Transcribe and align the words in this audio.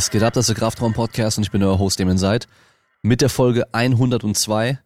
Was 0.00 0.08
geht 0.08 0.22
ab? 0.22 0.32
Das 0.32 0.48
ist 0.48 0.48
der 0.48 0.56
Kraftraum 0.56 0.94
Podcast 0.94 1.36
und 1.36 1.44
ich 1.44 1.50
bin 1.50 1.62
euer 1.62 1.78
Host, 1.78 1.98
dem 1.98 2.16
seid. 2.16 2.48
Mit 3.02 3.20
der 3.20 3.28
Folge 3.28 3.66
102. 3.74 4.78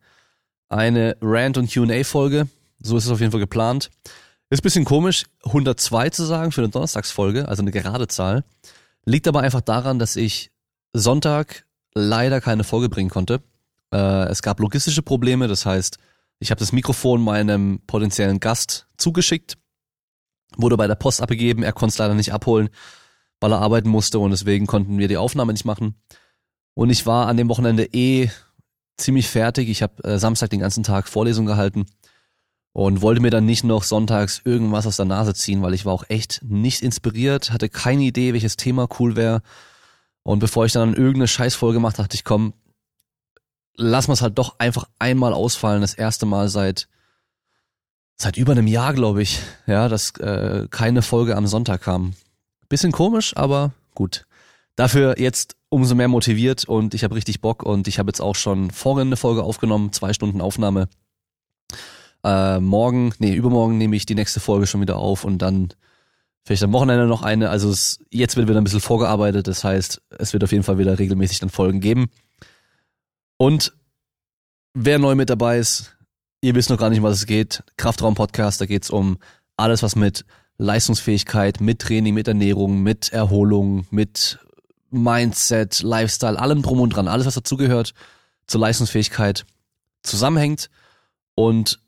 Eine 0.68 1.16
Rant- 1.20 1.56
und 1.56 1.72
Q&A-Folge. 1.72 2.48
So 2.80 2.96
ist 2.96 3.04
es 3.04 3.12
auf 3.12 3.20
jeden 3.20 3.30
Fall 3.30 3.38
geplant. 3.38 3.92
Ist 4.50 4.58
ein 4.58 4.62
bisschen 4.64 4.84
komisch, 4.84 5.26
102 5.44 6.10
zu 6.10 6.24
sagen 6.24 6.50
für 6.50 6.62
eine 6.62 6.70
Donnerstagsfolge, 6.70 7.46
also 7.46 7.62
eine 7.62 7.70
gerade 7.70 8.08
Zahl. 8.08 8.42
Liegt 9.04 9.28
aber 9.28 9.42
einfach 9.42 9.60
daran, 9.60 10.00
dass 10.00 10.16
ich 10.16 10.50
Sonntag 10.92 11.64
leider 11.94 12.40
keine 12.40 12.64
Folge 12.64 12.88
bringen 12.88 13.08
konnte. 13.08 13.40
Äh, 13.92 14.24
es 14.30 14.42
gab 14.42 14.58
logistische 14.58 15.02
Probleme, 15.02 15.46
das 15.46 15.64
heißt, 15.64 15.96
ich 16.40 16.50
habe 16.50 16.58
das 16.58 16.72
Mikrofon 16.72 17.22
meinem 17.22 17.80
potenziellen 17.86 18.40
Gast 18.40 18.88
zugeschickt, 18.96 19.58
wurde 20.56 20.76
bei 20.76 20.88
der 20.88 20.96
Post 20.96 21.22
abgegeben, 21.22 21.62
er 21.62 21.72
konnte 21.72 21.92
es 21.92 21.98
leider 21.98 22.14
nicht 22.14 22.32
abholen 22.32 22.68
weil 23.44 23.52
er 23.52 23.60
arbeiten 23.60 23.90
musste 23.90 24.18
und 24.20 24.30
deswegen 24.30 24.66
konnten 24.66 24.96
wir 24.96 25.06
die 25.06 25.18
Aufnahme 25.18 25.52
nicht 25.52 25.66
machen. 25.66 25.96
Und 26.72 26.88
ich 26.88 27.04
war 27.04 27.26
an 27.26 27.36
dem 27.36 27.50
Wochenende 27.50 27.84
eh 27.92 28.30
ziemlich 28.96 29.28
fertig. 29.28 29.68
Ich 29.68 29.82
habe 29.82 30.02
äh, 30.02 30.18
Samstag 30.18 30.48
den 30.48 30.60
ganzen 30.60 30.82
Tag 30.82 31.08
Vorlesung 31.08 31.44
gehalten 31.44 31.84
und 32.72 33.02
wollte 33.02 33.20
mir 33.20 33.30
dann 33.30 33.44
nicht 33.44 33.62
noch 33.62 33.82
sonntags 33.82 34.40
irgendwas 34.46 34.86
aus 34.86 34.96
der 34.96 35.04
Nase 35.04 35.34
ziehen, 35.34 35.60
weil 35.60 35.74
ich 35.74 35.84
war 35.84 35.92
auch 35.92 36.04
echt 36.08 36.40
nicht 36.42 36.80
inspiriert, 36.80 37.52
hatte 37.52 37.68
keine 37.68 38.04
Idee, 38.04 38.32
welches 38.32 38.56
Thema 38.56 38.88
cool 38.98 39.14
wäre. 39.14 39.42
Und 40.22 40.38
bevor 40.38 40.64
ich 40.64 40.72
dann 40.72 40.94
irgendeine 40.94 41.28
Scheißfolge 41.28 41.74
gemacht 41.74 41.98
dachte 41.98 42.14
ich, 42.14 42.24
komm, 42.24 42.54
lass 43.74 44.08
mal 44.08 44.14
es 44.14 44.22
halt 44.22 44.38
doch 44.38 44.58
einfach 44.58 44.88
einmal 44.98 45.34
ausfallen. 45.34 45.82
Das 45.82 45.92
erste 45.92 46.24
Mal 46.24 46.48
seit 46.48 46.88
seit 48.16 48.38
über 48.38 48.52
einem 48.52 48.68
Jahr, 48.68 48.94
glaube 48.94 49.20
ich, 49.20 49.40
ja, 49.66 49.90
dass 49.90 50.12
äh, 50.12 50.66
keine 50.70 51.02
Folge 51.02 51.36
am 51.36 51.46
Sonntag 51.46 51.82
kam. 51.82 52.14
Bisschen 52.68 52.92
komisch, 52.92 53.36
aber 53.36 53.72
gut. 53.94 54.26
Dafür 54.76 55.18
jetzt 55.18 55.56
umso 55.68 55.94
mehr 55.94 56.08
motiviert 56.08 56.64
und 56.64 56.94
ich 56.94 57.04
habe 57.04 57.14
richtig 57.14 57.40
Bock 57.40 57.62
und 57.62 57.88
ich 57.88 57.98
habe 57.98 58.08
jetzt 58.08 58.20
auch 58.20 58.34
schon 58.34 58.70
vorhin 58.70 59.08
eine 59.08 59.16
Folge 59.16 59.42
aufgenommen, 59.42 59.92
zwei 59.92 60.12
Stunden 60.12 60.40
Aufnahme. 60.40 60.88
Äh, 62.24 62.60
morgen, 62.60 63.12
nee, 63.18 63.34
übermorgen 63.34 63.78
nehme 63.78 63.96
ich 63.96 64.06
die 64.06 64.14
nächste 64.14 64.40
Folge 64.40 64.66
schon 64.66 64.80
wieder 64.80 64.96
auf 64.96 65.24
und 65.24 65.38
dann 65.38 65.68
vielleicht 66.44 66.62
am 66.62 66.72
Wochenende 66.72 67.06
noch 67.06 67.22
eine. 67.22 67.50
Also 67.50 67.70
es, 67.70 67.98
jetzt 68.10 68.36
wird 68.36 68.48
wieder 68.48 68.60
ein 68.60 68.64
bisschen 68.64 68.80
vorgearbeitet, 68.80 69.46
das 69.46 69.64
heißt, 69.64 70.00
es 70.18 70.32
wird 70.32 70.44
auf 70.44 70.52
jeden 70.52 70.64
Fall 70.64 70.78
wieder 70.78 70.98
regelmäßig 70.98 71.40
dann 71.40 71.50
Folgen 71.50 71.80
geben. 71.80 72.06
Und 73.36 73.72
wer 74.74 74.98
neu 74.98 75.14
mit 75.14 75.30
dabei 75.30 75.58
ist, 75.58 75.96
ihr 76.40 76.54
wisst 76.54 76.70
noch 76.70 76.78
gar 76.78 76.90
nicht, 76.90 77.02
was 77.02 77.18
es 77.18 77.26
geht. 77.26 77.62
Kraftraum 77.76 78.14
Podcast, 78.14 78.60
da 78.60 78.66
geht's 78.66 78.90
um 78.90 79.18
alles, 79.56 79.82
was 79.82 79.96
mit 79.96 80.24
Leistungsfähigkeit, 80.58 81.60
mit 81.60 81.80
Training, 81.80 82.14
mit 82.14 82.28
Ernährung, 82.28 82.82
mit 82.82 83.12
Erholung, 83.12 83.86
mit 83.90 84.38
Mindset, 84.90 85.82
Lifestyle, 85.82 86.38
allem 86.38 86.62
drum 86.62 86.80
und 86.80 86.90
dran, 86.90 87.08
alles 87.08 87.26
was 87.26 87.34
dazugehört 87.34 87.94
zur 88.46 88.60
Leistungsfähigkeit 88.60 89.44
zusammenhängt 90.02 90.70
und 91.34 91.80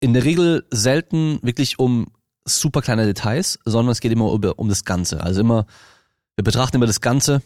in 0.00 0.14
der 0.14 0.24
Regel 0.24 0.66
selten 0.70 1.38
wirklich 1.42 1.78
um 1.78 2.08
super 2.44 2.82
kleine 2.82 3.04
Details, 3.04 3.58
sondern 3.64 3.92
es 3.92 4.00
geht 4.00 4.12
immer 4.12 4.32
um, 4.32 4.42
um 4.56 4.68
das 4.68 4.84
Ganze. 4.84 5.22
Also 5.22 5.40
immer, 5.40 5.66
wir 6.34 6.44
betrachten 6.44 6.76
immer 6.76 6.86
das 6.86 7.00
Ganze 7.00 7.42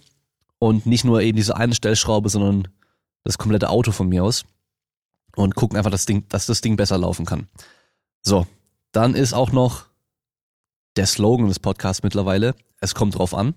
und 0.58 0.86
nicht 0.86 1.04
nur 1.04 1.20
eben 1.20 1.36
diese 1.36 1.56
eine 1.56 1.74
Stellschraube, 1.74 2.28
sondern 2.28 2.68
das 3.24 3.38
komplette 3.38 3.68
Auto 3.68 3.92
von 3.92 4.08
mir 4.08 4.24
aus 4.24 4.44
und 5.34 5.54
gucken 5.54 5.76
einfach, 5.76 5.90
das 5.90 6.06
Ding, 6.06 6.26
dass 6.28 6.46
das 6.46 6.60
Ding 6.60 6.76
besser 6.76 6.96
laufen 6.96 7.26
kann. 7.26 7.48
So, 8.22 8.46
dann 8.92 9.14
ist 9.14 9.34
auch 9.34 9.52
noch 9.52 9.85
der 10.96 11.06
Slogan 11.06 11.48
des 11.48 11.60
Podcasts 11.60 12.02
mittlerweile. 12.02 12.54
Es 12.80 12.94
kommt 12.94 13.16
drauf 13.16 13.34
an. 13.34 13.54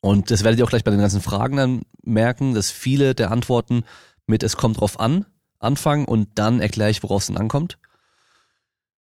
Und 0.00 0.30
das 0.30 0.42
werdet 0.42 0.58
ihr 0.58 0.64
auch 0.64 0.70
gleich 0.70 0.84
bei 0.84 0.90
den 0.90 1.00
ganzen 1.00 1.20
Fragen 1.20 1.56
dann 1.56 1.82
merken, 2.02 2.54
dass 2.54 2.70
viele 2.70 3.14
der 3.14 3.30
Antworten 3.30 3.84
mit 4.26 4.42
Es 4.42 4.56
kommt 4.56 4.80
drauf 4.80 4.98
an 4.98 5.26
anfangen 5.62 6.04
und 6.04 6.28
dann 6.34 6.60
erkläre 6.60 6.90
ich, 6.90 7.02
worauf 7.02 7.22
es 7.22 7.26
denn 7.28 7.36
ankommt. 7.36 7.78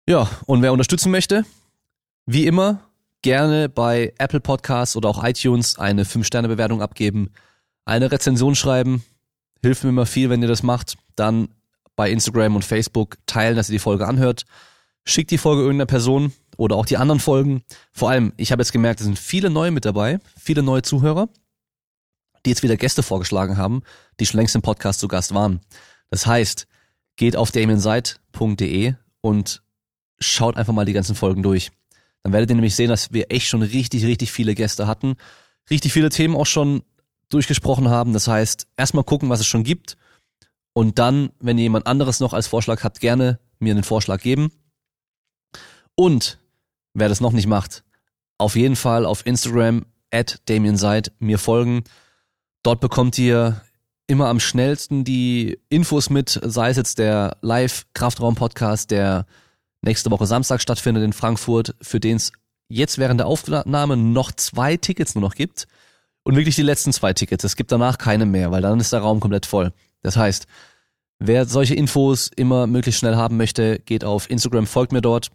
Ja, 0.08 0.30
und 0.46 0.62
wer 0.62 0.72
unterstützen 0.72 1.10
möchte, 1.10 1.44
wie 2.26 2.46
immer, 2.46 2.80
gerne 3.22 3.68
bei 3.68 4.14
Apple 4.18 4.40
Podcasts 4.40 4.96
oder 4.96 5.08
auch 5.08 5.22
iTunes 5.22 5.78
eine 5.78 6.04
5-Sterne-Bewertung 6.04 6.80
abgeben, 6.80 7.30
eine 7.84 8.10
Rezension 8.10 8.54
schreiben, 8.54 9.04
hilft 9.62 9.84
mir 9.84 9.90
immer 9.90 10.06
viel, 10.06 10.30
wenn 10.30 10.42
ihr 10.42 10.48
das 10.48 10.62
macht. 10.62 10.96
Dann 11.14 11.48
bei 11.94 12.10
Instagram 12.10 12.56
und 12.56 12.64
Facebook 12.64 13.16
teilen, 13.26 13.56
dass 13.56 13.68
ihr 13.68 13.74
die 13.74 13.80
Folge 13.80 14.06
anhört. 14.06 14.44
Schickt 15.04 15.30
die 15.30 15.38
Folge 15.38 15.62
irgendeiner 15.62 15.86
Person, 15.86 16.32
oder 16.56 16.76
auch 16.76 16.86
die 16.86 16.96
anderen 16.96 17.20
Folgen. 17.20 17.62
Vor 17.92 18.10
allem, 18.10 18.32
ich 18.36 18.52
habe 18.52 18.62
jetzt 18.62 18.72
gemerkt, 18.72 19.00
es 19.00 19.06
sind 19.06 19.18
viele 19.18 19.50
neue 19.50 19.70
mit 19.70 19.84
dabei, 19.84 20.18
viele 20.38 20.62
neue 20.62 20.82
Zuhörer, 20.82 21.28
die 22.44 22.50
jetzt 22.50 22.62
wieder 22.62 22.76
Gäste 22.76 23.02
vorgeschlagen 23.02 23.56
haben, 23.56 23.82
die 24.20 24.26
schon 24.26 24.38
längst 24.38 24.54
im 24.54 24.62
Podcast 24.62 25.00
zu 25.00 25.08
Gast 25.08 25.34
waren. 25.34 25.60
Das 26.10 26.26
heißt, 26.26 26.66
geht 27.16 27.36
auf 27.36 27.50
damienseit.de 27.50 28.94
und 29.20 29.62
schaut 30.20 30.56
einfach 30.56 30.72
mal 30.72 30.84
die 30.84 30.92
ganzen 30.92 31.14
Folgen 31.14 31.42
durch. 31.42 31.70
Dann 32.22 32.32
werdet 32.32 32.50
ihr 32.50 32.56
nämlich 32.56 32.74
sehen, 32.74 32.88
dass 32.88 33.12
wir 33.12 33.30
echt 33.30 33.46
schon 33.46 33.62
richtig, 33.62 34.04
richtig 34.04 34.32
viele 34.32 34.54
Gäste 34.54 34.86
hatten, 34.86 35.16
richtig 35.70 35.92
viele 35.92 36.10
Themen 36.10 36.36
auch 36.36 36.46
schon 36.46 36.82
durchgesprochen 37.28 37.88
haben. 37.88 38.12
Das 38.12 38.28
heißt, 38.28 38.66
erstmal 38.76 39.04
gucken, 39.04 39.28
was 39.28 39.40
es 39.40 39.46
schon 39.46 39.64
gibt 39.64 39.96
und 40.72 40.98
dann, 40.98 41.30
wenn 41.40 41.58
ihr 41.58 41.64
jemand 41.64 41.86
anderes 41.86 42.20
noch 42.20 42.32
als 42.32 42.46
Vorschlag 42.46 42.84
habt, 42.84 43.00
gerne 43.00 43.40
mir 43.58 43.72
einen 43.72 43.84
Vorschlag 43.84 44.20
geben. 44.20 44.52
Und 45.94 46.38
wer 46.96 47.08
das 47.08 47.20
noch 47.20 47.32
nicht 47.32 47.46
macht, 47.46 47.84
auf 48.38 48.56
jeden 48.56 48.76
Fall 48.76 49.04
auf 49.04 49.24
Instagram 49.26 49.84
at 50.10 50.40
Damien 50.46 50.76
Seid 50.76 51.12
mir 51.18 51.38
folgen. 51.38 51.84
Dort 52.62 52.80
bekommt 52.80 53.18
ihr 53.18 53.60
immer 54.06 54.28
am 54.28 54.40
schnellsten 54.40 55.04
die 55.04 55.58
Infos 55.68 56.10
mit, 56.10 56.40
sei 56.42 56.70
es 56.70 56.76
jetzt 56.76 56.98
der 56.98 57.36
Live-Kraftraum-Podcast, 57.42 58.90
der 58.90 59.26
nächste 59.82 60.10
Woche 60.10 60.26
Samstag 60.26 60.62
stattfindet 60.62 61.04
in 61.04 61.12
Frankfurt, 61.12 61.74
für 61.82 62.00
den 62.00 62.16
es 62.16 62.32
jetzt 62.68 62.98
während 62.98 63.20
der 63.20 63.26
Aufnahme 63.26 63.96
noch 63.96 64.32
zwei 64.32 64.76
Tickets 64.76 65.14
nur 65.14 65.22
noch 65.22 65.34
gibt. 65.34 65.66
Und 66.22 66.34
wirklich 66.34 66.56
die 66.56 66.62
letzten 66.62 66.92
zwei 66.92 67.12
Tickets. 67.12 67.44
Es 67.44 67.54
gibt 67.54 67.70
danach 67.70 67.98
keine 67.98 68.26
mehr, 68.26 68.50
weil 68.50 68.62
dann 68.62 68.80
ist 68.80 68.92
der 68.92 69.00
Raum 69.00 69.20
komplett 69.20 69.46
voll. 69.46 69.72
Das 70.02 70.16
heißt, 70.16 70.46
wer 71.20 71.44
solche 71.46 71.74
Infos 71.74 72.30
immer 72.34 72.66
möglichst 72.66 72.98
schnell 72.98 73.14
haben 73.14 73.36
möchte, 73.36 73.78
geht 73.78 74.02
auf 74.02 74.28
Instagram, 74.28 74.66
folgt 74.66 74.92
mir 74.92 75.02
dort. 75.02 75.30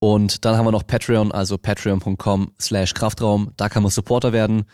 Und 0.00 0.44
dann 0.44 0.56
haben 0.56 0.64
wir 0.64 0.72
noch 0.72 0.86
Patreon, 0.86 1.30
also 1.30 1.58
patreon.com 1.58 2.52
slash 2.58 2.94
Kraftraum. 2.94 3.52
Da 3.56 3.68
kann 3.68 3.82
man 3.82 3.90
Supporter 3.90 4.32
werden. 4.32 4.64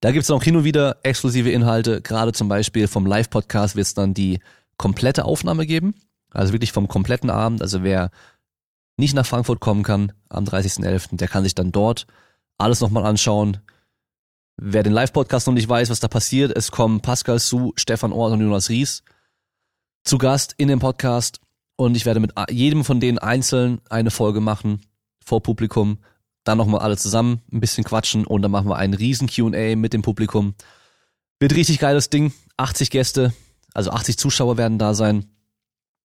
Da 0.00 0.12
gibt's 0.12 0.28
noch 0.28 0.42
hin 0.42 0.56
und 0.56 0.64
wieder 0.64 0.98
exklusive 1.02 1.50
Inhalte. 1.50 2.02
Gerade 2.02 2.32
zum 2.32 2.48
Beispiel 2.48 2.86
vom 2.86 3.06
Live-Podcast 3.06 3.74
wird 3.74 3.86
es 3.86 3.94
dann 3.94 4.12
die 4.12 4.40
komplette 4.76 5.24
Aufnahme 5.24 5.66
geben. 5.66 5.94
Also 6.30 6.52
wirklich 6.52 6.72
vom 6.72 6.88
kompletten 6.88 7.30
Abend. 7.30 7.62
Also 7.62 7.82
wer 7.82 8.10
nicht 8.98 9.14
nach 9.14 9.24
Frankfurt 9.24 9.60
kommen 9.60 9.82
kann 9.82 10.12
am 10.28 10.44
30.11., 10.44 11.16
der 11.16 11.28
kann 11.28 11.42
sich 11.42 11.54
dann 11.54 11.72
dort 11.72 12.06
alles 12.58 12.82
nochmal 12.82 13.06
anschauen. 13.06 13.58
Wer 14.58 14.82
den 14.82 14.92
Live-Podcast 14.92 15.46
noch 15.46 15.54
nicht 15.54 15.68
weiß, 15.68 15.88
was 15.88 16.00
da 16.00 16.08
passiert, 16.08 16.54
es 16.54 16.70
kommen 16.70 17.00
Pascal 17.00 17.38
Su, 17.38 17.72
Stefan 17.76 18.12
Ort 18.12 18.34
und 18.34 18.40
Jonas 18.42 18.68
Ries 18.68 19.02
zu 20.04 20.18
Gast 20.18 20.54
in 20.56 20.68
dem 20.68 20.78
Podcast 20.78 21.40
und 21.76 21.96
ich 21.96 22.06
werde 22.06 22.20
mit 22.20 22.32
jedem 22.50 22.84
von 22.84 23.00
denen 23.00 23.18
einzeln 23.18 23.80
eine 23.88 24.10
Folge 24.10 24.40
machen 24.40 24.80
vor 25.24 25.42
Publikum. 25.42 25.98
Dann 26.44 26.58
nochmal 26.58 26.80
alle 26.80 26.96
zusammen 26.96 27.42
ein 27.52 27.60
bisschen 27.60 27.84
quatschen 27.84 28.26
und 28.26 28.42
dann 28.42 28.50
machen 28.50 28.68
wir 28.68 28.76
einen 28.76 28.94
riesen 28.94 29.28
Q&A 29.28 29.76
mit 29.76 29.92
dem 29.92 30.02
Publikum. 30.02 30.54
Wird 31.38 31.54
richtig 31.54 31.78
geiles 31.78 32.08
Ding. 32.08 32.32
80 32.56 32.90
Gäste, 32.90 33.34
also 33.74 33.90
80 33.90 34.16
Zuschauer 34.16 34.56
werden 34.56 34.78
da 34.78 34.94
sein. 34.94 35.26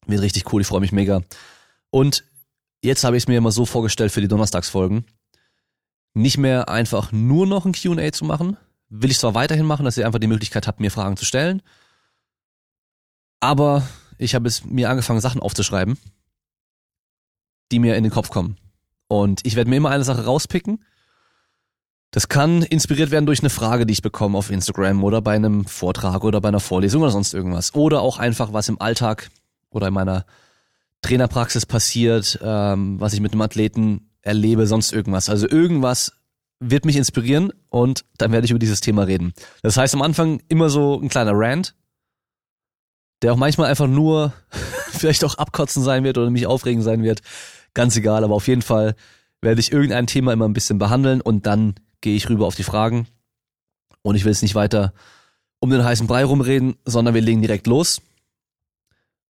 Wird 0.06 0.22
richtig 0.22 0.52
cool, 0.52 0.62
ich 0.62 0.68
freue 0.68 0.82
mich 0.82 0.92
mega. 0.92 1.22
Und 1.90 2.26
jetzt 2.82 3.04
habe 3.04 3.16
ich 3.16 3.24
es 3.24 3.28
mir 3.28 3.38
immer 3.38 3.52
so 3.52 3.66
vorgestellt 3.66 4.12
für 4.12 4.22
die 4.22 4.28
Donnerstagsfolgen. 4.28 5.06
Nicht 6.14 6.38
mehr 6.38 6.68
einfach 6.68 7.14
nur 7.14 7.48
noch 7.48 7.66
ein 7.66 7.74
Q&A 7.74 8.12
zu 8.12 8.26
machen. 8.26 8.58
Will 8.90 9.12
ich 9.12 9.20
zwar 9.20 9.36
weiterhin 9.36 9.66
machen, 9.66 9.86
dass 9.86 9.98
ihr 9.98 10.06
einfach 10.06 10.20
die 10.20 10.28
Möglichkeit 10.28 10.68
habt, 10.68 10.82
mir 10.82 10.92
Fragen 10.92 11.16
zu 11.16 11.24
stellen. 11.24 11.62
Aber 13.40 13.88
ich 14.22 14.36
habe 14.36 14.48
es 14.48 14.64
mir 14.66 14.90
angefangen, 14.90 15.22
Sachen 15.22 15.42
aufzuschreiben, 15.42 15.98
die 17.72 17.80
mir 17.80 17.96
in 17.96 18.04
den 18.04 18.12
Kopf 18.12 18.30
kommen. 18.30 18.58
Und 19.08 19.46
ich 19.46 19.56
werde 19.56 19.70
mir 19.70 19.78
immer 19.78 19.90
eine 19.90 20.04
Sache 20.04 20.26
rauspicken. 20.26 20.84
Das 22.12 22.28
kann 22.30 22.62
inspiriert 22.62 23.12
werden 23.12 23.26
durch 23.26 23.40
eine 23.40 23.50
Frage, 23.50 23.86
die 23.86 23.94
ich 23.94 24.02
bekomme 24.02 24.38
auf 24.38 24.52
Instagram 24.52 25.04
oder 25.04 25.22
bei 25.22 25.36
einem 25.36 25.66
Vortrag 25.66 26.24
oder 26.24 26.42
bei 26.42 26.50
einer 26.50 26.60
Vorlesung 26.60 27.02
oder 27.02 27.12
sonst 27.12 27.34
irgendwas. 27.34 27.74
Oder 27.74 28.02
auch 28.02 28.20
einfach, 28.20 28.54
was 28.54 28.70
im 28.70 28.80
Alltag 28.80 29.32
oder 29.70 29.88
in 29.88 29.94
meiner 29.94 30.26
Trainerpraxis 31.02 31.66
passiert, 31.66 32.40
ähm, 32.44 33.00
was 33.00 33.14
ich 33.14 33.22
mit 33.22 33.32
einem 33.32 33.42
Athleten 33.42 34.12
erlebe, 34.22 34.68
sonst 34.68 34.94
irgendwas. 34.94 35.30
Also 35.30 35.48
irgendwas 35.50 36.14
wird 36.60 36.86
mich 36.86 36.96
inspirieren 36.96 37.52
und 37.70 38.06
dann 38.18 38.32
werde 38.32 38.46
ich 38.46 38.52
über 38.52 38.60
dieses 38.60 38.82
Thema 38.82 39.04
reden. 39.04 39.34
Das 39.64 39.78
heißt 39.78 39.96
am 39.96 40.04
Anfang 40.04 40.42
immer 40.48 40.70
so 40.70 41.00
ein 41.02 41.10
kleiner 41.10 41.32
Rant, 41.34 41.74
der 43.22 43.34
auch 43.34 43.38
manchmal 43.38 43.70
einfach 43.70 43.88
nur 43.88 44.34
vielleicht 44.92 45.24
auch 45.24 45.36
abkotzen 45.36 45.84
sein 45.84 46.04
wird 46.04 46.18
oder 46.18 46.30
mich 46.30 46.48
aufregen 46.48 46.82
sein 46.82 47.04
wird. 47.04 47.22
Ganz 47.74 47.96
egal, 47.96 48.24
aber 48.24 48.36
auf 48.36 48.48
jeden 48.48 48.62
Fall 48.62 48.96
werde 49.42 49.62
ich 49.62 49.72
irgendein 49.72 50.08
Thema 50.08 50.34
immer 50.34 50.48
ein 50.48 50.54
bisschen 50.54 50.78
behandeln 50.78 51.22
und 51.22 51.46
dann 51.46 51.76
gehe 52.02 52.16
ich 52.16 52.30
rüber 52.30 52.46
auf 52.46 52.56
die 52.56 52.64
Fragen. 52.64 53.08
Und 54.04 54.16
ich 54.16 54.24
will 54.24 54.32
jetzt 54.32 54.42
nicht 54.42 54.56
weiter 54.56 54.94
um 55.60 55.70
den 55.70 55.84
heißen 55.84 56.08
Brei 56.08 56.26
rumreden, 56.26 56.76
sondern 56.86 57.14
wir 57.14 57.22
legen 57.22 57.42
direkt 57.42 57.68
los. 57.68 58.02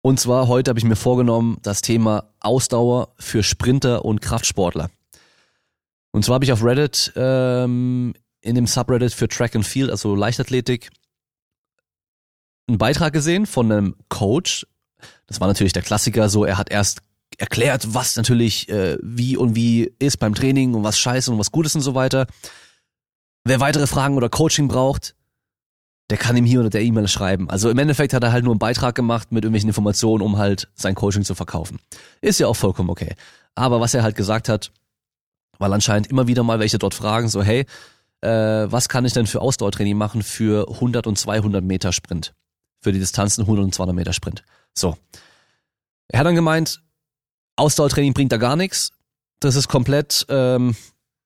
Und 0.00 0.20
zwar 0.20 0.48
heute 0.48 0.70
habe 0.70 0.78
ich 0.78 0.84
mir 0.84 0.96
vorgenommen, 0.96 1.58
das 1.62 1.80
Thema 1.80 2.30
Ausdauer 2.40 3.14
für 3.18 3.42
Sprinter 3.42 4.04
und 4.04 4.20
Kraftsportler. 4.20 4.90
Und 6.12 6.24
zwar 6.24 6.34
habe 6.34 6.44
ich 6.44 6.52
auf 6.52 6.62
Reddit 6.62 7.12
ähm, 7.16 8.14
in 8.40 8.54
dem 8.54 8.66
Subreddit 8.66 9.12
für 9.12 9.28
Track 9.28 9.56
and 9.56 9.66
Field, 9.66 9.90
also 9.90 10.14
Leichtathletik, 10.14 10.90
einen 12.68 12.78
Beitrag 12.78 13.12
gesehen 13.12 13.46
von 13.46 13.70
einem 13.70 13.96
Coach. 14.08 14.66
Das 15.26 15.40
war 15.40 15.48
natürlich 15.48 15.72
der 15.72 15.82
Klassiker, 15.82 16.28
so 16.28 16.44
er 16.44 16.58
hat 16.58 16.70
erst 16.70 17.00
erklärt, 17.38 17.94
was 17.94 18.16
natürlich 18.16 18.68
äh, 18.68 18.96
wie 19.02 19.36
und 19.36 19.56
wie 19.56 19.92
ist 19.98 20.18
beim 20.18 20.34
Training 20.34 20.74
und 20.74 20.84
was 20.84 20.98
scheiße 20.98 21.30
und 21.30 21.38
was 21.38 21.50
gut 21.50 21.66
ist 21.66 21.74
und 21.74 21.82
so 21.82 21.94
weiter. 21.94 22.26
Wer 23.44 23.60
weitere 23.60 23.86
Fragen 23.86 24.16
oder 24.16 24.28
Coaching 24.28 24.68
braucht, 24.68 25.14
der 26.10 26.18
kann 26.18 26.36
ihm 26.36 26.44
hier 26.44 26.60
unter 26.60 26.70
der 26.70 26.82
E-Mail 26.82 27.08
schreiben. 27.08 27.50
Also 27.50 27.70
im 27.70 27.78
Endeffekt 27.78 28.12
hat 28.12 28.22
er 28.22 28.32
halt 28.32 28.44
nur 28.44 28.52
einen 28.52 28.58
Beitrag 28.58 28.94
gemacht 28.94 29.32
mit 29.32 29.44
irgendwelchen 29.44 29.68
Informationen, 29.68 30.22
um 30.22 30.38
halt 30.38 30.68
sein 30.74 30.94
Coaching 30.94 31.24
zu 31.24 31.34
verkaufen. 31.34 31.78
Ist 32.20 32.40
ja 32.40 32.46
auch 32.46 32.56
vollkommen 32.56 32.90
okay. 32.90 33.14
Aber 33.54 33.80
was 33.80 33.94
er 33.94 34.02
halt 34.02 34.16
gesagt 34.16 34.48
hat, 34.48 34.70
weil 35.58 35.72
anscheinend 35.72 36.08
immer 36.08 36.26
wieder 36.26 36.42
mal 36.42 36.58
welche 36.58 36.78
dort 36.78 36.94
fragen, 36.94 37.28
so 37.28 37.42
hey, 37.42 37.66
äh, 38.20 38.28
was 38.28 38.88
kann 38.88 39.04
ich 39.04 39.12
denn 39.12 39.26
für 39.26 39.40
Ausdauertraining 39.40 39.96
machen 39.96 40.22
für 40.22 40.68
100 40.68 41.06
und 41.06 41.18
200 41.18 41.64
Meter 41.64 41.92
Sprint? 41.92 42.34
Für 42.84 42.92
die 42.92 42.98
Distanzen 42.98 43.44
100 43.44 43.64
und 43.64 43.74
200 43.74 43.96
Meter 43.96 44.12
Sprint. 44.12 44.44
So. 44.74 44.98
Er 46.08 46.18
hat 46.18 46.26
dann 46.26 46.34
gemeint, 46.34 46.82
Ausdauertraining 47.56 48.12
bringt 48.12 48.30
da 48.30 48.36
gar 48.36 48.56
nichts. 48.56 48.92
Das 49.40 49.56
ist 49.56 49.68
komplett 49.68 50.26
ähm, 50.28 50.76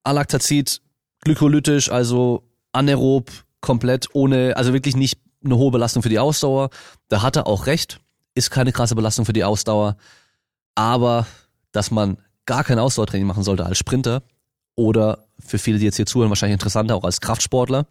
Alaktazid, 0.04 0.80
glykolytisch, 1.22 1.90
also 1.90 2.44
anaerob, 2.70 3.32
komplett 3.60 4.06
ohne, 4.12 4.56
also 4.56 4.72
wirklich 4.72 4.94
nicht 4.94 5.18
eine 5.44 5.56
hohe 5.56 5.72
Belastung 5.72 6.04
für 6.04 6.08
die 6.08 6.20
Ausdauer. 6.20 6.70
Da 7.08 7.22
hat 7.22 7.34
er 7.34 7.48
auch 7.48 7.66
recht, 7.66 7.98
ist 8.36 8.52
keine 8.52 8.70
krasse 8.70 8.94
Belastung 8.94 9.24
für 9.24 9.32
die 9.32 9.42
Ausdauer. 9.42 9.96
Aber 10.76 11.26
dass 11.72 11.90
man 11.90 12.18
gar 12.46 12.62
kein 12.62 12.78
Ausdauertraining 12.78 13.26
machen 13.26 13.42
sollte 13.42 13.66
als 13.66 13.78
Sprinter 13.78 14.22
oder 14.76 15.26
für 15.40 15.58
viele, 15.58 15.80
die 15.80 15.86
jetzt 15.86 15.96
hier 15.96 16.06
zuhören, 16.06 16.30
wahrscheinlich 16.30 16.54
interessanter 16.54 16.94
auch 16.94 17.02
als 17.02 17.20
Kraftsportler, 17.20 17.84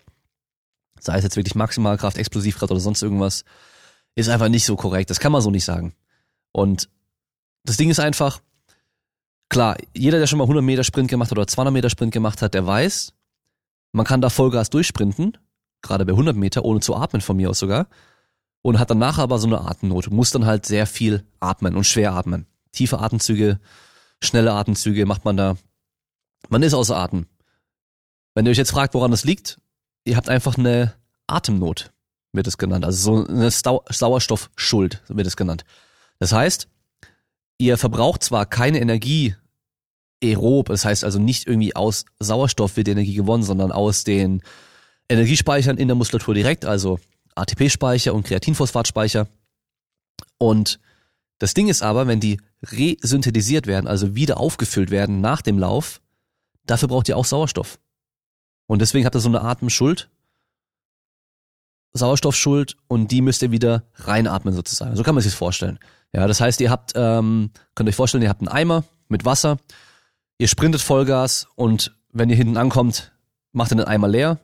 sei 1.00 1.18
es 1.18 1.24
jetzt 1.24 1.36
wirklich 1.36 1.56
Maximalkraft, 1.56 2.18
Explosivkraft 2.18 2.72
oder 2.72 2.80
sonst 2.80 3.02
irgendwas, 3.02 3.44
ist 4.16 4.30
einfach 4.30 4.50
nicht 4.50 4.66
so 4.66 4.76
korrekt. 4.76 5.10
Das 5.10 5.20
kann 5.20 5.32
man 5.32 5.42
so 5.42 5.52
nicht 5.52 5.66
sagen. 5.66 5.94
Und 6.52 6.90
das 7.64 7.78
Ding 7.78 7.90
ist 7.90 8.00
einfach, 8.00 8.42
klar, 9.50 9.78
jeder, 9.94 10.20
der 10.20 10.28
schon 10.28 10.40
mal 10.40 10.46
100 10.46 10.64
Meter 10.64 10.84
Sprint 10.84 11.10
gemacht 11.10 11.32
hat 11.32 11.38
oder 11.38 11.48
200 11.48 11.74
Meter 11.74 11.90
Sprint 11.90 12.14
gemacht 12.14 12.42
hat, 12.42 12.54
der 12.54 12.66
weiß, 12.66 13.14
man 13.92 14.06
kann 14.06 14.22
da 14.22 14.30
Vollgas 14.30 14.70
durchsprinten, 14.70 15.38
gerade 15.82 16.06
bei 16.06 16.14
100 16.14 16.36
Meter, 16.36 16.66
ohne 16.66 16.80
zu 16.80 16.96
atmen 16.96 17.22
von 17.22 17.38
mir 17.38 17.50
aus 17.50 17.60
sogar, 17.60 17.88
und 18.62 18.80
hat 18.80 18.90
danach 18.90 19.18
aber 19.18 19.40
so 19.40 19.48
eine 19.48 19.62
Atemnot, 19.62 20.10
muss 20.12 20.32
dann 20.32 20.46
halt 20.46 20.66
sehr 20.66 20.88
viel 20.88 21.26
atmen 21.40 21.76
und 21.76 21.86
schwer 21.86 22.14
atmen. 22.14 22.48
Tiefe 22.72 23.00
Atemzüge, 23.00 23.60
schnelle 24.22 24.54
Atemzüge 24.54 25.06
macht 25.06 25.26
man 25.26 25.38
da. 25.38 25.58
Man 26.50 26.64
ist 26.64 26.74
außer 26.74 26.98
Atem. 26.98 27.28
Wenn 28.34 28.46
ihr 28.46 28.52
euch 28.52 28.58
jetzt 28.58 28.72
fragt, 28.72 28.94
woran 28.94 29.12
das 29.12 29.24
liegt, 29.24 29.60
ihr 30.08 30.18
habt 30.18 30.30
einfach 30.30 30.58
eine 30.58 30.94
Atemnot, 31.28 31.92
wird 32.32 32.48
es 32.48 32.58
genannt. 32.58 32.86
Also 32.86 32.98
so 33.24 33.28
eine 33.28 33.52
Sau 33.52 33.84
Sauerstoffschuld 33.90 35.04
wird 35.08 35.28
es 35.28 35.36
genannt. 35.36 35.66
Das 36.20 36.32
heißt, 36.32 36.68
ihr 37.58 37.78
verbraucht 37.78 38.24
zwar 38.24 38.46
keine 38.46 38.80
Energie 38.80 39.36
aerob, 40.24 40.68
das 40.68 40.86
heißt 40.86 41.04
also 41.04 41.20
nicht 41.20 41.48
irgendwie 41.48 41.76
aus 41.76 42.06
Sauerstoff 42.20 42.76
wird 42.76 42.88
die 42.88 42.92
Energie 42.92 43.14
gewonnen, 43.14 43.44
sondern 43.44 43.72
aus 43.72 44.04
den 44.04 44.42
Energiespeichern 45.10 45.78
in 45.78 45.88
der 45.88 45.96
Muskulatur 45.96 46.34
direkt, 46.34 46.66
also 46.66 47.00
ATP-Speicher 47.36 48.14
und 48.14 48.26
Kreatinphosphatspeicher. 48.26 49.28
Und 50.40 50.80
das 51.38 51.54
Ding 51.54 51.68
ist 51.68 51.84
aber, 51.84 52.08
wenn 52.08 52.20
die 52.20 52.40
resynthetisiert 52.64 53.68
werden, 53.68 53.88
also 53.88 54.16
wieder 54.16 54.40
aufgefüllt 54.40 54.90
werden 54.90 55.22
nach 55.22 55.44
dem 55.44 55.60
Lauf, 55.60 56.02
dafür 56.66 56.88
braucht 56.88 57.10
ihr 57.10 57.18
auch 57.18 57.26
Sauerstoff. 57.26 57.78
Und 58.68 58.82
deswegen 58.82 59.06
habt 59.06 59.16
ihr 59.16 59.20
so 59.20 59.30
eine 59.30 59.42
Atemschuld, 59.42 60.10
Sauerstoffschuld 61.94 62.78
und 62.88 63.12
die 63.12 63.22
müsst 63.22 63.42
ihr 63.42 63.52
wieder 63.52 63.84
reinatmen 63.96 64.54
sozusagen. 64.54 64.96
So 64.96 65.04
kann 65.04 65.16
man 65.16 65.22
sich 65.22 65.32
das 65.32 65.38
vorstellen. 65.40 65.80
Ja, 66.14 66.28
das 66.28 66.40
heißt, 66.40 66.62
ihr 66.62 66.70
habt, 66.70 66.94
ähm, 66.96 67.52
könnt 67.76 67.90
euch 67.90 67.96
vorstellen, 67.96 68.24
ihr 68.24 68.30
habt 68.30 68.42
einen 68.42 68.50
Eimer 68.50 68.84
mit 69.08 69.26
Wasser, 69.26 69.58
ihr 70.38 70.48
sprintet 70.48 70.82
Vollgas 70.82 71.48
und 71.56 71.98
wenn 72.12 72.30
ihr 72.30 72.36
hinten 72.36 72.58
ankommt, 72.58 73.12
macht 73.52 73.72
ihr 73.72 73.78
den 73.78 73.86
Eimer 73.86 74.08
leer 74.08 74.40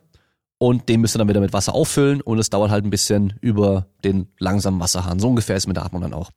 und 0.58 0.88
den 0.88 1.00
müsst 1.00 1.14
ihr 1.14 1.18
dann 1.18 1.28
wieder 1.28 1.40
mit 1.40 1.52
Wasser 1.52 1.74
auffüllen 1.74 2.20
und 2.20 2.38
es 2.38 2.50
dauert 2.50 2.70
halt 2.70 2.84
ein 2.84 2.90
bisschen 2.90 3.34
über 3.40 3.86
den 4.04 4.28
langsamen 4.38 4.80
Wasserhahn. 4.80 5.18
So 5.18 5.28
ungefähr 5.28 5.56
ist 5.56 5.66
mit 5.66 5.76
der 5.76 5.84
Atmung 5.84 6.02
dann 6.02 6.14
auch. 6.14 6.30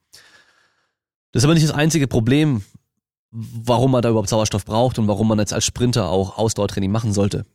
Das 1.32 1.42
ist 1.42 1.46
aber 1.46 1.54
nicht 1.54 1.68
das 1.68 1.76
einzige 1.76 2.08
Problem, 2.08 2.64
warum 3.32 3.92
man 3.92 4.02
da 4.02 4.10
überhaupt 4.10 4.30
Sauerstoff 4.30 4.66
braucht 4.66 4.98
und 5.00 5.08
warum 5.08 5.28
man 5.28 5.40
jetzt 5.40 5.54
als 5.54 5.66
Sprinter 5.66 6.10
auch 6.10 6.38
Ausdauertraining 6.38 6.92
machen 6.92 7.14
sollte. 7.14 7.46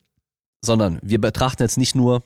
Sondern 0.62 0.98
wir 1.02 1.20
betrachten 1.20 1.62
jetzt 1.62 1.76
nicht 1.76 1.94
nur 1.94 2.22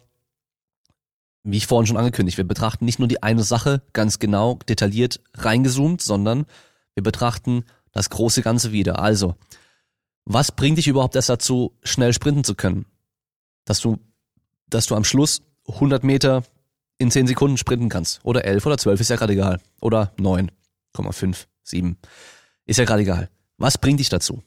wie 1.47 1.59
ich 1.59 1.67
vorhin 1.67 1.87
schon 1.87 1.97
angekündigt, 1.97 2.39
wir 2.39 2.45
betrachten 2.47 2.85
nicht 2.85 2.99
nur 2.99 3.07
die 3.07 3.23
eine 3.23 3.45
Sache 3.45 3.81
ganz 3.93 4.19
genau, 4.19 4.59
detailliert 4.69 5.21
reingezoomt, 5.35 6.03
sondern 6.03 6.45
wir 6.95 7.05
betrachten 7.05 7.65
das 7.93 8.11
große 8.11 8.43
Ganze 8.43 8.73
wieder. 8.73 8.99
Also, 8.99 9.37
was 10.25 10.51
bringt 10.51 10.77
dich 10.77 10.89
überhaupt 10.89 11.15
erst 11.15 11.29
dazu, 11.29 11.73
schnell 11.85 12.13
sprinten 12.13 12.43
zu 12.43 12.57
können? 12.57 12.85
Dass 13.65 13.81
du, 13.81 13.99
dass 14.69 14.87
du 14.87 14.97
am 14.97 15.05
Schluss 15.05 15.43
100 15.69 16.03
Meter 16.03 16.43
in 16.99 17.13
10 17.13 17.29
Sekunden 17.29 17.59
sprinten 17.59 17.89
kannst. 17.89 18.21
Oder 18.25 18.45
11 18.45 18.67
oder 18.67 18.79
12, 18.79 19.01
ist 19.01 19.11
ja 19.11 19.17
gerade 19.17 19.35
egal. 19.35 19.61
Oder 19.81 20.13
9,5, 20.19 21.47
7. 21.63 21.97
Ist 22.65 22.79
ja 22.79 22.85
gerade 22.85 23.03
egal. 23.03 23.31
Was 23.57 23.79
bringt 23.79 24.01
dich 24.01 24.09
dazu? 24.09 24.43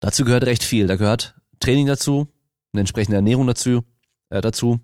Dazu 0.00 0.24
gehört 0.24 0.44
recht 0.44 0.62
viel. 0.62 0.86
Da 0.86 0.96
gehört 0.96 1.34
Training 1.60 1.86
dazu, 1.86 2.28
eine 2.74 2.80
entsprechende 2.80 3.16
Ernährung 3.16 3.46
dazu, 3.46 3.84
äh, 4.30 4.40
dazu 4.40 4.80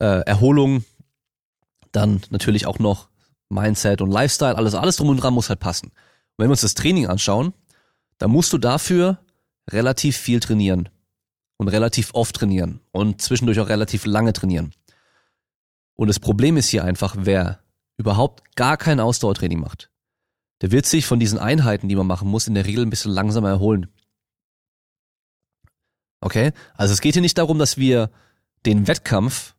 äh, 0.00 0.22
Erholung, 0.26 0.84
dann 1.92 2.22
natürlich 2.30 2.66
auch 2.66 2.78
noch 2.78 3.08
Mindset 3.48 4.00
und 4.00 4.10
Lifestyle, 4.10 4.56
alles, 4.56 4.74
alles 4.74 4.96
drum 4.96 5.10
und 5.10 5.18
dran 5.18 5.34
muss 5.34 5.48
halt 5.48 5.60
passen. 5.60 5.88
Und 5.88 5.94
wenn 6.38 6.48
wir 6.48 6.52
uns 6.52 6.62
das 6.62 6.74
Training 6.74 7.06
anschauen, 7.06 7.52
dann 8.18 8.30
musst 8.30 8.52
du 8.52 8.58
dafür 8.58 9.18
relativ 9.70 10.16
viel 10.16 10.40
trainieren 10.40 10.88
und 11.58 11.68
relativ 11.68 12.10
oft 12.14 12.34
trainieren 12.34 12.80
und 12.90 13.20
zwischendurch 13.20 13.60
auch 13.60 13.68
relativ 13.68 14.06
lange 14.06 14.32
trainieren. 14.32 14.72
Und 15.94 16.08
das 16.08 16.18
Problem 16.18 16.56
ist 16.56 16.68
hier 16.68 16.84
einfach, 16.84 17.14
wer 17.18 17.60
überhaupt 17.96 18.56
gar 18.56 18.76
kein 18.76 19.00
Ausdauertraining 19.00 19.60
macht, 19.60 19.90
der 20.62 20.70
wird 20.70 20.86
sich 20.86 21.06
von 21.06 21.20
diesen 21.20 21.38
Einheiten, 21.38 21.88
die 21.88 21.96
man 21.96 22.06
machen 22.06 22.28
muss, 22.28 22.46
in 22.46 22.54
der 22.54 22.66
Regel 22.66 22.84
ein 22.84 22.90
bisschen 22.90 23.12
langsamer 23.12 23.50
erholen. 23.50 23.88
Okay? 26.22 26.52
Also 26.74 26.94
es 26.94 27.02
geht 27.02 27.12
hier 27.14 27.22
nicht 27.22 27.36
darum, 27.36 27.58
dass 27.58 27.76
wir 27.76 28.10
den 28.64 28.88
Wettkampf 28.88 29.54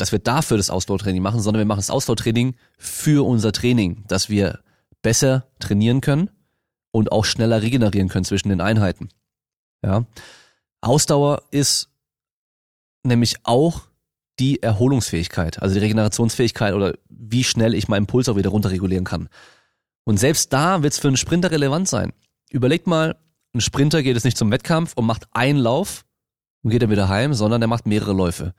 dass 0.00 0.12
wir 0.12 0.18
dafür 0.18 0.56
das 0.56 0.70
Ausdauertraining 0.70 1.22
machen, 1.22 1.40
sondern 1.40 1.60
wir 1.60 1.66
machen 1.66 1.80
das 1.80 1.90
Ausdauertraining 1.90 2.56
für 2.78 3.26
unser 3.26 3.52
Training, 3.52 4.04
dass 4.08 4.30
wir 4.30 4.60
besser 5.02 5.46
trainieren 5.58 6.00
können 6.00 6.30
und 6.90 7.12
auch 7.12 7.24
schneller 7.24 7.62
regenerieren 7.62 8.08
können 8.08 8.24
zwischen 8.24 8.48
den 8.48 8.60
Einheiten. 8.60 9.10
Ja. 9.84 10.06
Ausdauer 10.80 11.42
ist 11.50 11.90
nämlich 13.02 13.36
auch 13.42 13.82
die 14.38 14.62
Erholungsfähigkeit, 14.62 15.60
also 15.60 15.74
die 15.74 15.80
Regenerationsfähigkeit 15.80 16.72
oder 16.72 16.94
wie 17.10 17.44
schnell 17.44 17.74
ich 17.74 17.88
meinen 17.88 18.06
Puls 18.06 18.28
auch 18.30 18.36
wieder 18.36 18.50
runterregulieren 18.50 19.04
kann. 19.04 19.28
Und 20.04 20.16
selbst 20.16 20.52
da 20.52 20.82
wird 20.82 20.94
es 20.94 20.98
für 20.98 21.08
einen 21.08 21.18
Sprinter 21.18 21.50
relevant 21.50 21.88
sein. 21.88 22.14
Überlegt 22.48 22.86
mal, 22.86 23.16
ein 23.54 23.60
Sprinter 23.60 24.02
geht 24.02 24.16
es 24.16 24.24
nicht 24.24 24.36
zum 24.36 24.50
Wettkampf 24.50 24.92
und 24.94 25.06
macht 25.06 25.26
einen 25.32 25.58
Lauf 25.58 26.04
und 26.62 26.70
geht 26.70 26.82
dann 26.82 26.90
wieder 26.90 27.08
heim, 27.08 27.34
sondern 27.34 27.62
er 27.62 27.68
macht 27.68 27.86
mehrere 27.86 28.12
Läufe 28.12 28.54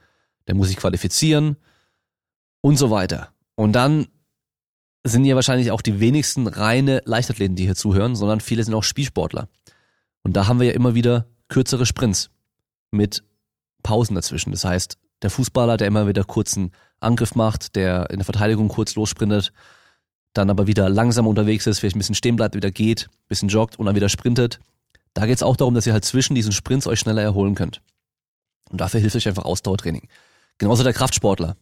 der 0.48 0.56
muss 0.56 0.68
sich 0.68 0.78
qualifizieren 0.78 1.58
und 2.62 2.78
so 2.78 2.92
weiter. 2.92 3.30
Und 3.56 3.74
dann 3.74 4.08
sind 5.04 5.26
ja 5.26 5.36
wahrscheinlich 5.36 5.72
auch 5.72 5.82
die 5.82 6.00
wenigsten 6.00 6.48
reine 6.48 7.02
Leichtathleten, 7.06 7.56
die 7.56 7.66
hier 7.66 7.76
zuhören, 7.76 8.16
sondern 8.16 8.40
viele 8.40 8.64
sind 8.64 8.74
auch 8.74 8.84
Spielsportler. 8.84 9.48
Und 10.24 10.36
da 10.36 10.48
haben 10.48 10.60
wir 10.60 10.68
ja 10.68 10.74
immer 10.74 10.94
wieder 10.94 11.26
kürzere 11.48 11.86
Sprints 11.86 12.30
mit 12.92 13.24
Pausen 13.82 14.16
dazwischen. 14.16 14.52
Das 14.52 14.64
heißt, 14.64 14.98
der 15.22 15.30
Fußballer, 15.30 15.78
der 15.78 15.88
immer 15.88 16.08
wieder 16.08 16.24
kurzen 16.24 16.72
Angriff 17.00 17.36
macht, 17.36 17.76
der 17.76 18.10
in 18.12 18.18
der 18.18 18.26
Verteidigung 18.26 18.68
kurz 18.68 18.96
lossprintet, 18.96 19.54
dann 20.34 20.50
aber 20.50 20.68
wieder 20.68 20.90
langsam 20.90 21.28
unterwegs 21.28 21.66
ist, 21.66 21.80
vielleicht 21.80 21.96
ein 21.96 22.00
bisschen 22.00 22.16
stehen 22.16 22.36
bleibt, 22.36 22.56
wieder 22.56 22.72
geht, 22.72 23.10
ein 23.10 23.28
bisschen 23.28 23.50
joggt 23.50 23.80
und 23.80 23.88
dann 23.88 23.96
wieder 23.96 24.10
sprintet. 24.10 24.60
Da 25.14 25.26
geht 25.26 25.36
es 25.36 25.44
auch 25.44 25.58
darum, 25.58 25.74
dass 25.74 25.86
ihr 25.86 25.94
halt 25.94 26.06
zwischen 26.06 26.36
diesen 26.36 26.52
Sprints 26.52 26.88
euch 26.88 27.00
schneller 27.00 27.22
erholen 27.22 27.56
könnt. 27.56 27.82
Und 28.70 28.80
dafür 28.80 29.00
hilft 29.00 29.16
euch 29.16 29.28
einfach 29.28 29.46
Ausdauertraining. 29.46 30.08
Genauso 30.58 30.84
der 30.84 30.94
Kraftsportler. 30.94 31.58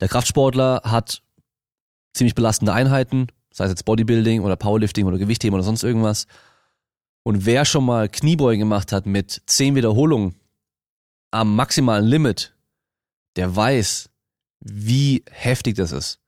Der 0.00 0.08
Kraftsportler 0.08 0.82
hat 0.84 1.22
ziemlich 2.14 2.34
belastende 2.34 2.72
Einheiten, 2.72 3.26
sei 3.52 3.64
es 3.64 3.70
jetzt 3.70 3.84
Bodybuilding 3.84 4.42
oder 4.42 4.56
Powerlifting 4.56 5.06
oder 5.06 5.18
Gewichtheben 5.18 5.54
oder 5.54 5.64
sonst 5.64 5.82
irgendwas. 5.82 6.26
Und 7.22 7.46
wer 7.46 7.64
schon 7.64 7.84
mal 7.84 8.08
Kniebeugen 8.08 8.60
gemacht 8.60 8.92
hat 8.92 9.06
mit 9.06 9.42
zehn 9.46 9.74
Wiederholungen 9.74 10.34
am 11.30 11.56
maximalen 11.56 12.04
Limit, 12.04 12.54
der 13.36 13.54
weiß, 13.54 14.10
wie 14.60 15.24
heftig 15.30 15.76
das 15.76 15.92
ist. 15.92 16.20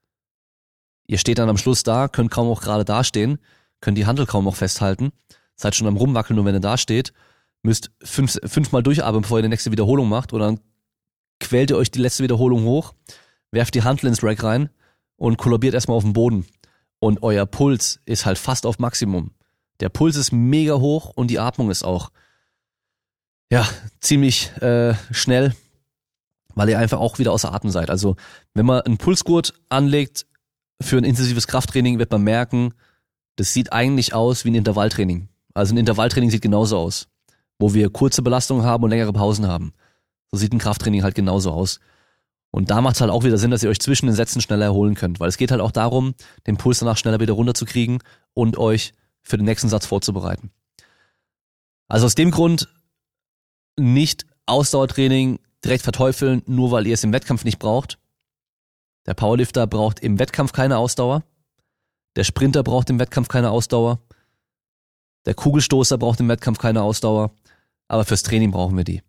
Ihr 1.07 1.19
steht 1.19 1.39
dann 1.39 1.49
am 1.49 1.59
Schluss 1.59 1.83
da, 1.83 2.09
könnt 2.09 2.31
kaum 2.31 2.49
auch 2.49 2.61
gerade 2.61 2.85
dastehen, 2.85 3.39
könnt 3.81 3.97
die 3.97 4.07
Handel 4.07 4.27
kaum 4.27 4.45
noch 4.45 4.57
festhalten, 4.57 5.13
seid 5.57 5.75
schon 5.75 5.87
am 5.87 5.97
rumwackeln, 5.97 6.37
nur 6.37 6.45
wenn 6.45 6.55
ihr 6.55 6.61
da 6.61 6.79
steht, 6.79 7.13
müsst 7.63 7.91
fünf, 8.03 8.39
fünfmal 8.45 8.83
durchatmen, 8.83 9.23
bevor 9.23 9.39
ihr 9.39 9.43
die 9.43 9.49
nächste 9.49 9.73
Wiederholung 9.73 10.09
macht, 10.09 10.33
oder 10.33 10.47
dann 10.47 10.61
quält 11.41 11.71
ihr 11.71 11.77
euch 11.77 11.91
die 11.91 11.99
letzte 11.99 12.23
Wiederholung 12.23 12.65
hoch, 12.65 12.95
werft 13.51 13.75
die 13.75 13.83
Handel 13.83 14.07
ins 14.07 14.23
Rack 14.23 14.43
rein 14.43 14.71
und 15.17 15.37
kollabiert 15.39 15.75
erstmal 15.75 15.97
auf 15.97 16.05
den 16.05 16.13
Boden. 16.13 16.47
Und 16.99 17.23
euer 17.23 17.47
Puls 17.47 18.01
ist 18.05 18.27
halt 18.27 18.39
fast 18.39 18.67
auf 18.67 18.79
Maximum. 18.79 19.33
Der 19.81 19.89
Puls 19.89 20.17
ist 20.17 20.33
mega 20.33 20.75
hoch 20.75 21.13
und 21.15 21.29
die 21.29 21.39
Atmung 21.39 21.71
ist 21.71 21.83
auch 21.83 22.11
ja 23.51 23.69
ziemlich 24.01 24.51
äh, 24.63 24.95
schnell, 25.11 25.55
weil 26.55 26.69
ihr 26.69 26.79
einfach 26.79 26.99
auch 26.99 27.19
wieder 27.19 27.33
außer 27.33 27.53
Atem 27.53 27.71
seid. 27.71 27.91
Also 27.91 28.17
wenn 28.55 28.67
man 28.67 28.81
einen 28.81 28.99
Pulsgurt 28.99 29.53
anlegt 29.69 30.27
für 30.81 30.97
ein 30.97 31.05
intensives 31.05 31.47
Krafttraining, 31.47 31.99
wird 31.99 32.11
man 32.11 32.23
merken, 32.23 32.73
das 33.37 33.53
sieht 33.53 33.73
eigentlich 33.73 34.15
aus 34.15 34.45
wie 34.45 34.51
ein 34.51 34.55
Intervalltraining. 34.55 35.29
Also 35.57 35.75
ein 35.75 35.79
Intervalltraining 35.79 36.29
sieht 36.31 36.43
genauso 36.43 36.77
aus, 36.77 37.09
wo 37.59 37.73
wir 37.73 37.89
kurze 37.89 38.21
Belastungen 38.21 38.67
haben 38.67 38.85
und 38.85 38.91
längere 38.91 39.15
Pausen 39.15 39.49
haben. 39.49 39.73
So 40.31 40.37
sieht 40.37 40.53
ein 40.53 40.59
Krafttraining 40.59 41.03
halt 41.03 41.15
genauso 41.15 41.51
aus. 41.51 41.81
Und 42.51 42.69
da 42.69 42.83
macht 42.83 42.97
es 42.97 43.01
halt 43.01 43.11
auch 43.11 43.25
wieder 43.25 43.39
Sinn, 43.39 43.53
dass 43.53 43.63
ihr 43.63 43.71
euch 43.71 43.81
zwischen 43.81 44.05
den 44.05 44.15
Sätzen 44.15 44.43
schneller 44.43 44.67
erholen 44.67 44.95
könnt, 44.95 45.19
weil 45.19 45.31
es 45.31 45.39
geht 45.39 45.51
halt 45.51 45.63
auch 45.63 45.71
darum, 45.71 46.15
den 46.47 46.59
Puls 46.59 46.81
danach 46.81 46.99
schneller 46.99 47.21
wieder 47.21 47.33
runterzukriegen 47.33 48.01
und 48.35 48.59
euch 48.59 48.93
für 49.23 49.39
den 49.39 49.47
nächsten 49.47 49.71
Satz 49.71 49.87
vorzubereiten. 49.87 50.51
Also 51.89 52.05
aus 52.05 52.15
dem 52.15 52.33
Grund 52.33 52.69
nicht 53.79 54.27
Ausdauertraining 54.45 55.39
direkt 55.65 55.85
verteufeln, 55.85 56.43
nur 56.45 56.71
weil 56.71 56.87
ihr 56.87 56.95
es 56.95 57.03
im 57.03 57.15
Wettkampf 57.15 57.45
nicht 57.45 57.59
braucht. 57.59 57.99
Der 59.07 59.15
Powerlifter 59.15 59.67
braucht 59.67 60.01
im 60.01 60.19
Wettkampf 60.19 60.53
keine 60.53 60.77
Ausdauer. 60.77 61.23
Der 62.15 62.25
Sprinter 62.25 62.63
braucht 62.63 62.91
im 62.91 62.99
Wettkampf 62.99 63.29
keine 63.29 63.51
Ausdauer. 63.51 64.01
Der 65.27 65.35
Kugelstoßer 65.35 65.99
braucht 65.99 66.21
im 66.21 66.29
Wettkampf 66.29 66.59
keine 66.59 66.83
Ausdauer. 66.83 67.33
Aber 67.89 68.05
fürs 68.05 68.23
Training 68.23 68.51
brauchen 68.51 68.77
wir 68.77 68.85
die. 68.85 69.03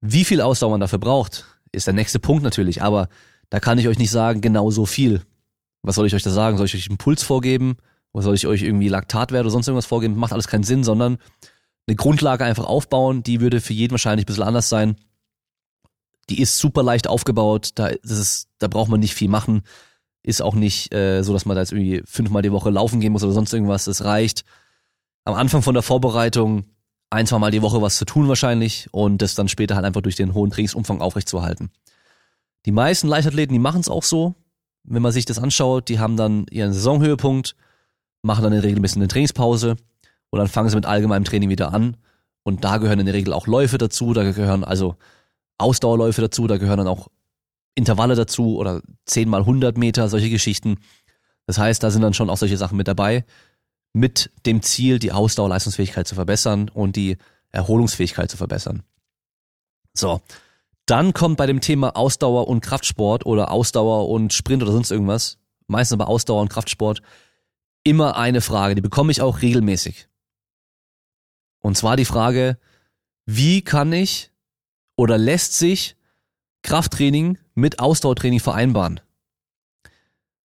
Wie 0.00 0.24
viel 0.24 0.40
Ausdauer 0.40 0.70
man 0.70 0.80
dafür 0.80 0.98
braucht, 0.98 1.44
ist 1.72 1.86
der 1.86 1.94
nächste 1.94 2.18
Punkt 2.18 2.42
natürlich. 2.42 2.82
Aber 2.82 3.08
da 3.50 3.60
kann 3.60 3.78
ich 3.78 3.88
euch 3.88 3.98
nicht 3.98 4.10
sagen, 4.10 4.40
genau 4.40 4.70
so 4.70 4.86
viel. 4.86 5.22
Was 5.82 5.96
soll 5.96 6.06
ich 6.06 6.14
euch 6.14 6.22
da 6.22 6.30
sagen? 6.30 6.56
Soll 6.56 6.66
ich 6.66 6.74
euch 6.74 6.88
einen 6.88 6.98
Puls 6.98 7.22
vorgeben? 7.22 7.76
Oder 8.12 8.24
soll 8.24 8.34
ich 8.34 8.46
euch 8.46 8.62
irgendwie 8.62 8.88
Laktatwert 8.88 9.42
oder 9.42 9.50
sonst 9.50 9.68
irgendwas 9.68 9.86
vorgeben? 9.86 10.16
Macht 10.16 10.32
alles 10.32 10.48
keinen 10.48 10.64
Sinn, 10.64 10.84
sondern 10.84 11.18
eine 11.86 11.96
Grundlage 11.96 12.44
einfach 12.44 12.64
aufbauen, 12.64 13.22
die 13.22 13.40
würde 13.40 13.60
für 13.60 13.74
jeden 13.74 13.92
wahrscheinlich 13.92 14.24
ein 14.24 14.26
bisschen 14.26 14.44
anders 14.44 14.68
sein. 14.68 14.96
Die 16.30 16.40
ist 16.40 16.58
super 16.58 16.82
leicht 16.82 17.06
aufgebaut, 17.06 17.72
da, 17.74 17.90
das 18.02 18.18
ist, 18.18 18.48
da 18.58 18.68
braucht 18.68 18.88
man 18.88 19.00
nicht 19.00 19.14
viel 19.14 19.28
machen. 19.28 19.62
Ist 20.22 20.40
auch 20.40 20.54
nicht 20.54 20.94
äh, 20.94 21.22
so, 21.22 21.34
dass 21.34 21.44
man 21.44 21.54
da 21.54 21.60
jetzt 21.60 21.72
irgendwie 21.72 22.02
fünfmal 22.06 22.40
die 22.40 22.52
Woche 22.52 22.70
laufen 22.70 23.00
gehen 23.00 23.12
muss 23.12 23.24
oder 23.24 23.32
sonst 23.32 23.52
irgendwas. 23.52 23.84
Das 23.84 24.04
reicht. 24.04 24.44
Am 25.24 25.34
Anfang 25.34 25.62
von 25.62 25.74
der 25.74 25.82
Vorbereitung 25.82 26.64
ein, 27.10 27.26
zwei 27.26 27.38
Mal 27.38 27.50
die 27.50 27.62
Woche 27.62 27.80
was 27.80 27.96
zu 27.96 28.04
tun 28.04 28.28
wahrscheinlich 28.28 28.88
und 28.92 29.22
das 29.22 29.34
dann 29.34 29.48
später 29.48 29.76
halt 29.76 29.86
einfach 29.86 30.02
durch 30.02 30.16
den 30.16 30.34
hohen 30.34 30.50
Trainingsumfang 30.50 31.00
aufrechtzuerhalten. 31.00 31.70
Die 32.66 32.72
meisten 32.72 33.08
Leichtathleten, 33.08 33.52
die 33.52 33.60
machen 33.60 33.80
es 33.80 33.88
auch 33.88 34.02
so. 34.02 34.34
Wenn 34.82 35.02
man 35.02 35.12
sich 35.12 35.24
das 35.24 35.38
anschaut, 35.38 35.88
die 35.88 35.98
haben 35.98 36.16
dann 36.16 36.46
ihren 36.50 36.72
Saisonhöhepunkt, 36.72 37.56
machen 38.22 38.42
dann 38.42 38.52
in 38.52 38.60
der 38.60 38.68
Regel 38.68 38.80
ein 38.80 38.82
bisschen 38.82 39.00
eine 39.00 39.08
Trainingspause 39.08 39.76
und 40.30 40.38
dann 40.38 40.48
fangen 40.48 40.68
sie 40.68 40.76
mit 40.76 40.86
allgemeinem 40.86 41.24
Training 41.24 41.48
wieder 41.48 41.72
an. 41.72 41.96
Und 42.42 42.64
da 42.64 42.76
gehören 42.76 43.00
in 43.00 43.06
der 43.06 43.14
Regel 43.14 43.32
auch 43.32 43.46
Läufe 43.46 43.78
dazu, 43.78 44.12
da 44.12 44.24
gehören 44.24 44.64
also 44.64 44.96
Ausdauerläufe 45.56 46.20
dazu, 46.20 46.46
da 46.46 46.58
gehören 46.58 46.78
dann 46.78 46.88
auch 46.88 47.08
Intervalle 47.74 48.14
dazu 48.14 48.56
oder 48.56 48.82
10 49.06 49.28
mal 49.28 49.40
100 49.40 49.78
Meter, 49.78 50.08
solche 50.08 50.28
Geschichten. 50.28 50.76
Das 51.46 51.58
heißt, 51.58 51.82
da 51.82 51.90
sind 51.90 52.02
dann 52.02 52.14
schon 52.14 52.28
auch 52.28 52.36
solche 52.36 52.56
Sachen 52.56 52.76
mit 52.76 52.88
dabei, 52.88 53.24
mit 53.94 54.30
dem 54.44 54.60
Ziel, 54.60 54.98
die 54.98 55.12
Ausdauerleistungsfähigkeit 55.12 56.06
zu 56.06 56.16
verbessern 56.16 56.68
und 56.68 56.96
die 56.96 57.16
Erholungsfähigkeit 57.52 58.30
zu 58.30 58.36
verbessern. 58.36 58.82
So. 59.94 60.20
Dann 60.86 61.14
kommt 61.14 61.38
bei 61.38 61.46
dem 61.46 61.62
Thema 61.62 61.96
Ausdauer 61.96 62.46
und 62.46 62.60
Kraftsport 62.60 63.24
oder 63.24 63.50
Ausdauer 63.50 64.10
und 64.10 64.34
Sprint 64.34 64.62
oder 64.62 64.72
sonst 64.72 64.90
irgendwas, 64.90 65.38
meistens 65.66 65.94
aber 65.94 66.08
Ausdauer 66.08 66.42
und 66.42 66.50
Kraftsport, 66.50 67.00
immer 67.84 68.16
eine 68.18 68.42
Frage, 68.42 68.74
die 68.74 68.82
bekomme 68.82 69.10
ich 69.10 69.22
auch 69.22 69.40
regelmäßig. 69.40 70.08
Und 71.60 71.78
zwar 71.78 71.96
die 71.96 72.04
Frage, 72.04 72.58
wie 73.24 73.62
kann 73.62 73.94
ich 73.94 74.30
oder 74.96 75.16
lässt 75.16 75.54
sich 75.54 75.96
Krafttraining 76.62 77.38
mit 77.54 77.78
Ausdauertraining 77.78 78.40
vereinbaren? 78.40 79.00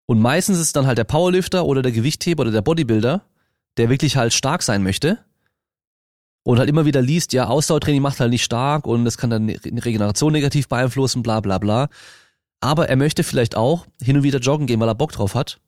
Und 0.05 0.21
meistens 0.21 0.59
ist 0.59 0.75
dann 0.75 0.87
halt 0.87 0.97
der 0.97 1.03
Powerlifter 1.03 1.65
oder 1.65 1.81
der 1.81 1.91
Gewichtheber 1.91 2.41
oder 2.41 2.51
der 2.51 2.61
Bodybuilder, 2.61 3.25
der 3.77 3.89
wirklich 3.89 4.17
halt 4.17 4.33
stark 4.33 4.63
sein 4.63 4.83
möchte 4.83 5.19
und 6.43 6.59
halt 6.59 6.69
immer 6.69 6.85
wieder 6.85 7.01
liest, 7.01 7.33
ja, 7.33 7.47
Ausdauertraining 7.47 8.01
macht 8.01 8.19
halt 8.19 8.31
nicht 8.31 8.43
stark 8.43 8.87
und 8.87 9.05
das 9.05 9.17
kann 9.17 9.29
dann 9.29 9.49
Regeneration 9.49 10.33
negativ 10.33 10.67
beeinflussen, 10.67 11.23
bla 11.23 11.39
bla 11.39 11.57
bla. 11.57 11.89
Aber 12.61 12.89
er 12.89 12.95
möchte 12.95 13.23
vielleicht 13.23 13.55
auch 13.55 13.85
hin 14.01 14.17
und 14.17 14.23
wieder 14.23 14.39
joggen 14.39 14.67
gehen, 14.67 14.79
weil 14.79 14.89
er 14.89 14.95
Bock 14.95 15.11
drauf 15.11 15.35
hat 15.35 15.59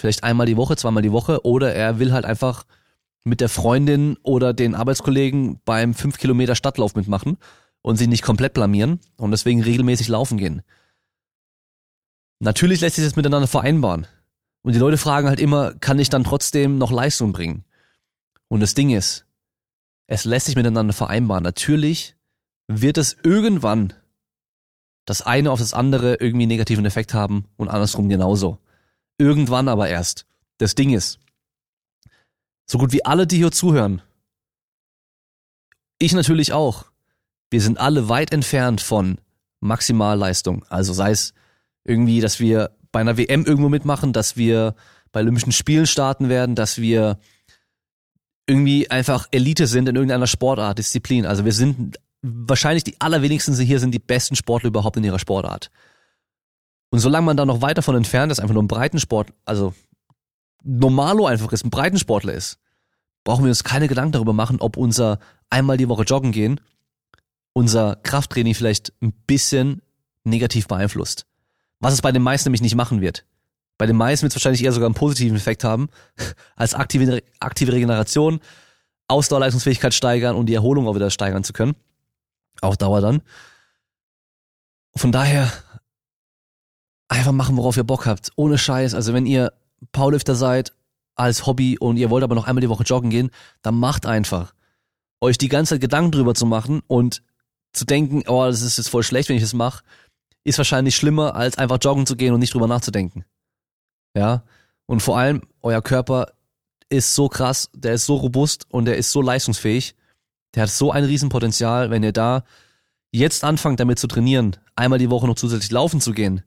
Vielleicht 0.00 0.24
einmal 0.24 0.46
die 0.46 0.56
Woche, 0.56 0.76
zweimal 0.76 1.02
die 1.02 1.12
Woche. 1.12 1.44
Oder 1.44 1.74
er 1.74 1.98
will 1.98 2.12
halt 2.12 2.24
einfach 2.24 2.64
mit 3.22 3.42
der 3.42 3.50
Freundin 3.50 4.16
oder 4.22 4.54
den 4.54 4.74
Arbeitskollegen 4.74 5.60
beim 5.66 5.92
5 5.92 6.16
Kilometer 6.16 6.54
Stadtlauf 6.54 6.94
mitmachen 6.94 7.36
und 7.82 7.96
sich 7.96 8.08
nicht 8.08 8.22
komplett 8.22 8.54
blamieren 8.54 9.00
und 9.18 9.30
deswegen 9.30 9.62
regelmäßig 9.62 10.08
laufen 10.08 10.38
gehen. 10.38 10.62
Natürlich 12.38 12.80
lässt 12.80 12.96
sich 12.96 13.04
das 13.04 13.14
miteinander 13.14 13.46
vereinbaren. 13.46 14.06
Und 14.62 14.74
die 14.74 14.78
Leute 14.78 14.98
fragen 14.98 15.28
halt 15.28 15.40
immer, 15.40 15.74
kann 15.74 15.98
ich 15.98 16.10
dann 16.10 16.24
trotzdem 16.24 16.78
noch 16.78 16.90
Leistung 16.90 17.32
bringen? 17.32 17.64
Und 18.48 18.60
das 18.60 18.74
Ding 18.74 18.90
ist, 18.90 19.26
es 20.06 20.24
lässt 20.24 20.46
sich 20.46 20.56
miteinander 20.56 20.92
vereinbaren. 20.92 21.44
Natürlich 21.44 22.16
wird 22.66 22.98
es 22.98 23.16
irgendwann 23.22 23.92
das 25.06 25.22
eine 25.22 25.50
auf 25.50 25.58
das 25.58 25.74
andere 25.74 26.16
irgendwie 26.16 26.46
negativen 26.46 26.84
Effekt 26.84 27.14
haben 27.14 27.46
und 27.56 27.68
andersrum 27.68 28.08
genauso. 28.08 28.58
Irgendwann 29.18 29.68
aber 29.68 29.88
erst. 29.88 30.26
Das 30.58 30.74
Ding 30.74 30.92
ist, 30.92 31.18
so 32.66 32.78
gut 32.78 32.92
wie 32.92 33.04
alle, 33.04 33.26
die 33.26 33.38
hier 33.38 33.50
zuhören, 33.50 34.02
ich 35.98 36.12
natürlich 36.12 36.52
auch, 36.52 36.86
wir 37.50 37.60
sind 37.60 37.78
alle 37.78 38.08
weit 38.08 38.32
entfernt 38.32 38.80
von 38.80 39.18
Maximalleistung. 39.60 40.64
Also 40.68 40.92
sei 40.92 41.10
es 41.10 41.34
irgendwie, 41.84 42.20
dass 42.20 42.40
wir 42.40 42.70
bei 42.92 43.00
einer 43.00 43.16
WM 43.16 43.44
irgendwo 43.44 43.68
mitmachen, 43.68 44.12
dass 44.12 44.36
wir 44.36 44.74
bei 45.12 45.20
Olympischen 45.20 45.52
Spielen 45.52 45.86
starten 45.86 46.28
werden, 46.28 46.54
dass 46.54 46.78
wir 46.78 47.18
irgendwie 48.46 48.90
einfach 48.90 49.28
Elite 49.30 49.66
sind 49.66 49.88
in 49.88 49.96
irgendeiner 49.96 50.26
Sportart, 50.26 50.78
Disziplin. 50.78 51.26
Also 51.26 51.44
wir 51.44 51.52
sind 51.52 51.98
wahrscheinlich 52.22 52.84
die 52.84 53.00
allerwenigsten 53.00 53.54
hier 53.54 53.80
sind 53.80 53.92
die 53.92 53.98
besten 53.98 54.36
Sportler 54.36 54.68
überhaupt 54.68 54.96
in 54.96 55.04
ihrer 55.04 55.18
Sportart. 55.18 55.70
Und 56.90 56.98
solange 56.98 57.26
man 57.26 57.36
da 57.36 57.46
noch 57.46 57.62
weit 57.62 57.78
davon 57.78 57.96
entfernt 57.96 58.32
ist, 58.32 58.40
einfach 58.40 58.54
nur 58.54 58.62
ein 58.62 58.68
Breitensport, 58.68 59.32
also 59.44 59.74
Normalo 60.62 61.26
einfach 61.26 61.52
ist, 61.52 61.64
ein 61.64 61.70
Breitensportler 61.70 62.34
ist, 62.34 62.58
brauchen 63.24 63.44
wir 63.44 63.50
uns 63.50 63.64
keine 63.64 63.88
Gedanken 63.88 64.12
darüber 64.12 64.32
machen, 64.32 64.60
ob 64.60 64.76
unser 64.76 65.20
einmal 65.48 65.76
die 65.76 65.88
Woche 65.88 66.02
joggen 66.02 66.32
gehen 66.32 66.60
unser 67.52 67.96
Krafttraining 67.96 68.54
vielleicht 68.54 68.92
ein 69.02 69.12
bisschen 69.12 69.82
negativ 70.24 70.68
beeinflusst. 70.68 71.26
Was 71.80 71.94
es 71.94 72.02
bei 72.02 72.12
den 72.12 72.22
meisten 72.22 72.48
nämlich 72.48 72.62
nicht 72.62 72.74
machen 72.74 73.00
wird. 73.00 73.24
Bei 73.78 73.86
den 73.86 73.96
meisten 73.96 74.24
wird 74.24 74.32
es 74.32 74.36
wahrscheinlich 74.36 74.62
eher 74.62 74.72
sogar 74.72 74.86
einen 74.86 74.94
positiven 74.94 75.36
Effekt 75.36 75.64
haben, 75.64 75.88
als 76.56 76.74
aktive, 76.74 77.22
aktive 77.40 77.72
Regeneration, 77.72 78.40
Ausdauerleistungsfähigkeit 79.08 79.94
steigern 79.94 80.36
und 80.36 80.46
die 80.46 80.54
Erholung 80.54 80.86
auch 80.86 80.94
wieder 80.94 81.10
steigern 81.10 81.44
zu 81.44 81.52
können. 81.52 81.74
Auch 82.60 82.76
Dauer 82.76 83.00
dann. 83.00 83.22
Von 84.94 85.12
daher 85.12 85.50
einfach 87.08 87.32
machen, 87.32 87.56
worauf 87.56 87.76
ihr 87.76 87.84
Bock 87.84 88.06
habt. 88.06 88.30
Ohne 88.36 88.58
Scheiß. 88.58 88.94
Also 88.94 89.14
wenn 89.14 89.26
ihr 89.26 89.52
Powerlifter 89.92 90.34
seid 90.34 90.74
als 91.14 91.46
Hobby 91.46 91.78
und 91.78 91.96
ihr 91.96 92.10
wollt 92.10 92.22
aber 92.22 92.34
noch 92.34 92.46
einmal 92.46 92.60
die 92.60 92.68
Woche 92.68 92.84
joggen 92.84 93.10
gehen, 93.10 93.30
dann 93.62 93.74
macht 93.74 94.06
einfach. 94.06 94.54
Euch 95.20 95.38
die 95.38 95.48
ganze 95.48 95.74
Zeit 95.74 95.80
Gedanken 95.80 96.12
drüber 96.12 96.34
zu 96.34 96.46
machen 96.46 96.82
und 96.86 97.22
zu 97.72 97.84
denken, 97.84 98.24
oh, 98.26 98.44
das 98.46 98.62
ist 98.62 98.78
jetzt 98.78 98.88
voll 98.88 99.02
schlecht, 99.02 99.28
wenn 99.28 99.36
ich 99.36 99.42
das 99.42 99.54
mache, 99.54 99.82
ist 100.44 100.58
wahrscheinlich 100.58 100.96
schlimmer, 100.96 101.34
als 101.34 101.58
einfach 101.58 101.78
joggen 101.80 102.06
zu 102.06 102.16
gehen 102.16 102.32
und 102.32 102.40
nicht 102.40 102.54
drüber 102.54 102.66
nachzudenken. 102.66 103.24
Ja. 104.16 104.44
Und 104.86 105.00
vor 105.00 105.18
allem, 105.18 105.42
euer 105.62 105.82
Körper 105.82 106.32
ist 106.88 107.14
so 107.14 107.28
krass, 107.28 107.70
der 107.74 107.94
ist 107.94 108.06
so 108.06 108.16
robust 108.16 108.66
und 108.70 108.86
der 108.86 108.96
ist 108.96 109.10
so 109.12 109.22
leistungsfähig. 109.22 109.94
Der 110.54 110.64
hat 110.64 110.70
so 110.70 110.90
ein 110.90 111.04
Riesenpotenzial, 111.04 111.90
wenn 111.90 112.02
ihr 112.02 112.12
da 112.12 112.44
jetzt 113.12 113.44
anfangt 113.44 113.78
damit 113.80 113.98
zu 113.98 114.08
trainieren, 114.08 114.56
einmal 114.74 114.98
die 114.98 115.10
Woche 115.10 115.26
noch 115.26 115.36
zusätzlich 115.36 115.70
laufen 115.70 116.00
zu 116.00 116.12
gehen, 116.12 116.42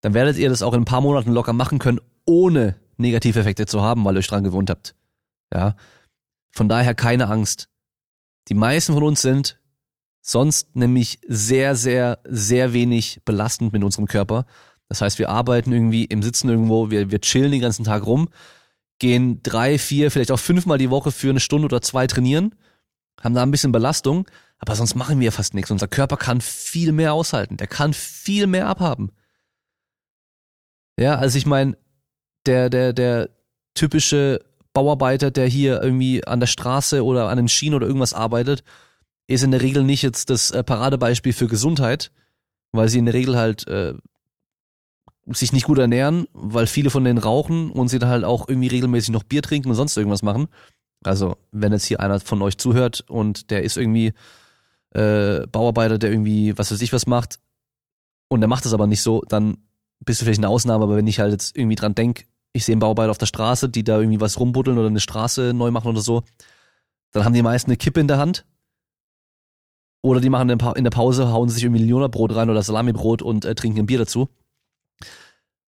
dann 0.00 0.14
werdet 0.14 0.36
ihr 0.36 0.48
das 0.48 0.62
auch 0.62 0.72
in 0.72 0.82
ein 0.82 0.86
paar 0.86 1.00
Monaten 1.00 1.32
locker 1.32 1.52
machen 1.52 1.78
können, 1.78 2.00
ohne 2.24 2.76
Negativeffekte 2.96 3.66
zu 3.66 3.82
haben, 3.82 4.04
weil 4.04 4.16
ihr 4.16 4.18
euch 4.18 4.26
dran 4.26 4.44
gewohnt 4.44 4.70
habt. 4.70 4.94
Ja. 5.52 5.76
Von 6.50 6.68
daher 6.68 6.94
keine 6.94 7.28
Angst. 7.28 7.68
Die 8.48 8.54
meisten 8.54 8.94
von 8.94 9.02
uns 9.02 9.22
sind 9.22 9.60
sonst 10.26 10.74
nämlich 10.74 11.20
sehr, 11.28 11.76
sehr, 11.76 12.18
sehr 12.24 12.72
wenig 12.72 13.20
belastend 13.24 13.72
mit 13.72 13.84
unserem 13.84 14.06
Körper. 14.06 14.44
Das 14.88 15.00
heißt, 15.00 15.20
wir 15.20 15.28
arbeiten 15.28 15.72
irgendwie 15.72 16.04
im 16.04 16.22
Sitzen 16.22 16.48
irgendwo, 16.48 16.90
wir, 16.90 17.12
wir 17.12 17.20
chillen 17.20 17.52
den 17.52 17.60
ganzen 17.60 17.84
Tag 17.84 18.04
rum, 18.06 18.28
gehen 18.98 19.40
drei, 19.44 19.78
vier, 19.78 20.10
vielleicht 20.10 20.32
auch 20.32 20.40
fünfmal 20.40 20.78
die 20.78 20.90
Woche 20.90 21.12
für 21.12 21.30
eine 21.30 21.38
Stunde 21.38 21.66
oder 21.66 21.80
zwei 21.80 22.08
trainieren, 22.08 22.56
haben 23.20 23.34
da 23.34 23.42
ein 23.44 23.52
bisschen 23.52 23.70
Belastung, 23.70 24.26
aber 24.58 24.74
sonst 24.74 24.96
machen 24.96 25.20
wir 25.20 25.30
fast 25.30 25.54
nichts. 25.54 25.70
Unser 25.70 25.86
Körper 25.86 26.16
kann 26.16 26.40
viel 26.40 26.90
mehr 26.90 27.12
aushalten, 27.12 27.56
der 27.56 27.68
kann 27.68 27.92
viel 27.92 28.48
mehr 28.48 28.66
abhaben. 28.66 29.12
Ja, 30.98 31.16
also 31.16 31.38
ich 31.38 31.46
meine, 31.46 31.76
der, 32.46 32.68
der, 32.68 32.92
der 32.92 33.30
typische 33.74 34.40
Bauarbeiter, 34.72 35.30
der 35.30 35.46
hier 35.46 35.80
irgendwie 35.80 36.26
an 36.26 36.40
der 36.40 36.48
Straße 36.48 37.04
oder 37.04 37.28
an 37.28 37.36
den 37.36 37.48
Schienen 37.48 37.76
oder 37.76 37.86
irgendwas 37.86 38.12
arbeitet, 38.12 38.64
ist 39.26 39.42
in 39.42 39.50
der 39.50 39.62
Regel 39.62 39.82
nicht 39.82 40.02
jetzt 40.02 40.30
das 40.30 40.50
äh, 40.50 40.62
Paradebeispiel 40.62 41.32
für 41.32 41.48
Gesundheit, 41.48 42.12
weil 42.72 42.88
sie 42.88 42.98
in 42.98 43.06
der 43.06 43.14
Regel 43.14 43.36
halt 43.36 43.66
äh, 43.66 43.94
sich 45.26 45.52
nicht 45.52 45.66
gut 45.66 45.78
ernähren, 45.78 46.26
weil 46.32 46.66
viele 46.66 46.90
von 46.90 47.04
denen 47.04 47.18
rauchen 47.18 47.70
und 47.70 47.88
sie 47.88 47.98
dann 47.98 48.10
halt 48.10 48.24
auch 48.24 48.48
irgendwie 48.48 48.68
regelmäßig 48.68 49.10
noch 49.10 49.24
Bier 49.24 49.42
trinken 49.42 49.68
und 49.68 49.74
sonst 49.74 49.96
irgendwas 49.96 50.22
machen. 50.22 50.46
Also 51.02 51.36
wenn 51.50 51.72
jetzt 51.72 51.86
hier 51.86 52.00
einer 52.00 52.20
von 52.20 52.42
euch 52.42 52.58
zuhört 52.58 53.04
und 53.08 53.50
der 53.50 53.62
ist 53.64 53.76
irgendwie 53.76 54.12
äh, 54.90 55.46
Bauarbeiter, 55.48 55.98
der 55.98 56.10
irgendwie 56.10 56.56
was 56.56 56.70
weiß 56.70 56.80
ich 56.80 56.92
was 56.92 57.06
macht 57.06 57.40
und 58.28 58.40
der 58.40 58.48
macht 58.48 58.64
das 58.64 58.74
aber 58.74 58.86
nicht 58.86 59.02
so, 59.02 59.22
dann 59.28 59.58
bist 60.00 60.20
du 60.20 60.24
vielleicht 60.24 60.40
eine 60.40 60.48
Ausnahme, 60.48 60.84
aber 60.84 60.96
wenn 60.96 61.06
ich 61.06 61.18
halt 61.18 61.32
jetzt 61.32 61.56
irgendwie 61.56 61.76
dran 61.76 61.94
denk, 61.94 62.26
ich 62.52 62.64
sehe 62.64 62.74
einen 62.74 62.80
Bauarbeiter 62.80 63.10
auf 63.10 63.18
der 63.18 63.26
Straße, 63.26 63.68
die 63.68 63.84
da 63.84 63.98
irgendwie 63.98 64.20
was 64.20 64.38
rumbuddeln 64.38 64.78
oder 64.78 64.88
eine 64.88 65.00
Straße 65.00 65.52
neu 65.54 65.70
machen 65.70 65.88
oder 65.88 66.00
so, 66.00 66.22
dann 67.12 67.24
haben 67.24 67.34
die 67.34 67.42
meisten 67.42 67.70
eine 67.70 67.76
Kippe 67.76 68.00
in 68.00 68.08
der 68.08 68.18
Hand. 68.18 68.46
Oder 70.06 70.20
die 70.20 70.30
machen 70.30 70.48
in 70.48 70.84
der 70.84 70.90
Pause, 70.90 71.32
hauen 71.32 71.48
sich 71.48 71.64
irgendwie 71.64 71.80
Millionerbrot 71.80 72.32
rein 72.32 72.48
oder 72.48 72.62
Salamibrot 72.62 73.22
und 73.22 73.44
äh, 73.44 73.56
trinken 73.56 73.80
ein 73.80 73.86
Bier 73.86 73.98
dazu. 73.98 74.28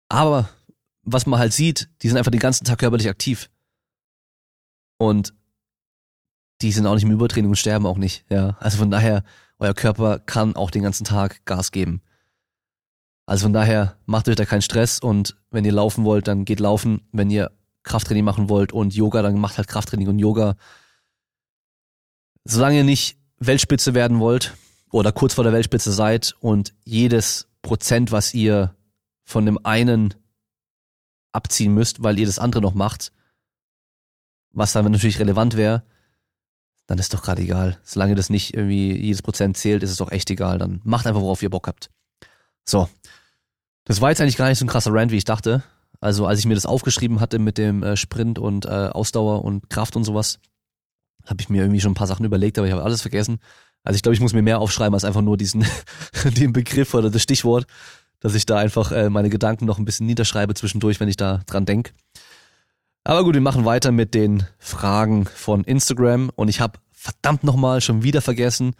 Aber 0.09 0.49
was 1.03 1.27
man 1.27 1.41
halt 1.41 1.53
sieht, 1.53 1.89
die 2.01 2.09
sind 2.09 2.17
einfach 2.17 2.31
den 2.31 2.39
ganzen 2.39 2.65
Tag 2.65 2.79
körperlich 2.79 3.09
aktiv. 3.09 3.51
Und 4.99 5.35
die 6.63 6.71
sind 6.71 6.87
auch 6.87 6.95
nicht 6.95 7.03
im 7.03 7.11
Übertraining 7.11 7.51
und 7.51 7.57
sterben 7.57 7.87
auch 7.87 7.99
nicht. 7.99 8.25
Ja, 8.31 8.57
also 8.61 8.79
von 8.79 8.93
daher, 8.93 9.25
euer 9.59 9.75
Körper 9.75 10.21
kann 10.21 10.55
auch 10.55 10.71
den 10.71 10.85
ganzen 10.85 11.03
Tag 11.03 11.45
Gas 11.45 11.73
geben. 11.73 12.01
Also 13.27 13.47
von 13.47 13.53
daher 13.53 13.97
macht 14.07 14.29
euch 14.29 14.37
da 14.37 14.45
keinen 14.45 14.63
Stress 14.63 15.01
und 15.01 15.37
wenn 15.51 15.65
ihr 15.65 15.73
laufen 15.73 16.05
wollt, 16.05 16.29
dann 16.29 16.45
geht 16.45 16.61
laufen. 16.61 17.01
Wenn 17.11 17.31
ihr 17.31 17.51
Krafttraining 17.83 18.25
machen 18.25 18.49
wollt 18.49 18.73
und 18.73 18.95
Yoga, 18.95 19.23
dann 19.23 19.41
macht 19.41 19.59
halt 19.59 19.67
Krafttraining 19.67 20.07
und 20.07 20.21
Yoga. 20.21 20.55
Solange 22.45 22.77
ihr 22.77 22.85
nicht 22.85 23.20
Weltspitze 23.41 23.95
werden 23.95 24.21
wollt 24.21 24.55
oder 24.91 25.13
kurz 25.13 25.35
vor 25.35 25.45
der 25.45 25.53
Weltspitze 25.53 25.93
seid 25.93 26.35
und 26.41 26.75
jedes 26.85 27.49
Prozent, 27.63 28.13
was 28.13 28.35
ihr 28.35 28.75
von 29.25 29.47
dem 29.47 29.65
einen 29.65 30.15
abziehen 31.33 31.75
müsst, 31.75 32.03
weil 32.03 32.19
ihr 32.19 32.27
das 32.27 32.39
andere 32.39 32.63
noch 32.63 32.75
macht, 32.75 33.13
was 34.53 34.73
dann 34.73 34.91
natürlich 34.91 35.19
relevant 35.19 35.57
wäre, 35.57 35.85
dann 36.87 36.99
ist 36.99 37.15
doch 37.15 37.23
gerade 37.23 37.43
egal. 37.43 37.79
Solange 37.85 38.17
das 38.17 38.31
nicht 38.31 38.55
irgendwie 38.55 38.93
jedes 38.97 39.23
Prozent 39.23 39.57
zählt, 39.57 39.83
ist 39.83 39.91
es 39.91 39.97
doch 39.97 40.11
echt 40.11 40.29
egal. 40.31 40.59
Dann 40.59 40.81
macht 40.83 41.07
einfach, 41.07 41.21
worauf 41.21 41.43
ihr 41.43 41.51
Bock 41.51 41.69
habt. 41.69 41.89
So. 42.65 42.89
Das 43.85 44.01
war 44.01 44.11
jetzt 44.11 44.21
eigentlich 44.21 44.37
gar 44.37 44.49
nicht 44.49 44.59
so 44.59 44.65
ein 44.65 44.69
krasser 44.69 44.93
Rant, 44.93 45.13
wie 45.13 45.17
ich 45.17 45.25
dachte. 45.25 45.63
Also 46.01 46.27
als 46.27 46.41
ich 46.41 46.47
mir 46.47 46.55
das 46.55 46.67
aufgeschrieben 46.67 47.21
hatte 47.21 47.39
mit 47.39 47.59
dem 47.59 47.83
äh, 47.83 47.97
Sprint 47.97 48.39
und 48.39 48.65
äh, 48.65 48.91
Ausdauer 48.93 49.45
und 49.45 49.71
Kraft 49.71 49.97
und 49.97 50.05
sowas, 50.05 50.41
habe 51.27 51.41
ich 51.41 51.49
mir 51.49 51.63
irgendwie 51.63 51.81
schon 51.81 51.93
ein 51.93 51.97
paar 51.97 52.07
Sachen 52.07 52.25
überlegt, 52.25 52.59
aber 52.59 52.67
ich 52.67 52.73
habe 52.73 52.83
alles 52.83 53.03
vergessen. 53.03 53.39
Also 53.83 53.97
ich 53.97 54.03
glaube, 54.03 54.15
ich 54.15 54.21
muss 54.21 54.33
mir 54.33 54.43
mehr 54.43 54.59
aufschreiben 54.59 54.95
als 54.95 55.05
einfach 55.05 55.23
nur 55.23 55.37
diesen 55.37 55.65
den 56.25 56.53
Begriff 56.53 56.95
oder 56.95 57.11
das 57.11 57.23
Stichwort, 57.23 57.67
dass 58.21 58.35
ich 58.35 58.47
da 58.47 58.59
einfach 58.59 58.93
äh, 58.93 59.09
meine 59.11 59.31
Gedanken 59.31 59.65
noch 59.65 59.79
ein 59.79 59.85
bisschen 59.85 60.07
niederschreibe 60.07 60.55
zwischendurch, 60.55 61.01
wenn 61.01 61.09
ich 61.09 61.17
da 61.17 61.43
dran 61.47 61.67
denk. 61.67 61.93
Aber 63.05 63.25
gut, 63.25 63.35
wir 63.35 63.41
machen 63.41 63.65
weiter 63.65 63.93
mit 63.93 64.15
den 64.15 64.47
Fragen 64.59 65.25
von 65.25 65.65
Instagram 65.65 66.31
und 66.37 66.49
ich 66.49 66.61
habe 66.61 66.79
verdammt 66.93 67.45
nochmal 67.45 67.81
schon 67.81 68.03
wieder 68.03 68.21
vergessen, 68.21 68.75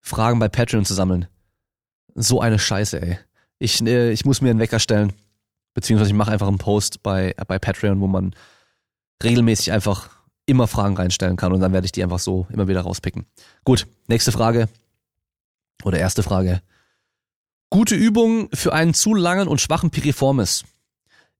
Fragen 0.00 0.38
bei 0.38 0.48
Patreon 0.48 0.84
zu 0.84 0.94
sammeln. 0.94 1.26
So 2.14 2.40
eine 2.40 2.58
Scheiße, 2.58 3.02
ey. 3.02 3.18
Ich, 3.58 3.82
äh, 3.84 4.12
ich 4.12 4.24
muss 4.24 4.40
mir 4.40 4.50
einen 4.50 4.60
Wecker 4.60 4.78
stellen, 4.78 5.12
beziehungsweise 5.74 6.10
ich 6.10 6.16
mache 6.16 6.30
einfach 6.30 6.46
einen 6.46 6.58
Post 6.58 7.02
bei, 7.02 7.34
bei 7.48 7.58
Patreon, 7.58 8.00
wo 8.00 8.06
man 8.06 8.34
regelmäßig 9.22 9.72
einfach 9.72 10.10
immer 10.46 10.68
Fragen 10.68 10.96
reinstellen 10.96 11.36
kann 11.36 11.52
und 11.52 11.60
dann 11.60 11.72
werde 11.72 11.84
ich 11.84 11.92
die 11.92 12.02
einfach 12.02 12.20
so 12.20 12.46
immer 12.50 12.68
wieder 12.68 12.80
rauspicken. 12.80 13.26
Gut, 13.64 13.86
nächste 14.06 14.32
Frage 14.32 14.68
oder 15.84 15.98
erste 15.98 16.22
Frage. 16.22 16.62
Gute 17.70 17.96
Übung 17.96 18.48
für 18.54 18.72
einen 18.72 18.94
zu 18.94 19.14
langen 19.14 19.48
und 19.48 19.60
schwachen 19.60 19.90
Piriformis. 19.90 20.64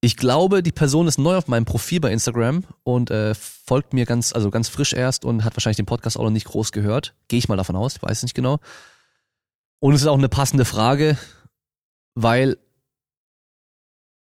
Ich 0.00 0.16
glaube, 0.16 0.62
die 0.62 0.72
Person 0.72 1.06
ist 1.06 1.18
neu 1.18 1.36
auf 1.36 1.48
meinem 1.48 1.64
Profil 1.64 2.00
bei 2.00 2.12
Instagram 2.12 2.64
und 2.82 3.10
äh, 3.10 3.34
folgt 3.34 3.94
mir 3.94 4.04
ganz, 4.04 4.32
also 4.32 4.50
ganz 4.50 4.68
frisch 4.68 4.92
erst 4.92 5.24
und 5.24 5.44
hat 5.44 5.56
wahrscheinlich 5.56 5.78
den 5.78 5.86
Podcast 5.86 6.18
auch 6.18 6.24
noch 6.24 6.30
nicht 6.30 6.46
groß 6.46 6.72
gehört. 6.72 7.14
Gehe 7.28 7.38
ich 7.38 7.48
mal 7.48 7.56
davon 7.56 7.76
aus, 7.76 8.02
weiß 8.02 8.22
nicht 8.22 8.34
genau. 8.34 8.58
Und 9.78 9.94
es 9.94 10.02
ist 10.02 10.06
auch 10.06 10.18
eine 10.18 10.28
passende 10.28 10.64
Frage, 10.64 11.16
weil 12.14 12.58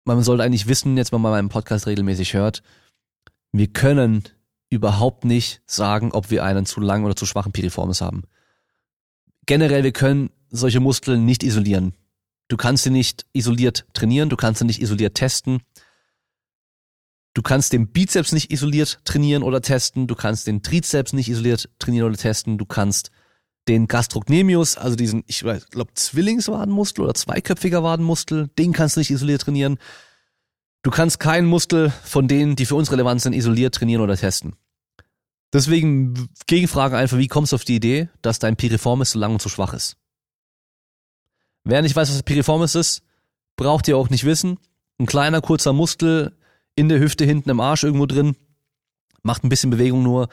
man 0.04 0.22
sollte 0.22 0.42
eigentlich 0.42 0.68
wissen, 0.68 0.96
jetzt 0.96 1.12
wenn 1.12 1.20
man 1.20 1.32
meinen 1.32 1.48
Podcast 1.48 1.86
regelmäßig 1.86 2.34
hört, 2.34 2.62
wir 3.52 3.68
können 3.68 4.24
überhaupt 4.70 5.24
nicht 5.24 5.62
sagen, 5.66 6.12
ob 6.12 6.30
wir 6.30 6.44
einen 6.44 6.66
zu 6.66 6.80
langen 6.80 7.04
oder 7.04 7.16
zu 7.16 7.26
schwachen 7.26 7.52
Piriformis 7.52 8.00
haben. 8.00 8.24
Generell, 9.46 9.84
wir 9.84 9.92
können 9.92 10.30
solche 10.50 10.80
Muskeln 10.80 11.24
nicht 11.24 11.42
isolieren. 11.42 11.94
Du 12.48 12.56
kannst 12.56 12.84
sie 12.84 12.90
nicht 12.90 13.26
isoliert 13.32 13.86
trainieren, 13.92 14.28
du 14.28 14.36
kannst 14.36 14.58
sie 14.58 14.64
nicht 14.64 14.80
isoliert 14.80 15.14
testen. 15.14 15.60
Du 17.34 17.42
kannst 17.42 17.72
den 17.72 17.88
Bizeps 17.88 18.32
nicht 18.32 18.50
isoliert 18.50 19.00
trainieren 19.04 19.42
oder 19.42 19.60
testen, 19.60 20.06
du 20.06 20.14
kannst 20.14 20.46
den 20.46 20.62
Trizeps 20.62 21.12
nicht 21.12 21.28
isoliert 21.28 21.68
trainieren 21.78 22.08
oder 22.08 22.16
testen, 22.16 22.58
du 22.58 22.66
kannst 22.66 23.10
den 23.68 23.86
Gastrocnemius, 23.86 24.76
also 24.76 24.96
diesen, 24.96 25.24
ich 25.26 25.40
glaube, 25.40 25.92
Zwillingswadenmuskel 25.94 27.04
oder 27.04 27.14
zweiköpfiger 27.14 27.82
Wadenmuskel, 27.82 28.48
den 28.58 28.72
kannst 28.72 28.96
du 28.96 29.00
nicht 29.00 29.10
isoliert 29.10 29.42
trainieren. 29.42 29.78
Du 30.82 30.90
kannst 30.90 31.18
keinen 31.18 31.46
Muskel 31.46 31.90
von 32.04 32.28
denen, 32.28 32.56
die 32.56 32.66
für 32.66 32.76
uns 32.76 32.92
relevant 32.92 33.20
sind, 33.20 33.32
isoliert 33.32 33.74
trainieren 33.74 34.02
oder 34.02 34.16
testen. 34.16 34.54
Deswegen 35.52 36.28
Gegenfrage 36.46 36.96
einfach, 36.96 37.18
wie 37.18 37.28
kommst 37.28 37.52
du 37.52 37.56
auf 37.56 37.64
die 37.64 37.76
Idee, 37.76 38.08
dass 38.22 38.38
dein 38.38 38.56
Piriformis 38.56 39.12
so 39.12 39.18
lang 39.18 39.32
und 39.32 39.42
so 39.42 39.48
schwach 39.48 39.72
ist? 39.72 39.96
Wer 41.64 41.82
nicht 41.82 41.96
weiß, 41.96 42.10
was 42.10 42.22
Piriformis 42.22 42.74
ist, 42.74 43.02
braucht 43.56 43.88
ihr 43.88 43.96
auch 43.96 44.10
nicht 44.10 44.24
wissen. 44.24 44.58
Ein 44.98 45.06
kleiner, 45.06 45.40
kurzer 45.40 45.72
Muskel 45.72 46.36
in 46.74 46.88
der 46.88 47.00
Hüfte 47.00 47.24
hinten 47.24 47.50
im 47.50 47.60
Arsch 47.60 47.82
irgendwo 47.82 48.06
drin, 48.06 48.36
macht 49.22 49.44
ein 49.44 49.48
bisschen 49.48 49.70
Bewegung 49.70 50.02
nur. 50.02 50.28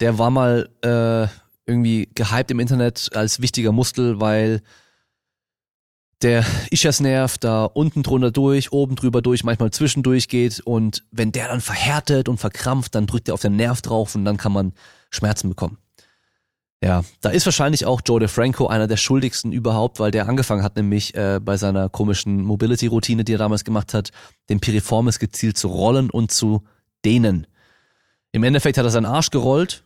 Der 0.00 0.18
war 0.18 0.30
mal 0.30 0.68
äh, 0.82 1.28
irgendwie 1.64 2.10
gehypt 2.14 2.50
im 2.50 2.60
Internet 2.60 3.10
als 3.14 3.40
wichtiger 3.40 3.72
Muskel, 3.72 4.20
weil 4.20 4.62
der 6.22 6.44
Ischiasnerv 6.70 7.38
da 7.38 7.64
unten 7.64 8.02
drunter 8.02 8.30
durch, 8.30 8.72
oben 8.72 8.96
drüber 8.96 9.20
durch, 9.22 9.44
manchmal 9.44 9.70
zwischendurch 9.70 10.28
geht 10.28 10.60
und 10.60 11.04
wenn 11.10 11.32
der 11.32 11.48
dann 11.48 11.60
verhärtet 11.60 12.28
und 12.28 12.38
verkrampft, 12.38 12.94
dann 12.94 13.06
drückt 13.06 13.28
er 13.28 13.34
auf 13.34 13.42
den 13.42 13.56
Nerv 13.56 13.82
drauf 13.82 14.14
und 14.14 14.24
dann 14.24 14.36
kann 14.38 14.52
man 14.52 14.72
Schmerzen 15.10 15.48
bekommen. 15.48 15.78
Ja, 16.82 17.04
da 17.22 17.30
ist 17.30 17.46
wahrscheinlich 17.46 17.86
auch 17.86 18.02
Joe 18.04 18.20
DeFranco 18.20 18.66
einer 18.66 18.86
der 18.86 18.98
schuldigsten 18.98 19.52
überhaupt, 19.52 19.98
weil 19.98 20.10
der 20.10 20.28
angefangen 20.28 20.62
hat 20.62 20.76
nämlich 20.76 21.14
äh, 21.14 21.40
bei 21.42 21.56
seiner 21.56 21.88
komischen 21.88 22.42
Mobility-Routine, 22.42 23.24
die 23.24 23.34
er 23.34 23.38
damals 23.38 23.64
gemacht 23.64 23.94
hat, 23.94 24.10
den 24.50 24.60
Piriformis 24.60 25.18
gezielt 25.18 25.56
zu 25.56 25.68
rollen 25.68 26.10
und 26.10 26.32
zu 26.32 26.64
dehnen. 27.04 27.46
Im 28.32 28.44
Endeffekt 28.44 28.76
hat 28.76 28.84
er 28.84 28.90
seinen 28.90 29.06
Arsch 29.06 29.30
gerollt 29.30 29.84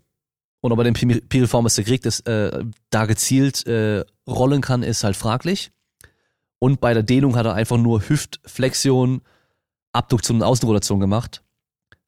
und 0.60 0.72
ob 0.72 0.78
er 0.78 0.84
den 0.84 0.94
Piriformis 0.94 1.76
gekriegt 1.76 2.06
ist, 2.06 2.26
äh, 2.26 2.64
da 2.90 3.06
gezielt 3.06 3.66
äh, 3.66 4.04
rollen 4.28 4.60
kann, 4.60 4.82
ist 4.82 5.04
halt 5.04 5.16
fraglich. 5.16 5.70
Und 6.60 6.80
bei 6.80 6.94
der 6.94 7.02
Dehnung 7.02 7.36
hat 7.36 7.46
er 7.46 7.54
einfach 7.54 7.78
nur 7.78 8.08
Hüftflexion, 8.08 9.22
Abduktion 9.92 10.36
und 10.36 10.42
Außenrotation 10.44 11.00
gemacht. 11.00 11.42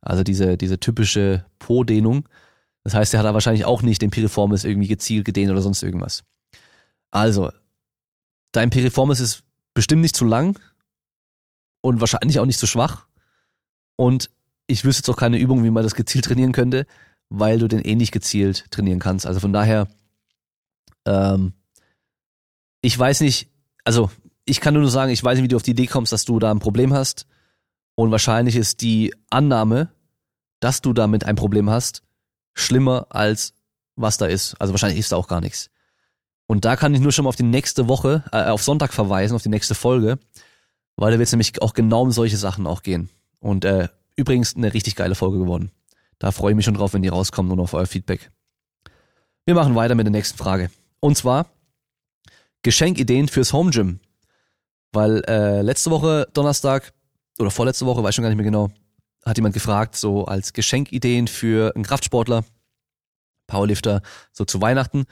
Also 0.02 0.22
diese, 0.22 0.56
diese 0.56 0.78
typische 0.78 1.44
Po-Dehnung. 1.58 2.28
Das 2.84 2.94
heißt, 2.94 3.14
er 3.14 3.20
hat 3.20 3.26
da 3.26 3.34
wahrscheinlich 3.34 3.64
auch 3.64 3.82
nicht 3.82 4.02
den 4.02 4.10
Piriformis 4.10 4.64
irgendwie 4.64 4.88
gezielt 4.88 5.24
gedehnt 5.24 5.50
oder 5.50 5.62
sonst 5.62 5.82
irgendwas. 5.82 6.24
Also, 7.10 7.50
dein 8.52 8.70
Piriformis 8.70 9.20
ist 9.20 9.42
bestimmt 9.74 10.02
nicht 10.02 10.16
zu 10.16 10.24
lang 10.24 10.58
und 11.80 12.00
wahrscheinlich 12.00 12.38
auch 12.38 12.46
nicht 12.46 12.58
zu 12.58 12.66
schwach. 12.66 13.06
Und 13.96 14.30
ich 14.66 14.84
wüsste 14.84 15.00
jetzt 15.00 15.08
auch 15.08 15.20
keine 15.20 15.38
Übung, 15.38 15.64
wie 15.64 15.70
man 15.70 15.82
das 15.82 15.94
gezielt 15.94 16.26
trainieren 16.26 16.52
könnte, 16.52 16.86
weil 17.30 17.58
du 17.58 17.68
den 17.68 17.80
eh 17.80 17.94
nicht 17.94 18.12
gezielt 18.12 18.70
trainieren 18.70 18.98
kannst. 18.98 19.26
Also 19.26 19.40
von 19.40 19.52
daher, 19.52 19.88
ähm, 21.06 21.54
ich 22.82 22.98
weiß 22.98 23.20
nicht, 23.20 23.48
also 23.84 24.10
ich 24.44 24.60
kann 24.60 24.74
nur 24.74 24.88
sagen, 24.90 25.12
ich 25.12 25.22
weiß 25.22 25.36
nicht, 25.36 25.44
wie 25.44 25.48
du 25.48 25.56
auf 25.56 25.62
die 25.62 25.72
Idee 25.72 25.86
kommst, 25.86 26.12
dass 26.12 26.24
du 26.24 26.38
da 26.38 26.50
ein 26.50 26.58
Problem 26.58 26.92
hast. 26.92 27.26
Und 27.94 28.10
wahrscheinlich 28.10 28.56
ist 28.56 28.80
die 28.80 29.14
Annahme, 29.30 29.88
dass 30.60 30.80
du 30.80 30.92
damit 30.92 31.24
ein 31.24 31.36
Problem 31.36 31.70
hast, 31.70 32.02
schlimmer 32.54 33.06
als 33.10 33.54
was 33.96 34.16
da 34.16 34.26
ist. 34.26 34.54
Also 34.58 34.72
wahrscheinlich 34.72 34.98
ist 34.98 35.12
da 35.12 35.16
auch 35.16 35.28
gar 35.28 35.40
nichts. 35.40 35.70
Und 36.46 36.64
da 36.64 36.76
kann 36.76 36.94
ich 36.94 37.00
nur 37.00 37.12
schon 37.12 37.24
mal 37.24 37.28
auf 37.28 37.36
die 37.36 37.42
nächste 37.42 37.88
Woche, 37.88 38.24
äh, 38.32 38.44
auf 38.44 38.62
Sonntag 38.62 38.92
verweisen, 38.92 39.34
auf 39.34 39.42
die 39.42 39.48
nächste 39.48 39.74
Folge, 39.74 40.18
weil 40.96 41.12
da 41.12 41.18
wird 41.18 41.26
es 41.26 41.32
nämlich 41.32 41.60
auch 41.62 41.74
genau 41.74 42.02
um 42.02 42.10
solche 42.10 42.36
Sachen 42.36 42.66
auch 42.66 42.82
gehen. 42.82 43.10
Und 43.40 43.64
äh, 43.64 43.88
übrigens 44.16 44.56
eine 44.56 44.72
richtig 44.74 44.96
geile 44.96 45.14
Folge 45.14 45.38
geworden. 45.38 45.70
Da 46.18 46.30
freue 46.30 46.52
ich 46.52 46.56
mich 46.56 46.64
schon 46.64 46.74
drauf, 46.74 46.94
wenn 46.94 47.02
die 47.02 47.08
rauskommt 47.08 47.50
und 47.50 47.60
auf 47.60 47.74
euer 47.74 47.86
Feedback. 47.86 48.30
Wir 49.44 49.54
machen 49.54 49.74
weiter 49.74 49.94
mit 49.94 50.06
der 50.06 50.12
nächsten 50.12 50.38
Frage. 50.38 50.70
Und 51.00 51.16
zwar 51.16 51.46
Geschenkideen 52.62 53.28
fürs 53.28 53.52
Home 53.52 53.70
Gym. 53.70 54.00
Weil 54.92 55.24
äh, 55.26 55.62
letzte 55.62 55.90
Woche 55.90 56.28
Donnerstag 56.34 56.92
oder 57.38 57.50
vorletzte 57.50 57.86
Woche, 57.86 58.02
weiß 58.02 58.14
schon 58.14 58.22
gar 58.22 58.28
nicht 58.28 58.36
mehr 58.36 58.44
genau, 58.44 58.70
hat 59.24 59.38
jemand 59.38 59.54
gefragt, 59.54 59.96
so 59.96 60.26
als 60.26 60.52
Geschenkideen 60.52 61.28
für 61.28 61.74
einen 61.74 61.84
Kraftsportler, 61.84 62.44
Powerlifter, 63.46 64.02
so 64.32 64.44
zu 64.44 64.60
Weihnachten. 64.60 65.04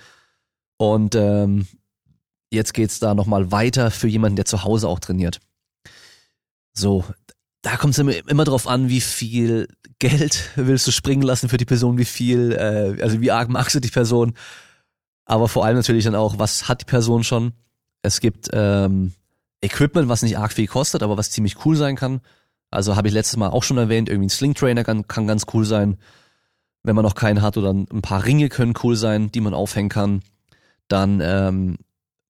Und 0.77 1.14
ähm, 1.14 1.66
jetzt 2.51 2.75
geht's 2.75 2.99
da 2.99 3.14
nochmal 3.14 3.53
weiter 3.53 3.90
für 3.90 4.09
jemanden, 4.09 4.37
der 4.37 4.45
zu 4.45 4.64
Hause 4.64 4.88
auch 4.88 4.99
trainiert. 4.99 5.40
So, 6.73 7.05
da 7.62 7.77
kommt 7.77 7.93
es 7.93 7.99
immer, 7.99 8.12
immer 8.29 8.45
drauf 8.45 8.66
an, 8.66 8.88
wie 8.88 9.01
viel 9.01 9.69
Geld 9.99 10.51
willst 10.57 10.87
du 10.87 10.90
springen 10.90 11.23
lassen 11.23 11.49
für 11.49 11.59
die 11.59 11.64
Person, 11.64 11.99
wie 11.99 12.05
viel, 12.05 12.53
äh, 12.53 13.03
also 13.03 13.21
wie 13.21 13.31
arg 13.31 13.49
magst 13.49 13.75
du 13.75 13.81
die 13.81 13.88
Person. 13.88 14.35
Aber 15.25 15.49
vor 15.49 15.64
allem 15.64 15.77
natürlich 15.77 16.05
dann 16.05 16.14
auch, 16.14 16.38
was 16.38 16.69
hat 16.69 16.81
die 16.81 16.87
Person 16.87 17.23
schon? 17.23 17.53
Es 18.03 18.21
gibt 18.21 18.49
ähm, 18.53 19.12
Equipment, 19.62 20.09
was 20.09 20.23
nicht 20.23 20.38
arg 20.38 20.53
viel 20.53 20.66
kostet, 20.66 21.03
aber 21.03 21.16
was 21.16 21.31
ziemlich 21.31 21.64
cool 21.64 21.77
sein 21.77 21.96
kann. 21.96 22.20
Also 22.70 22.96
habe 22.96 23.09
ich 23.09 23.14
letztes 23.14 23.37
Mal 23.37 23.49
auch 23.49 23.62
schon 23.62 23.79
erwähnt, 23.79 24.09
irgendwie 24.09 24.27
ein 24.27 24.31
Sling 24.31 24.55
Trainer 24.55 24.85
kann, 24.85 25.09
kann 25.09 25.27
ganz 25.27 25.46
cool 25.53 25.64
sein. 25.64 25.99
Wenn 26.83 26.96
man 26.96 27.05
noch 27.05 27.14
keinen 27.14 27.42
hat 27.42 27.57
oder 27.57 27.70
ein 27.70 28.03
paar 28.03 28.25
Ringe 28.25 28.49
können 28.49 28.75
cool 28.83 28.96
sein, 28.96 29.31
die 29.31 29.40
man 29.40 29.55
aufhängen 29.55 29.90
kann. 29.90 30.23
Dann 30.88 31.20
ähm, 31.23 31.77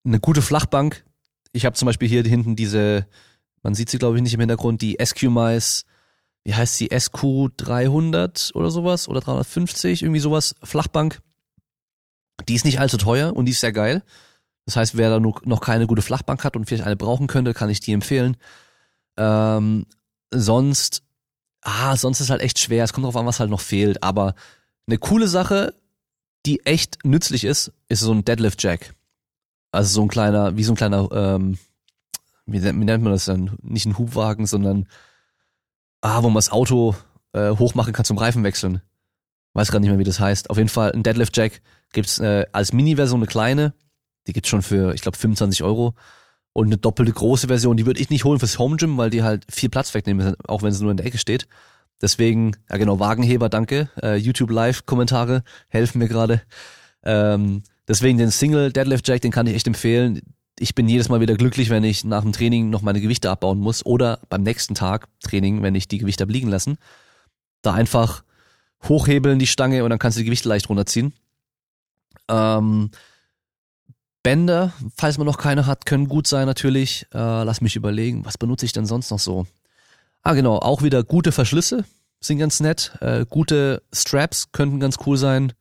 eine 0.04 0.18
gute 0.18 0.42
Flachbank. 0.42 1.04
Ich 1.52 1.66
habe 1.66 1.76
zum 1.76 1.86
Beispiel 1.86 2.08
hier 2.08 2.22
hinten 2.22 2.56
diese, 2.56 3.06
man 3.62 3.74
sieht 3.74 3.90
sie 3.90 3.98
glaube 3.98 4.16
ich 4.16 4.22
nicht 4.22 4.34
im 4.34 4.40
Hintergrund, 4.40 4.82
die 4.82 4.98
SQ-Mice, 5.00 5.84
wie 6.44 6.54
heißt 6.54 6.76
sie, 6.76 6.90
SQ300 6.90 8.54
oder 8.54 8.70
sowas 8.70 9.08
oder 9.08 9.20
350, 9.20 10.02
irgendwie 10.02 10.20
sowas, 10.20 10.54
Flachbank. 10.62 11.20
Die 12.48 12.54
ist 12.54 12.64
nicht 12.64 12.80
allzu 12.80 12.96
teuer 12.96 13.36
und 13.36 13.44
die 13.44 13.52
ist 13.52 13.60
sehr 13.60 13.72
geil. 13.72 14.02
Das 14.70 14.76
heißt, 14.76 14.96
wer 14.96 15.10
da 15.10 15.18
noch 15.18 15.60
keine 15.60 15.88
gute 15.88 16.00
Flachbank 16.00 16.44
hat 16.44 16.54
und 16.54 16.66
vielleicht 16.66 16.84
eine 16.84 16.94
brauchen 16.94 17.26
könnte, 17.26 17.54
kann 17.54 17.70
ich 17.70 17.80
die 17.80 17.92
empfehlen. 17.92 18.36
Ähm, 19.16 19.84
sonst, 20.30 21.02
ah, 21.62 21.96
sonst 21.96 22.20
ist 22.20 22.30
halt 22.30 22.40
echt 22.40 22.60
schwer. 22.60 22.84
Es 22.84 22.92
kommt 22.92 23.04
drauf 23.04 23.16
an, 23.16 23.26
was 23.26 23.40
halt 23.40 23.50
noch 23.50 23.60
fehlt. 23.60 24.04
Aber 24.04 24.36
eine 24.86 24.98
coole 24.98 25.26
Sache, 25.26 25.74
die 26.46 26.64
echt 26.66 27.04
nützlich 27.04 27.42
ist, 27.42 27.72
ist 27.88 27.98
so 27.98 28.12
ein 28.12 28.24
Deadlift 28.24 28.62
Jack. 28.62 28.94
Also 29.72 29.92
so 29.92 30.02
ein 30.02 30.08
kleiner, 30.08 30.56
wie 30.56 30.62
so 30.62 30.72
ein 30.72 30.76
kleiner, 30.76 31.08
ähm, 31.10 31.58
wie, 32.46 32.60
nennt 32.60 33.02
man 33.02 33.12
das 33.12 33.24
denn? 33.24 33.58
Nicht 33.62 33.86
ein 33.86 33.98
Hubwagen, 33.98 34.46
sondern 34.46 34.86
ah, 36.00 36.22
wo 36.22 36.28
man 36.28 36.36
das 36.36 36.52
Auto 36.52 36.94
äh, 37.32 37.50
hochmachen 37.50 37.92
kann 37.92 38.04
zum 38.04 38.18
Reifen 38.18 38.44
wechseln. 38.44 38.82
Weiß 39.52 39.72
gar 39.72 39.80
nicht 39.80 39.90
mehr, 39.90 39.98
wie 39.98 40.04
das 40.04 40.20
heißt. 40.20 40.48
Auf 40.48 40.58
jeden 40.58 40.68
Fall 40.68 40.92
ein 40.92 41.02
Deadlift 41.02 41.36
Jack 41.36 41.60
gibt's 41.92 42.20
äh, 42.20 42.46
als 42.52 42.72
Mini-Version 42.72 43.18
eine 43.18 43.26
kleine. 43.26 43.74
Die 44.30 44.34
gibt's 44.34 44.48
schon 44.48 44.62
für, 44.62 44.94
ich 44.94 45.00
glaube, 45.00 45.18
25 45.18 45.64
Euro. 45.64 45.94
Und 46.52 46.66
eine 46.66 46.76
doppelte 46.76 47.10
große 47.10 47.48
Version, 47.48 47.76
die 47.76 47.84
würde 47.84 48.00
ich 48.00 48.10
nicht 48.10 48.22
holen 48.22 48.38
fürs 48.38 48.60
Home 48.60 48.76
Gym, 48.76 48.96
weil 48.96 49.10
die 49.10 49.24
halt 49.24 49.44
viel 49.50 49.68
Platz 49.68 49.92
wegnehmen, 49.92 50.36
auch 50.46 50.62
wenn 50.62 50.70
es 50.70 50.80
nur 50.80 50.92
in 50.92 50.96
der 50.96 51.06
Ecke 51.06 51.18
steht. 51.18 51.48
Deswegen, 52.00 52.52
ja 52.70 52.76
genau, 52.76 53.00
Wagenheber, 53.00 53.48
danke. 53.48 53.90
Äh, 54.00 54.18
YouTube 54.18 54.52
Live-Kommentare 54.52 55.42
helfen 55.66 55.98
mir 55.98 56.06
gerade. 56.06 56.42
Ähm, 57.02 57.64
deswegen 57.88 58.18
den 58.18 58.30
Single 58.30 58.72
Deadlift 58.72 59.08
Jack, 59.08 59.20
den 59.20 59.32
kann 59.32 59.48
ich 59.48 59.56
echt 59.56 59.66
empfehlen. 59.66 60.20
Ich 60.60 60.76
bin 60.76 60.88
jedes 60.88 61.08
Mal 61.08 61.20
wieder 61.20 61.34
glücklich, 61.34 61.70
wenn 61.70 61.82
ich 61.82 62.04
nach 62.04 62.22
dem 62.22 62.30
Training 62.30 62.70
noch 62.70 62.82
meine 62.82 63.00
Gewichte 63.00 63.30
abbauen 63.30 63.58
muss 63.58 63.84
oder 63.84 64.20
beim 64.28 64.44
nächsten 64.44 64.76
Tag 64.76 65.08
Training, 65.24 65.62
wenn 65.62 65.74
ich 65.74 65.88
die 65.88 65.98
Gewichte 65.98 66.22
abliegen 66.22 66.50
lassen. 66.50 66.78
Da 67.62 67.74
einfach 67.74 68.22
hochhebeln 68.84 69.40
die 69.40 69.48
Stange 69.48 69.82
und 69.82 69.90
dann 69.90 69.98
kannst 69.98 70.18
du 70.18 70.20
die 70.20 70.26
Gewichte 70.26 70.48
leicht 70.48 70.68
runterziehen. 70.68 71.14
Ähm, 72.28 72.90
Bänder, 74.22 74.72
falls 74.96 75.18
man 75.18 75.26
noch 75.26 75.38
keine 75.38 75.66
hat, 75.66 75.86
können 75.86 76.08
gut 76.08 76.26
sein 76.26 76.46
natürlich. 76.46 77.06
Äh, 77.12 77.42
lass 77.44 77.60
mich 77.60 77.76
überlegen, 77.76 78.24
was 78.24 78.38
benutze 78.38 78.66
ich 78.66 78.72
denn 78.72 78.86
sonst 78.86 79.10
noch 79.10 79.18
so? 79.18 79.46
Ah 80.22 80.34
genau, 80.34 80.58
auch 80.58 80.82
wieder 80.82 81.02
gute 81.02 81.32
Verschlüsse 81.32 81.84
sind 82.20 82.38
ganz 82.38 82.60
nett. 82.60 82.92
Äh, 83.00 83.24
gute 83.28 83.82
Straps 83.92 84.52
könnten 84.52 84.80
ganz 84.80 84.98
cool 85.06 85.16
sein. 85.16 85.52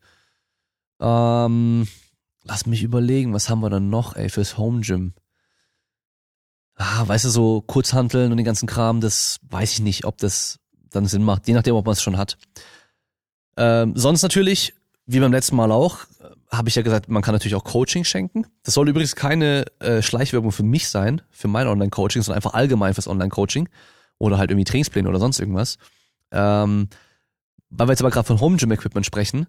Ähm, 1.00 1.88
lass 2.44 2.66
mich 2.66 2.82
überlegen, 2.82 3.32
was 3.32 3.48
haben 3.48 3.60
wir 3.60 3.70
dann 3.70 3.90
noch, 3.90 4.14
ey, 4.16 4.28
fürs 4.28 4.58
Home 4.58 4.82
Gym? 4.82 5.14
Ah, 6.76 7.06
weißt 7.06 7.24
du, 7.24 7.30
so 7.30 7.60
Kurzhanteln 7.62 8.30
und 8.30 8.36
den 8.36 8.44
ganzen 8.44 8.66
Kram, 8.66 9.00
das 9.00 9.38
weiß 9.48 9.72
ich 9.72 9.80
nicht, 9.80 10.04
ob 10.04 10.18
das 10.18 10.58
dann 10.90 11.06
Sinn 11.06 11.22
macht, 11.22 11.46
je 11.48 11.54
nachdem, 11.54 11.74
ob 11.74 11.86
man 11.86 11.92
es 11.92 12.02
schon 12.02 12.16
hat. 12.16 12.36
Ähm, 13.56 13.92
sonst 13.96 14.22
natürlich, 14.22 14.74
wie 15.06 15.20
beim 15.20 15.32
letzten 15.32 15.56
Mal 15.56 15.72
auch, 15.72 15.98
habe 16.52 16.68
ich 16.68 16.74
ja 16.74 16.82
gesagt, 16.82 17.08
man 17.08 17.22
kann 17.22 17.34
natürlich 17.34 17.54
auch 17.54 17.64
Coaching 17.64 18.04
schenken. 18.04 18.46
Das 18.64 18.74
soll 18.74 18.88
übrigens 18.88 19.14
keine 19.14 19.66
äh, 19.78 20.02
Schleichwerbung 20.02 20.50
für 20.50 20.64
mich 20.64 20.88
sein, 20.88 21.22
für 21.30 21.48
mein 21.48 21.68
Online-Coaching, 21.68 22.22
sondern 22.22 22.38
einfach 22.38 22.54
allgemein 22.54 22.94
fürs 22.94 23.06
Online-Coaching 23.06 23.68
oder 24.18 24.36
halt 24.38 24.50
irgendwie 24.50 24.64
Trainingspläne 24.64 25.08
oder 25.08 25.20
sonst 25.20 25.38
irgendwas. 25.38 25.78
Ähm, 26.32 26.88
weil 27.70 27.86
wir 27.86 27.92
jetzt 27.92 28.02
aber 28.02 28.10
gerade 28.10 28.26
von 28.26 28.40
Home 28.40 28.56
Gym 28.56 28.72
Equipment 28.72 29.06
sprechen, 29.06 29.46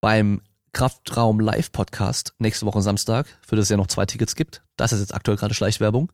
beim 0.00 0.42
Kraftraum 0.72 1.40
Live 1.40 1.72
Podcast 1.72 2.34
nächste 2.38 2.66
Woche 2.66 2.82
Samstag, 2.82 3.26
für 3.46 3.56
das 3.56 3.64
es 3.64 3.68
ja 3.70 3.76
noch 3.76 3.86
zwei 3.86 4.04
Tickets 4.04 4.34
gibt, 4.34 4.62
das 4.76 4.92
ist 4.92 5.00
jetzt 5.00 5.14
aktuell 5.14 5.38
gerade 5.38 5.54
Schleichwerbung, 5.54 6.12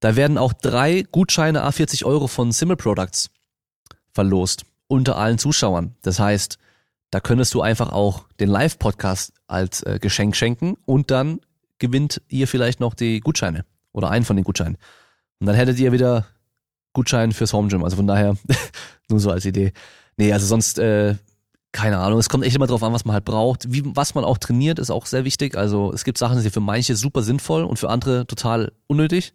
da 0.00 0.14
werden 0.14 0.38
auch 0.38 0.52
drei 0.52 1.02
Gutscheine 1.10 1.66
A40 1.66 2.04
Euro 2.04 2.28
von 2.28 2.52
Simmel 2.52 2.76
Products 2.76 3.30
verlost 4.12 4.64
unter 4.86 5.16
allen 5.16 5.38
Zuschauern. 5.38 5.96
Das 6.02 6.20
heißt, 6.20 6.58
da 7.10 7.20
könntest 7.20 7.54
du 7.54 7.62
einfach 7.62 7.92
auch 7.92 8.24
den 8.40 8.48
Live-Podcast 8.48 9.32
als 9.46 9.82
äh, 9.82 9.98
Geschenk 10.00 10.36
schenken 10.36 10.76
und 10.84 11.10
dann 11.10 11.40
gewinnt 11.78 12.20
ihr 12.28 12.48
vielleicht 12.48 12.80
noch 12.80 12.94
die 12.94 13.20
Gutscheine 13.20 13.64
oder 13.92 14.10
einen 14.10 14.24
von 14.24 14.36
den 14.36 14.44
Gutscheinen. 14.44 14.76
Und 15.40 15.46
dann 15.46 15.56
hättet 15.56 15.78
ihr 15.78 15.92
wieder 15.92 16.26
Gutschein 16.92 17.32
fürs 17.32 17.52
Home 17.52 17.68
Gym. 17.68 17.84
Also 17.84 17.96
von 17.96 18.06
daher, 18.06 18.36
nur 19.08 19.20
so 19.20 19.30
als 19.30 19.44
Idee. 19.44 19.72
Nee, 20.16 20.32
also 20.32 20.46
sonst, 20.46 20.78
äh, 20.78 21.14
keine 21.72 21.98
Ahnung. 21.98 22.18
Es 22.18 22.28
kommt 22.28 22.44
echt 22.44 22.56
immer 22.56 22.66
drauf 22.66 22.82
an, 22.82 22.92
was 22.92 23.04
man 23.04 23.14
halt 23.14 23.24
braucht. 23.24 23.72
Wie, 23.72 23.82
was 23.84 24.14
man 24.14 24.24
auch 24.24 24.38
trainiert, 24.38 24.78
ist 24.78 24.90
auch 24.90 25.06
sehr 25.06 25.24
wichtig. 25.24 25.56
Also 25.56 25.92
es 25.92 26.04
gibt 26.04 26.18
Sachen, 26.18 26.36
die 26.36 26.42
sind 26.42 26.52
für 26.52 26.60
manche 26.60 26.96
super 26.96 27.22
sinnvoll 27.22 27.64
und 27.64 27.78
für 27.78 27.88
andere 27.88 28.26
total 28.26 28.72
unnötig. 28.86 29.32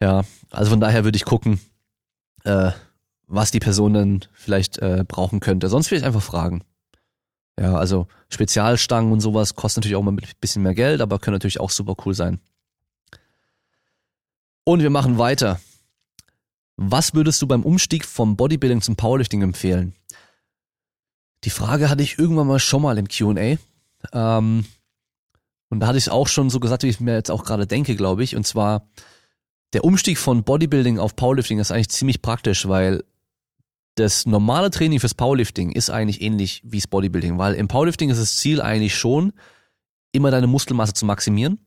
Ja, 0.00 0.24
also 0.50 0.70
von 0.70 0.80
daher 0.80 1.04
würde 1.04 1.16
ich 1.16 1.24
gucken, 1.24 1.60
äh, 2.42 2.72
was 3.26 3.50
die 3.50 3.60
Person 3.60 3.94
dann 3.94 4.24
vielleicht 4.32 4.78
äh, 4.78 5.04
brauchen 5.06 5.40
könnte. 5.40 5.68
Sonst 5.68 5.90
will 5.90 5.98
ich 5.98 6.04
einfach 6.04 6.22
fragen. 6.22 6.64
Ja, 7.58 7.76
also 7.76 8.08
Spezialstangen 8.30 9.12
und 9.12 9.20
sowas 9.20 9.54
kosten 9.54 9.80
natürlich 9.80 9.96
auch 9.96 10.02
mal 10.02 10.12
ein 10.12 10.20
bisschen 10.40 10.62
mehr 10.62 10.74
Geld, 10.74 11.00
aber 11.00 11.18
können 11.18 11.34
natürlich 11.34 11.60
auch 11.60 11.70
super 11.70 11.94
cool 12.04 12.14
sein. 12.14 12.40
Und 14.64 14.82
wir 14.82 14.90
machen 14.90 15.18
weiter. 15.18 15.60
Was 16.76 17.14
würdest 17.14 17.40
du 17.42 17.46
beim 17.46 17.62
Umstieg 17.62 18.04
vom 18.04 18.36
Bodybuilding 18.36 18.82
zum 18.82 18.96
Powerlifting 18.96 19.42
empfehlen? 19.42 19.94
Die 21.44 21.50
Frage 21.50 21.90
hatte 21.90 22.02
ich 22.02 22.18
irgendwann 22.18 22.46
mal 22.46 22.58
schon 22.58 22.82
mal 22.82 22.98
im 22.98 23.06
Q&A. 23.06 23.58
Ähm, 24.12 24.64
und 25.68 25.80
da 25.80 25.86
hatte 25.86 25.98
ich 25.98 26.04
es 26.04 26.08
auch 26.08 26.26
schon 26.26 26.50
so 26.50 26.58
gesagt, 26.58 26.82
wie 26.82 26.88
ich 26.88 27.00
mir 27.00 27.14
jetzt 27.14 27.30
auch 27.30 27.44
gerade 27.44 27.66
denke, 27.66 27.94
glaube 27.94 28.24
ich. 28.24 28.34
Und 28.34 28.46
zwar, 28.46 28.88
der 29.72 29.84
Umstieg 29.84 30.18
von 30.18 30.42
Bodybuilding 30.42 30.98
auf 30.98 31.14
Powerlifting 31.14 31.58
ist 31.58 31.70
eigentlich 31.70 31.90
ziemlich 31.90 32.22
praktisch, 32.22 32.66
weil 32.66 33.04
das 33.94 34.26
normale 34.26 34.70
Training 34.70 35.00
fürs 35.00 35.14
Powerlifting 35.14 35.70
ist 35.70 35.90
eigentlich 35.90 36.20
ähnlich 36.20 36.62
wie 36.64 36.78
das 36.78 36.86
Bodybuilding, 36.86 37.38
weil 37.38 37.54
im 37.54 37.68
Powerlifting 37.68 38.10
ist 38.10 38.20
das 38.20 38.36
Ziel 38.36 38.60
eigentlich 38.60 38.94
schon, 38.94 39.32
immer 40.12 40.30
deine 40.30 40.46
Muskelmasse 40.46 40.94
zu 40.94 41.06
maximieren. 41.06 41.58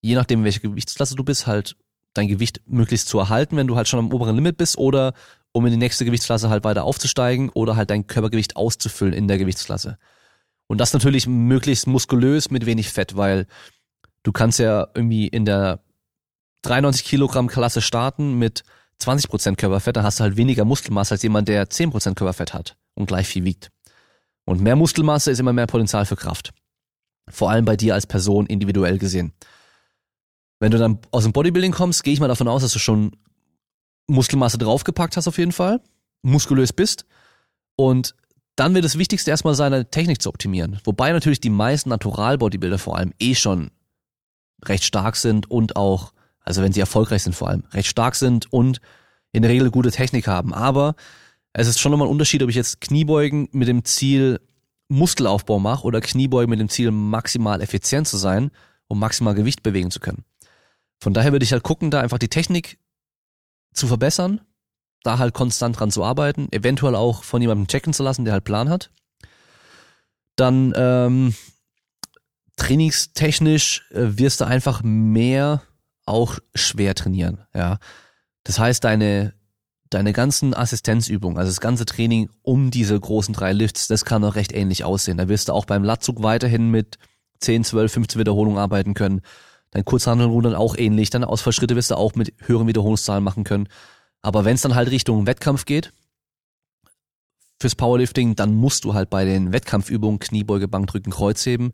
Je 0.00 0.14
nachdem, 0.14 0.44
welche 0.44 0.60
Gewichtsklasse 0.60 1.14
du 1.14 1.24
bist, 1.24 1.46
halt 1.46 1.76
dein 2.14 2.28
Gewicht 2.28 2.60
möglichst 2.66 3.08
zu 3.08 3.18
erhalten, 3.18 3.56
wenn 3.56 3.66
du 3.66 3.76
halt 3.76 3.88
schon 3.88 3.98
am 3.98 4.12
oberen 4.12 4.34
Limit 4.34 4.56
bist 4.56 4.78
oder 4.78 5.14
um 5.52 5.66
in 5.66 5.72
die 5.72 5.78
nächste 5.78 6.04
Gewichtsklasse 6.04 6.50
halt 6.50 6.64
weiter 6.64 6.84
aufzusteigen 6.84 7.50
oder 7.50 7.76
halt 7.76 7.90
dein 7.90 8.06
Körpergewicht 8.06 8.56
auszufüllen 8.56 9.14
in 9.14 9.28
der 9.28 9.38
Gewichtsklasse. 9.38 9.98
Und 10.66 10.78
das 10.78 10.92
natürlich 10.92 11.26
möglichst 11.26 11.86
muskulös 11.86 12.50
mit 12.50 12.66
wenig 12.66 12.90
Fett, 12.90 13.16
weil 13.16 13.46
du 14.22 14.32
kannst 14.32 14.58
ja 14.58 14.88
irgendwie 14.94 15.26
in 15.26 15.44
der 15.44 15.82
93 16.62 17.04
Kilogramm 17.04 17.48
Klasse 17.48 17.80
starten 17.80 18.38
mit 18.38 18.62
20% 19.00 19.56
Körperfett, 19.56 19.96
dann 19.96 20.04
hast 20.04 20.20
du 20.20 20.24
halt 20.24 20.36
weniger 20.36 20.64
Muskelmasse 20.64 21.14
als 21.14 21.22
jemand, 21.22 21.48
der 21.48 21.68
10% 21.68 22.14
Körperfett 22.14 22.52
hat 22.54 22.76
und 22.94 23.06
gleich 23.06 23.26
viel 23.26 23.44
wiegt. 23.44 23.70
Und 24.44 24.60
mehr 24.60 24.76
Muskelmasse 24.76 25.30
ist 25.30 25.38
immer 25.38 25.52
mehr 25.52 25.66
Potenzial 25.66 26.04
für 26.06 26.16
Kraft. 26.16 26.52
Vor 27.28 27.50
allem 27.50 27.64
bei 27.64 27.76
dir 27.76 27.94
als 27.94 28.06
Person 28.06 28.46
individuell 28.46 28.98
gesehen. 28.98 29.32
Wenn 30.58 30.72
du 30.72 30.78
dann 30.78 30.98
aus 31.10 31.22
dem 31.22 31.32
Bodybuilding 31.32 31.72
kommst, 31.72 32.04
gehe 32.04 32.12
ich 32.12 32.20
mal 32.20 32.28
davon 32.28 32.48
aus, 32.48 32.62
dass 32.62 32.72
du 32.72 32.78
schon 32.78 33.16
Muskelmasse 34.08 34.58
draufgepackt 34.58 35.16
hast 35.16 35.28
auf 35.28 35.38
jeden 35.38 35.52
Fall, 35.52 35.80
muskulös 36.22 36.72
bist 36.72 37.06
und 37.76 38.14
Dann 38.60 38.74
wird 38.74 38.84
das 38.84 38.98
Wichtigste 38.98 39.30
erstmal 39.30 39.54
seine 39.54 39.88
Technik 39.90 40.20
zu 40.20 40.28
optimieren. 40.28 40.78
Wobei 40.84 41.12
natürlich 41.12 41.40
die 41.40 41.48
meisten 41.48 41.88
Natural-Bodybuilder 41.88 42.78
vor 42.78 42.98
allem 42.98 43.14
eh 43.18 43.34
schon 43.34 43.70
recht 44.66 44.84
stark 44.84 45.16
sind 45.16 45.50
und 45.50 45.76
auch, 45.76 46.12
also 46.40 46.62
wenn 46.62 46.72
sie 46.72 46.80
erfolgreich 46.80 47.22
sind 47.22 47.34
vor 47.34 47.48
allem, 47.48 47.64
recht 47.72 47.88
stark 47.88 48.14
sind 48.14 48.52
und 48.52 48.80
in 49.32 49.42
der 49.42 49.50
Regel 49.50 49.70
gute 49.70 49.90
Technik 49.90 50.26
haben. 50.26 50.52
Aber 50.52 50.94
es 51.52 51.66
ist 51.66 51.80
schon 51.80 51.92
nochmal 51.92 52.08
ein 52.08 52.12
Unterschied, 52.12 52.42
ob 52.42 52.50
ich 52.50 52.56
jetzt 52.56 52.80
Kniebeugen 52.80 53.48
mit 53.52 53.68
dem 53.68 53.84
Ziel 53.84 54.40
Muskelaufbau 54.88 55.58
mache 55.58 55.84
oder 55.84 56.00
Kniebeugen 56.00 56.50
mit 56.50 56.60
dem 56.60 56.68
Ziel 56.68 56.90
maximal 56.90 57.60
effizient 57.60 58.08
zu 58.08 58.16
sein, 58.16 58.50
um 58.88 58.98
maximal 58.98 59.34
Gewicht 59.34 59.62
bewegen 59.62 59.90
zu 59.90 60.00
können. 60.00 60.24
Von 60.98 61.14
daher 61.14 61.32
würde 61.32 61.44
ich 61.44 61.52
halt 61.52 61.62
gucken, 61.62 61.90
da 61.90 62.00
einfach 62.00 62.18
die 62.18 62.28
Technik 62.28 62.78
zu 63.72 63.86
verbessern, 63.86 64.40
da 65.02 65.18
halt 65.18 65.32
konstant 65.32 65.78
dran 65.78 65.90
zu 65.90 66.04
arbeiten, 66.04 66.48
eventuell 66.50 66.94
auch 66.94 67.22
von 67.24 67.40
jemandem 67.40 67.68
checken 67.68 67.92
zu 67.92 68.02
lassen, 68.02 68.24
der 68.24 68.34
halt 68.34 68.44
Plan 68.44 68.68
hat. 68.68 68.90
Dann 70.36 70.72
ähm, 70.76 71.34
trainingstechnisch 72.56 73.90
äh, 73.92 74.18
wirst 74.18 74.40
du 74.40 74.44
einfach 74.44 74.82
mehr 74.82 75.62
auch 76.10 76.38
schwer 76.54 76.94
trainieren, 76.94 77.44
ja. 77.54 77.78
Das 78.44 78.58
heißt, 78.58 78.84
deine 78.84 79.34
deine 79.90 80.12
ganzen 80.12 80.54
Assistenzübungen, 80.54 81.36
also 81.36 81.50
das 81.50 81.60
ganze 81.60 81.84
Training 81.84 82.30
um 82.42 82.70
diese 82.70 82.98
großen 82.98 83.34
drei 83.34 83.52
Lifts, 83.52 83.88
das 83.88 84.04
kann 84.04 84.24
auch 84.24 84.36
recht 84.36 84.52
ähnlich 84.52 84.84
aussehen. 84.84 85.18
Da 85.18 85.28
wirst 85.28 85.48
du 85.48 85.52
auch 85.52 85.64
beim 85.64 85.82
Latzug 85.82 86.22
weiterhin 86.22 86.70
mit 86.70 86.96
10, 87.40 87.64
12, 87.64 87.92
15 87.92 88.20
Wiederholungen 88.20 88.58
arbeiten 88.58 88.94
können. 88.94 89.20
Dein 89.72 89.84
Kurzhandelrudern 89.84 90.54
auch 90.54 90.76
ähnlich. 90.76 91.10
Deine 91.10 91.28
Ausfallschritte 91.28 91.74
wirst 91.74 91.90
du 91.90 91.96
auch 91.96 92.14
mit 92.14 92.32
höheren 92.38 92.68
Wiederholungszahlen 92.68 93.24
machen 93.24 93.44
können. 93.44 93.68
Aber 94.22 94.44
wenn 94.44 94.54
es 94.54 94.62
dann 94.62 94.74
halt 94.74 94.90
Richtung 94.90 95.26
Wettkampf 95.26 95.64
geht, 95.64 95.92
fürs 97.60 97.74
Powerlifting, 97.74 98.36
dann 98.36 98.54
musst 98.54 98.84
du 98.84 98.94
halt 98.94 99.10
bei 99.10 99.24
den 99.24 99.52
Wettkampfübungen 99.52 100.18
Kniebeuge, 100.18 100.66
Bankdrücken, 100.66 101.12
Kreuzheben, 101.12 101.72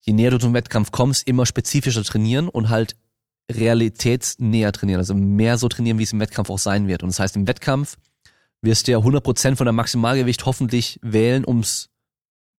je 0.00 0.14
näher 0.14 0.30
du 0.30 0.38
zum 0.38 0.54
Wettkampf 0.54 0.90
kommst, 0.90 1.26
immer 1.28 1.44
spezifischer 1.44 2.02
trainieren 2.02 2.48
und 2.48 2.70
halt 2.70 2.96
realitätsnäher 3.50 4.72
trainieren, 4.72 4.98
also 4.98 5.14
mehr 5.14 5.58
so 5.58 5.68
trainieren, 5.68 5.98
wie 5.98 6.04
es 6.04 6.12
im 6.12 6.20
Wettkampf 6.20 6.50
auch 6.50 6.58
sein 6.58 6.88
wird. 6.88 7.02
Und 7.02 7.10
das 7.10 7.20
heißt, 7.20 7.36
im 7.36 7.46
Wettkampf 7.46 7.96
wirst 8.62 8.86
du 8.86 8.92
ja 8.92 8.98
100% 8.98 9.56
von 9.56 9.66
der 9.66 9.72
Maximalgewicht 9.72 10.46
hoffentlich 10.46 10.98
wählen, 11.02 11.46
ums 11.46 11.88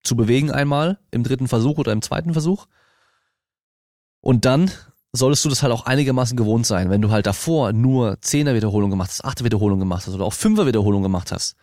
zu 0.03 0.15
bewegen 0.15 0.51
einmal 0.51 0.99
im 1.11 1.23
dritten 1.23 1.47
Versuch 1.47 1.77
oder 1.77 1.91
im 1.91 2.01
zweiten 2.01 2.33
Versuch. 2.33 2.65
Und 4.19 4.45
dann 4.45 4.71
solltest 5.13 5.45
du 5.45 5.49
das 5.49 5.61
halt 5.61 5.73
auch 5.73 5.85
einigermaßen 5.85 6.37
gewohnt 6.37 6.65
sein. 6.65 6.89
Wenn 6.89 7.01
du 7.01 7.11
halt 7.11 7.25
davor 7.25 7.73
nur 7.73 8.13
10er 8.13 8.55
Wiederholung 8.55 8.89
gemacht 8.89 9.09
hast, 9.09 9.25
8er 9.25 9.43
Wiederholung 9.43 9.79
gemacht 9.79 10.07
hast 10.07 10.13
oder 10.13 10.25
auch 10.25 10.33
5er 10.33 10.65
Wiederholung 10.65 11.03
gemacht 11.03 11.31
hast, 11.31 11.55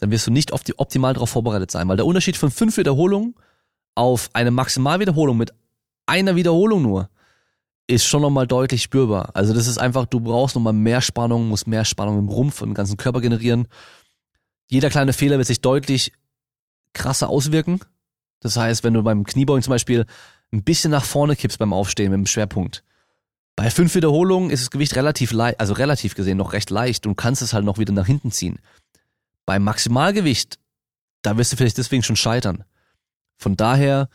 dann 0.00 0.10
wirst 0.10 0.26
du 0.26 0.30
nicht 0.30 0.52
optimal 0.52 1.14
darauf 1.14 1.30
vorbereitet 1.30 1.70
sein, 1.70 1.88
weil 1.88 1.96
der 1.96 2.06
Unterschied 2.06 2.36
von 2.36 2.50
5 2.50 2.76
Wiederholungen 2.76 3.34
auf 3.94 4.30
eine 4.32 4.50
Maximalwiederholung 4.50 5.36
mit 5.36 5.52
einer 6.06 6.36
Wiederholung 6.36 6.82
nur 6.82 7.08
ist 7.88 8.04
schon 8.04 8.22
nochmal 8.22 8.46
deutlich 8.46 8.82
spürbar. 8.82 9.30
Also 9.34 9.54
das 9.54 9.66
ist 9.66 9.78
einfach, 9.78 10.06
du 10.06 10.20
brauchst 10.20 10.54
nochmal 10.54 10.74
mehr 10.74 11.00
Spannung, 11.00 11.48
musst 11.48 11.66
mehr 11.66 11.84
Spannung 11.84 12.18
im 12.18 12.28
Rumpf 12.28 12.60
und 12.62 12.68
im 12.68 12.74
ganzen 12.74 12.98
Körper 12.98 13.20
generieren. 13.20 13.66
Jeder 14.68 14.90
kleine 14.90 15.14
Fehler 15.14 15.38
wird 15.38 15.46
sich 15.46 15.62
deutlich 15.62 16.12
krasser 16.92 17.30
auswirken. 17.30 17.80
Das 18.40 18.56
heißt, 18.56 18.84
wenn 18.84 18.94
du 18.94 19.02
beim 19.02 19.24
Kniebeugen 19.24 19.62
zum 19.62 19.70
Beispiel 19.70 20.04
ein 20.52 20.62
bisschen 20.62 20.90
nach 20.90 21.04
vorne 21.04 21.34
kippst 21.34 21.58
beim 21.58 21.72
Aufstehen 21.72 22.10
mit 22.10 22.18
dem 22.18 22.26
Schwerpunkt. 22.26 22.84
Bei 23.56 23.70
fünf 23.70 23.94
Wiederholungen 23.94 24.50
ist 24.50 24.62
das 24.62 24.70
Gewicht 24.70 24.94
relativ 24.94 25.32
leicht, 25.32 25.58
also 25.58 25.72
relativ 25.72 26.14
gesehen 26.14 26.36
noch 26.36 26.52
recht 26.52 26.70
leicht 26.70 27.06
und 27.06 27.16
kannst 27.16 27.42
es 27.42 27.54
halt 27.54 27.64
noch 27.64 27.78
wieder 27.78 27.92
nach 27.92 28.06
hinten 28.06 28.30
ziehen. 28.30 28.60
Beim 29.46 29.64
Maximalgewicht, 29.64 30.58
da 31.22 31.36
wirst 31.38 31.52
du 31.52 31.56
vielleicht 31.56 31.78
deswegen 31.78 32.02
schon 32.02 32.16
scheitern. 32.16 32.64
Von 33.38 33.56
daher 33.56 34.08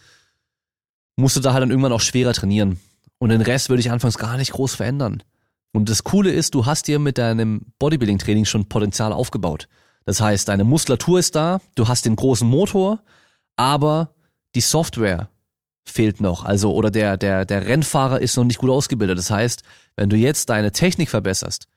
musst 1.16 1.36
du 1.36 1.40
da 1.40 1.54
halt 1.54 1.64
dann 1.64 1.72
irgendwann 1.72 1.92
auch 1.92 2.02
schwerer 2.02 2.34
trainieren. 2.34 2.80
Und 3.24 3.30
den 3.30 3.42
Rest 3.42 3.70
würde 3.70 3.80
ich 3.80 3.90
anfangs 3.90 4.18
gar 4.18 4.36
nicht 4.36 4.52
groß 4.52 4.76
verändern. 4.76 5.24
Und 5.72 5.88
das 5.88 6.04
Coole 6.04 6.30
ist, 6.30 6.56
du 6.56 6.66
hast 6.66 6.90
dir 6.90 7.00
mit 7.00 7.18
deinem 7.18 7.62
Bodybuilding-Training 7.80 8.44
schon 8.44 8.68
Potenzial 8.68 9.14
aufgebaut. 9.14 9.70
Das 10.04 10.20
heißt, 10.20 10.50
deine 10.50 10.66
Muskulatur 10.66 11.20
ist 11.20 11.34
da, 11.34 11.62
du 11.76 11.88
hast 11.88 12.04
den 12.04 12.18
großen 12.18 12.46
Motor, 12.46 13.02
aber 13.56 14.14
die 14.56 14.60
Software 14.60 15.30
fehlt 15.86 16.20
noch. 16.20 16.44
Also, 16.44 16.74
oder 16.74 16.92
der, 16.92 17.16
der, 17.16 17.46
der 17.46 17.66
Rennfahrer 17.66 18.20
ist 18.20 18.36
noch 18.36 18.44
nicht 18.44 18.58
gut 18.58 18.70
ausgebildet. 18.70 19.18
Das 19.18 19.32
heißt, 19.32 19.64
wenn 19.96 20.10
du 20.10 20.18
jetzt 20.18 20.50
deine 20.50 20.74
Technik 20.74 21.10
verbesserst 21.10 21.70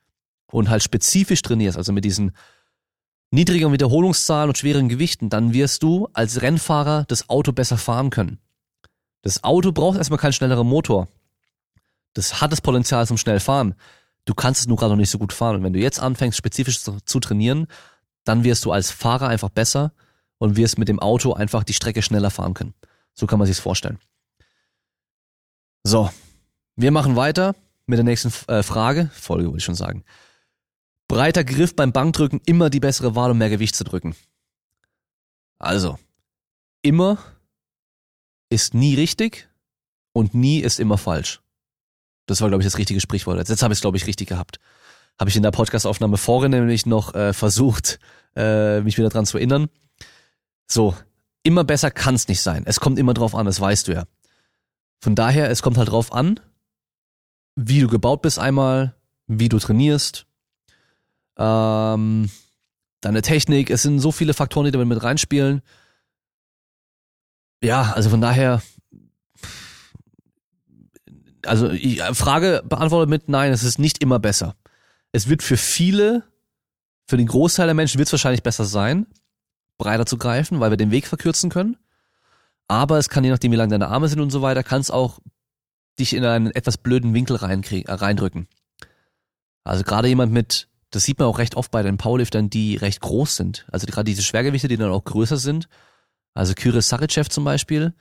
und 0.50 0.68
halt 0.68 0.82
spezifisch 0.82 1.42
trainierst, 1.42 1.78
also 1.78 1.92
mit 1.92 2.04
diesen 2.04 2.32
niedrigeren 3.30 3.72
Wiederholungszahlen 3.72 4.50
und 4.50 4.58
schweren 4.58 4.88
Gewichten, 4.88 5.30
dann 5.30 5.52
wirst 5.52 5.84
du 5.84 6.08
als 6.12 6.42
Rennfahrer 6.42 7.04
das 7.06 7.28
Auto 7.28 7.52
besser 7.52 7.78
fahren 7.78 8.10
können. 8.10 8.40
Das 9.22 9.44
Auto 9.44 9.70
braucht 9.70 9.96
erstmal 9.96 10.18
keinen 10.18 10.32
schnelleren 10.32 10.66
Motor. 10.66 11.06
Das 12.16 12.40
hat 12.40 12.50
das 12.50 12.62
Potenzial 12.62 13.06
zum 13.06 13.18
schnell 13.18 13.40
fahren. 13.40 13.74
Du 14.24 14.32
kannst 14.32 14.62
es 14.62 14.66
nur 14.66 14.78
gerade 14.78 14.92
noch 14.92 14.98
nicht 14.98 15.10
so 15.10 15.18
gut 15.18 15.34
fahren. 15.34 15.56
Und 15.56 15.64
wenn 15.64 15.74
du 15.74 15.78
jetzt 15.78 16.00
anfängst, 16.00 16.38
spezifisch 16.38 16.80
zu, 16.80 16.98
zu 17.04 17.20
trainieren, 17.20 17.66
dann 18.24 18.42
wirst 18.42 18.64
du 18.64 18.72
als 18.72 18.90
Fahrer 18.90 19.28
einfach 19.28 19.50
besser 19.50 19.92
und 20.38 20.56
wirst 20.56 20.78
mit 20.78 20.88
dem 20.88 20.98
Auto 20.98 21.34
einfach 21.34 21.62
die 21.62 21.74
Strecke 21.74 22.00
schneller 22.00 22.30
fahren 22.30 22.54
können. 22.54 22.72
So 23.12 23.26
kann 23.26 23.38
man 23.38 23.46
sich's 23.46 23.60
vorstellen. 23.60 23.98
So, 25.84 26.10
wir 26.74 26.90
machen 26.90 27.16
weiter 27.16 27.54
mit 27.84 27.98
der 27.98 28.04
nächsten 28.04 28.32
äh, 28.50 28.62
Frage, 28.62 29.10
Folge 29.12 29.48
würde 29.48 29.58
ich 29.58 29.64
schon 29.64 29.74
sagen. 29.74 30.02
Breiter 31.08 31.44
Griff 31.44 31.76
beim 31.76 31.92
Bankdrücken 31.92 32.40
immer 32.46 32.70
die 32.70 32.80
bessere 32.80 33.14
Wahl, 33.14 33.30
um 33.30 33.38
mehr 33.38 33.50
Gewicht 33.50 33.76
zu 33.76 33.84
drücken. 33.84 34.16
Also, 35.58 35.98
immer 36.80 37.18
ist 38.48 38.72
nie 38.72 38.94
richtig 38.94 39.50
und 40.14 40.34
nie 40.34 40.60
ist 40.60 40.80
immer 40.80 40.96
falsch. 40.96 41.42
Das 42.26 42.40
war, 42.40 42.48
glaube 42.48 42.62
ich, 42.62 42.66
das 42.66 42.78
richtige 42.78 43.00
Sprichwort. 43.00 43.38
Jetzt 43.48 43.62
habe 43.62 43.72
ich 43.72 43.78
es, 43.78 43.80
glaube 43.80 43.96
ich, 43.96 44.06
richtig 44.06 44.28
gehabt. 44.28 44.58
Habe 45.18 45.30
ich 45.30 45.36
in 45.36 45.42
der 45.42 45.50
Podcastaufnahme 45.50 46.16
vorhin 46.16 46.50
nämlich 46.50 46.84
noch 46.86 47.14
äh, 47.14 47.32
versucht, 47.32 47.98
äh, 48.34 48.80
mich 48.80 48.98
wieder 48.98 49.08
dran 49.08 49.26
zu 49.26 49.38
erinnern. 49.38 49.68
So, 50.66 50.94
immer 51.42 51.64
besser 51.64 51.90
kann 51.90 52.16
es 52.16 52.28
nicht 52.28 52.42
sein. 52.42 52.64
Es 52.66 52.80
kommt 52.80 52.98
immer 52.98 53.14
drauf 53.14 53.34
an, 53.34 53.46
das 53.46 53.60
weißt 53.60 53.88
du 53.88 53.92
ja. 53.92 54.04
Von 55.00 55.14
daher, 55.14 55.50
es 55.50 55.62
kommt 55.62 55.78
halt 55.78 55.90
drauf 55.90 56.12
an, 56.12 56.40
wie 57.54 57.80
du 57.80 57.88
gebaut 57.88 58.22
bist 58.22 58.38
einmal, 58.38 58.94
wie 59.26 59.48
du 59.48 59.58
trainierst, 59.58 60.26
ähm, 61.38 62.30
deine 63.00 63.22
Technik. 63.22 63.70
Es 63.70 63.82
sind 63.82 64.00
so 64.00 64.12
viele 64.12 64.34
Faktoren, 64.34 64.66
die 64.66 64.72
damit 64.72 64.88
mit 64.88 65.02
reinspielen. 65.02 65.62
Ja, 67.62 67.92
also 67.92 68.10
von 68.10 68.20
daher, 68.20 68.62
also 71.46 71.70
ich, 71.70 72.00
äh, 72.00 72.14
Frage 72.14 72.62
beantwortet 72.64 73.08
mit 73.10 73.28
nein, 73.28 73.52
es 73.52 73.62
ist 73.62 73.78
nicht 73.78 74.02
immer 74.02 74.18
besser. 74.18 74.56
Es 75.12 75.28
wird 75.28 75.42
für 75.42 75.56
viele, 75.56 76.24
für 77.06 77.16
den 77.16 77.26
Großteil 77.26 77.66
der 77.66 77.74
Menschen 77.74 77.98
wird 77.98 78.08
es 78.08 78.12
wahrscheinlich 78.12 78.42
besser 78.42 78.64
sein, 78.64 79.06
breiter 79.78 80.06
zu 80.06 80.18
greifen, 80.18 80.60
weil 80.60 80.70
wir 80.70 80.76
den 80.76 80.90
Weg 80.90 81.06
verkürzen 81.06 81.50
können. 81.50 81.76
Aber 82.68 82.98
es 82.98 83.08
kann 83.08 83.24
je 83.24 83.30
nachdem, 83.30 83.52
wie 83.52 83.56
lang 83.56 83.70
deine 83.70 83.88
Arme 83.88 84.08
sind 84.08 84.20
und 84.20 84.30
so 84.30 84.42
weiter, 84.42 84.62
kann 84.62 84.80
es 84.80 84.90
auch 84.90 85.20
dich 85.98 86.14
in 86.14 86.24
einen 86.24 86.50
etwas 86.50 86.78
blöden 86.78 87.14
Winkel 87.14 87.36
äh, 87.36 87.92
reindrücken. 87.92 88.48
Also 89.64 89.84
gerade 89.84 90.08
jemand 90.08 90.32
mit, 90.32 90.68
das 90.90 91.04
sieht 91.04 91.18
man 91.18 91.28
auch 91.28 91.38
recht 91.38 91.56
oft 91.56 91.70
bei 91.70 91.82
den 91.82 91.96
Powerliftern, 91.96 92.50
die 92.50 92.76
recht 92.76 93.00
groß 93.00 93.36
sind. 93.36 93.66
Also 93.70 93.86
gerade 93.86 94.04
diese 94.04 94.22
Schwergewichte, 94.22 94.68
die 94.68 94.76
dann 94.76 94.90
auch 94.90 95.04
größer 95.04 95.36
sind. 95.36 95.68
Also 96.34 96.54
Kyrie 96.54 96.82
Saricev 96.82 97.28
zum 97.28 97.44
Beispiel. 97.44 97.94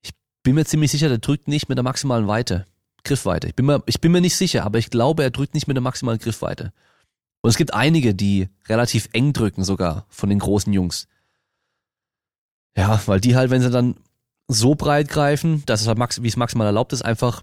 Ich 0.00 0.12
bin 0.42 0.54
mir 0.54 0.64
ziemlich 0.64 0.90
sicher, 0.90 1.08
der 1.08 1.18
drückt 1.18 1.48
nicht 1.48 1.68
mit 1.68 1.78
der 1.78 1.84
maximalen 1.84 2.26
Weite. 2.26 2.66
Griffweite. 3.04 3.48
Ich 3.48 3.54
bin, 3.54 3.66
mir, 3.66 3.82
ich 3.86 4.00
bin 4.00 4.12
mir 4.12 4.20
nicht 4.20 4.36
sicher, 4.36 4.64
aber 4.64 4.78
ich 4.78 4.90
glaube, 4.90 5.22
er 5.22 5.30
drückt 5.30 5.54
nicht 5.54 5.66
mit 5.66 5.76
der 5.76 5.82
maximalen 5.82 6.18
Griffweite. 6.18 6.72
Und 7.40 7.50
es 7.50 7.56
gibt 7.56 7.74
einige, 7.74 8.14
die 8.14 8.48
relativ 8.68 9.08
eng 9.12 9.32
drücken 9.32 9.64
sogar 9.64 10.06
von 10.08 10.28
den 10.28 10.38
großen 10.38 10.72
Jungs. 10.72 11.08
Ja, 12.76 13.00
weil 13.06 13.20
die 13.20 13.36
halt, 13.36 13.50
wenn 13.50 13.62
sie 13.62 13.70
dann 13.70 13.96
so 14.48 14.74
breit 14.74 15.08
greifen, 15.08 15.62
dass 15.66 15.80
es 15.80 15.88
halt 15.88 15.98
max, 15.98 16.22
wie 16.22 16.28
es 16.28 16.36
maximal 16.36 16.66
erlaubt 16.66 16.92
ist, 16.92 17.02
einfach 17.02 17.42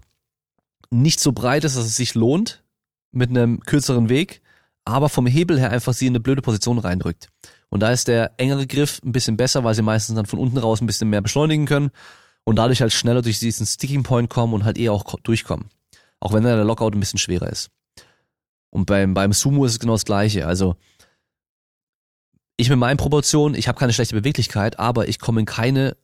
nicht 0.90 1.20
so 1.20 1.32
breit 1.32 1.64
ist, 1.64 1.76
dass 1.76 1.84
es 1.84 1.96
sich 1.96 2.14
lohnt 2.14 2.64
mit 3.12 3.30
einem 3.30 3.60
kürzeren 3.60 4.08
Weg, 4.08 4.40
aber 4.84 5.08
vom 5.08 5.26
Hebel 5.26 5.58
her 5.58 5.70
einfach 5.70 5.92
sie 5.92 6.06
in 6.06 6.12
eine 6.12 6.20
blöde 6.20 6.42
Position 6.42 6.78
reindrückt. 6.78 7.28
Und 7.68 7.80
da 7.80 7.92
ist 7.92 8.08
der 8.08 8.32
engere 8.38 8.66
Griff 8.66 9.00
ein 9.04 9.12
bisschen 9.12 9.36
besser, 9.36 9.62
weil 9.62 9.74
sie 9.74 9.82
meistens 9.82 10.16
dann 10.16 10.26
von 10.26 10.38
unten 10.38 10.58
raus 10.58 10.80
ein 10.80 10.86
bisschen 10.86 11.10
mehr 11.10 11.20
beschleunigen 11.20 11.66
können 11.66 11.90
und 12.50 12.56
dadurch 12.56 12.80
halt 12.80 12.92
schneller 12.92 13.22
durch 13.22 13.38
diesen 13.38 13.64
Sticking 13.64 14.02
Point 14.02 14.28
kommen 14.28 14.54
und 14.54 14.64
halt 14.64 14.76
eher 14.76 14.92
auch 14.92 15.04
durchkommen. 15.22 15.70
Auch 16.18 16.32
wenn 16.32 16.42
dann 16.42 16.56
der 16.56 16.64
Lockout 16.64 16.96
ein 16.96 16.98
bisschen 16.98 17.20
schwerer 17.20 17.48
ist. 17.48 17.70
Und 18.70 18.86
beim, 18.86 19.14
beim 19.14 19.32
Sumo 19.32 19.64
ist 19.64 19.70
es 19.70 19.78
genau 19.78 19.92
das 19.92 20.04
gleiche. 20.04 20.48
Also 20.48 20.74
ich 22.56 22.68
mit 22.68 22.80
meinen 22.80 22.96
Proportionen, 22.96 23.54
ich 23.54 23.68
habe 23.68 23.78
keine 23.78 23.92
schlechte 23.92 24.16
Beweglichkeit, 24.16 24.80
aber 24.80 25.06
ich 25.06 25.20
komme 25.20 25.38
in 25.38 25.46
keine 25.46 25.96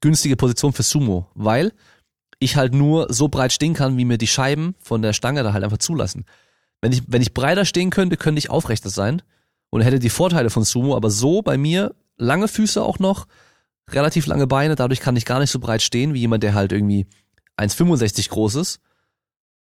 günstige 0.00 0.34
Position 0.34 0.72
für 0.72 0.82
Sumo, 0.82 1.28
weil 1.34 1.72
ich 2.40 2.56
halt 2.56 2.74
nur 2.74 3.06
so 3.12 3.28
breit 3.28 3.52
stehen 3.52 3.74
kann, 3.74 3.96
wie 3.98 4.04
mir 4.04 4.18
die 4.18 4.26
Scheiben 4.26 4.74
von 4.80 5.02
der 5.02 5.12
Stange 5.12 5.44
da 5.44 5.52
halt 5.52 5.62
einfach 5.62 5.78
zulassen. 5.78 6.24
Wenn 6.80 6.90
ich, 6.90 7.04
wenn 7.06 7.22
ich 7.22 7.32
breiter 7.32 7.64
stehen 7.64 7.90
könnte, 7.90 8.16
könnte 8.16 8.40
ich 8.40 8.50
aufrechter 8.50 8.90
sein 8.90 9.22
und 9.70 9.82
hätte 9.82 10.00
die 10.00 10.10
Vorteile 10.10 10.50
von 10.50 10.64
Sumo, 10.64 10.96
aber 10.96 11.10
so 11.10 11.42
bei 11.42 11.56
mir 11.56 11.94
lange 12.16 12.48
Füße 12.48 12.82
auch 12.82 12.98
noch, 12.98 13.28
relativ 13.94 14.26
lange 14.26 14.46
Beine, 14.46 14.74
dadurch 14.74 15.00
kann 15.00 15.16
ich 15.16 15.24
gar 15.24 15.38
nicht 15.38 15.50
so 15.50 15.58
breit 15.58 15.82
stehen 15.82 16.14
wie 16.14 16.20
jemand, 16.20 16.42
der 16.42 16.54
halt 16.54 16.72
irgendwie 16.72 17.06
1,65 17.56 18.30
groß 18.30 18.56
ist. 18.56 18.80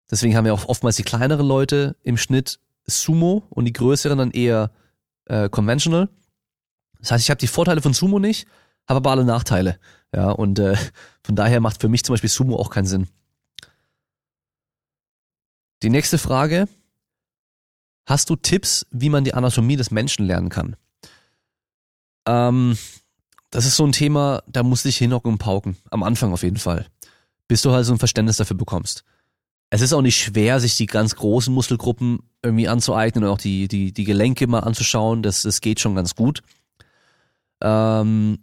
Deswegen 0.09 0.35
haben 0.35 0.45
ja 0.45 0.53
auch 0.53 0.65
oftmals 0.65 0.97
die 0.97 1.03
kleineren 1.03 1.47
Leute 1.47 1.95
im 2.03 2.17
Schnitt 2.17 2.59
Sumo 2.85 3.43
und 3.49 3.65
die 3.65 3.73
größeren 3.73 4.17
dann 4.17 4.31
eher 4.31 4.71
äh, 5.25 5.49
conventional. 5.49 6.09
Das 6.99 7.11
heißt, 7.11 7.23
ich 7.23 7.29
habe 7.29 7.39
die 7.39 7.47
Vorteile 7.47 7.81
von 7.81 7.93
Sumo 7.93 8.19
nicht, 8.19 8.47
habe 8.87 8.97
aber 8.97 9.11
alle 9.11 9.25
Nachteile. 9.25 9.79
Ja, 10.13 10.31
und 10.31 10.59
äh, 10.59 10.75
von 11.23 11.35
daher 11.35 11.61
macht 11.61 11.81
für 11.81 11.89
mich 11.89 12.03
zum 12.03 12.13
Beispiel 12.13 12.29
Sumo 12.29 12.57
auch 12.57 12.69
keinen 12.69 12.85
Sinn. 12.85 13.07
Die 15.83 15.89
nächste 15.89 16.17
Frage. 16.17 16.67
Hast 18.05 18.29
du 18.29 18.35
Tipps, 18.35 18.85
wie 18.91 19.09
man 19.09 19.23
die 19.23 19.33
Anatomie 19.33 19.77
des 19.77 19.91
Menschen 19.91 20.25
lernen 20.25 20.49
kann? 20.49 20.75
Ähm, 22.25 22.77
das 23.51 23.65
ist 23.65 23.75
so 23.75 23.85
ein 23.85 23.91
Thema, 23.91 24.41
da 24.47 24.63
musst 24.63 24.85
du 24.85 24.89
dich 24.89 24.97
hinhocken 24.97 25.33
und 25.33 25.37
pauken. 25.37 25.75
Am 25.89 26.03
Anfang 26.03 26.31
auf 26.31 26.43
jeden 26.43 26.57
Fall. 26.57 26.87
Bis 27.49 27.61
du 27.61 27.71
halt 27.71 27.85
so 27.85 27.91
ein 27.91 27.99
Verständnis 27.99 28.37
dafür 28.37 28.55
bekommst. 28.55 29.03
Es 29.69 29.81
ist 29.81 29.93
auch 29.93 30.01
nicht 30.01 30.17
schwer, 30.17 30.59
sich 30.59 30.77
die 30.77 30.85
ganz 30.85 31.15
großen 31.15 31.53
Muskelgruppen 31.53 32.19
irgendwie 32.41 32.69
anzueignen 32.69 33.25
und 33.25 33.29
auch 33.29 33.37
die, 33.37 33.67
die, 33.67 33.91
die 33.91 34.05
Gelenke 34.05 34.47
mal 34.47 34.59
anzuschauen. 34.59 35.21
Das, 35.21 35.43
das 35.43 35.59
geht 35.59 35.81
schon 35.81 35.95
ganz 35.95 36.15
gut. 36.15 36.41
Ähm, 37.61 38.39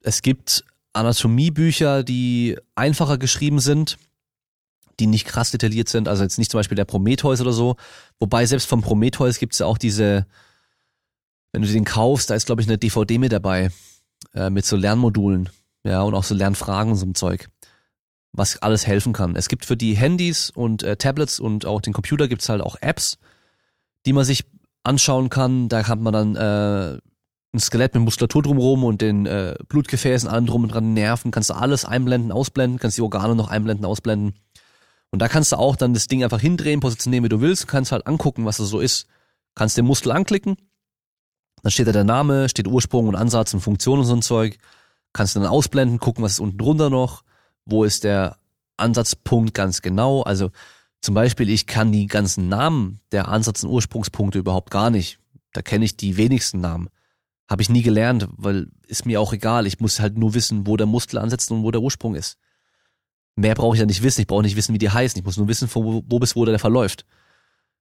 es 0.00 0.20
gibt 0.20 0.64
Anatomiebücher, 0.92 2.02
die 2.02 2.58
einfacher 2.74 3.16
geschrieben 3.16 3.58
sind, 3.58 3.96
die 5.00 5.06
nicht 5.06 5.26
krass 5.26 5.50
detailliert 5.50 5.88
sind. 5.88 6.08
Also 6.08 6.22
jetzt 6.22 6.38
nicht 6.38 6.50
zum 6.50 6.58
Beispiel 6.58 6.76
der 6.76 6.84
Prometheus 6.84 7.40
oder 7.40 7.52
so. 7.52 7.76
Wobei 8.18 8.44
selbst 8.44 8.68
vom 8.68 8.82
Prometheus 8.82 9.38
gibt 9.38 9.54
es 9.54 9.60
ja 9.60 9.66
auch 9.66 9.78
diese, 9.78 10.26
wenn 11.52 11.62
du 11.62 11.68
den 11.68 11.84
kaufst, 11.84 12.28
da 12.28 12.34
ist 12.34 12.46
glaube 12.46 12.60
ich 12.60 12.68
eine 12.68 12.78
DVD 12.78 13.18
mit 13.18 13.32
dabei 13.32 13.70
äh, 14.34 14.50
mit 14.50 14.64
so 14.64 14.76
Lernmodulen, 14.76 15.48
ja 15.84 16.02
und 16.02 16.14
auch 16.14 16.24
so 16.24 16.34
Lernfragen 16.34 16.92
und 16.92 16.98
so 16.98 17.06
ein 17.06 17.14
Zeug, 17.14 17.48
was 18.32 18.60
alles 18.62 18.86
helfen 18.86 19.12
kann. 19.12 19.36
Es 19.36 19.48
gibt 19.48 19.64
für 19.64 19.76
die 19.76 19.94
Handys 19.94 20.50
und 20.50 20.82
äh, 20.82 20.96
Tablets 20.96 21.40
und 21.40 21.66
auch 21.66 21.80
den 21.80 21.92
Computer 21.92 22.28
gibt's 22.28 22.48
halt 22.48 22.62
auch 22.62 22.76
Apps, 22.80 23.18
die 24.06 24.12
man 24.12 24.24
sich 24.24 24.44
anschauen 24.82 25.30
kann. 25.30 25.68
Da 25.68 25.86
hat 25.86 26.00
man 26.00 26.12
dann 26.12 26.36
äh, 26.36 26.98
ein 27.54 27.60
Skelett 27.60 27.94
mit 27.94 28.02
Muskulatur 28.02 28.42
drumherum 28.42 28.84
und 28.84 29.00
den 29.00 29.26
äh, 29.26 29.54
Blutgefäßen, 29.68 30.28
allem 30.28 30.46
drum 30.46 30.64
und 30.64 30.70
dran, 30.70 30.92
Nerven, 30.92 31.30
kannst 31.30 31.50
du 31.50 31.54
alles 31.54 31.84
einblenden, 31.84 32.32
ausblenden, 32.32 32.78
kannst 32.78 32.98
die 32.98 33.02
Organe 33.02 33.34
noch 33.34 33.48
einblenden, 33.48 33.86
ausblenden. 33.86 34.34
Und 35.10 35.20
da 35.20 35.28
kannst 35.28 35.52
du 35.52 35.56
auch 35.56 35.76
dann 35.76 35.94
das 35.94 36.08
Ding 36.08 36.24
einfach 36.24 36.40
hindrehen, 36.40 36.80
positionieren, 36.80 37.24
wie 37.24 37.28
du 37.28 37.40
willst, 37.40 37.68
kannst 37.68 37.92
halt 37.92 38.06
angucken, 38.06 38.44
was 38.44 38.56
das 38.56 38.68
so 38.68 38.80
ist. 38.80 39.06
Kannst 39.54 39.76
den 39.76 39.84
Muskel 39.84 40.10
anklicken, 40.10 40.56
dann 41.64 41.70
steht 41.70 41.86
da 41.86 41.92
der 41.92 42.04
Name, 42.04 42.50
steht 42.50 42.68
Ursprung 42.68 43.08
und 43.08 43.14
Ansatz 43.14 43.54
und 43.54 43.60
Funktion 43.60 43.98
und 43.98 44.04
so 44.04 44.14
ein 44.14 44.20
Zeug. 44.20 44.58
Kannst 45.14 45.34
du 45.34 45.40
dann 45.40 45.48
ausblenden, 45.48 45.98
gucken, 45.98 46.22
was 46.22 46.32
ist 46.32 46.40
unten 46.40 46.58
drunter 46.58 46.90
noch, 46.90 47.24
wo 47.64 47.84
ist 47.84 48.04
der 48.04 48.36
Ansatzpunkt 48.76 49.54
ganz 49.54 49.80
genau. 49.80 50.20
Also 50.20 50.50
zum 51.00 51.14
Beispiel, 51.14 51.48
ich 51.48 51.66
kann 51.66 51.90
die 51.90 52.06
ganzen 52.06 52.50
Namen 52.50 53.00
der 53.12 53.28
Ansatz- 53.28 53.64
und 53.64 53.70
Ursprungspunkte 53.70 54.38
überhaupt 54.38 54.70
gar 54.70 54.90
nicht. 54.90 55.18
Da 55.54 55.62
kenne 55.62 55.86
ich 55.86 55.96
die 55.96 56.18
wenigsten 56.18 56.60
Namen. 56.60 56.90
Habe 57.48 57.62
ich 57.62 57.70
nie 57.70 57.82
gelernt, 57.82 58.28
weil 58.36 58.66
ist 58.86 59.06
mir 59.06 59.18
auch 59.18 59.32
egal. 59.32 59.66
Ich 59.66 59.80
muss 59.80 60.00
halt 60.00 60.18
nur 60.18 60.34
wissen, 60.34 60.66
wo 60.66 60.76
der 60.76 60.86
Muskel 60.86 61.18
ansetzt 61.18 61.50
und 61.50 61.62
wo 61.62 61.70
der 61.70 61.80
Ursprung 61.80 62.14
ist. 62.14 62.36
Mehr 63.36 63.54
brauche 63.54 63.74
ich 63.74 63.80
ja 63.80 63.86
nicht 63.86 64.02
wissen. 64.02 64.20
Ich 64.20 64.26
brauche 64.26 64.42
nicht 64.42 64.56
wissen, 64.56 64.74
wie 64.74 64.78
die 64.78 64.90
heißen. 64.90 65.18
Ich 65.18 65.24
muss 65.24 65.38
nur 65.38 65.48
wissen, 65.48 65.66
wo, 65.72 66.04
wo 66.06 66.18
bis 66.18 66.36
wo 66.36 66.44
der 66.44 66.58
verläuft. 66.58 67.06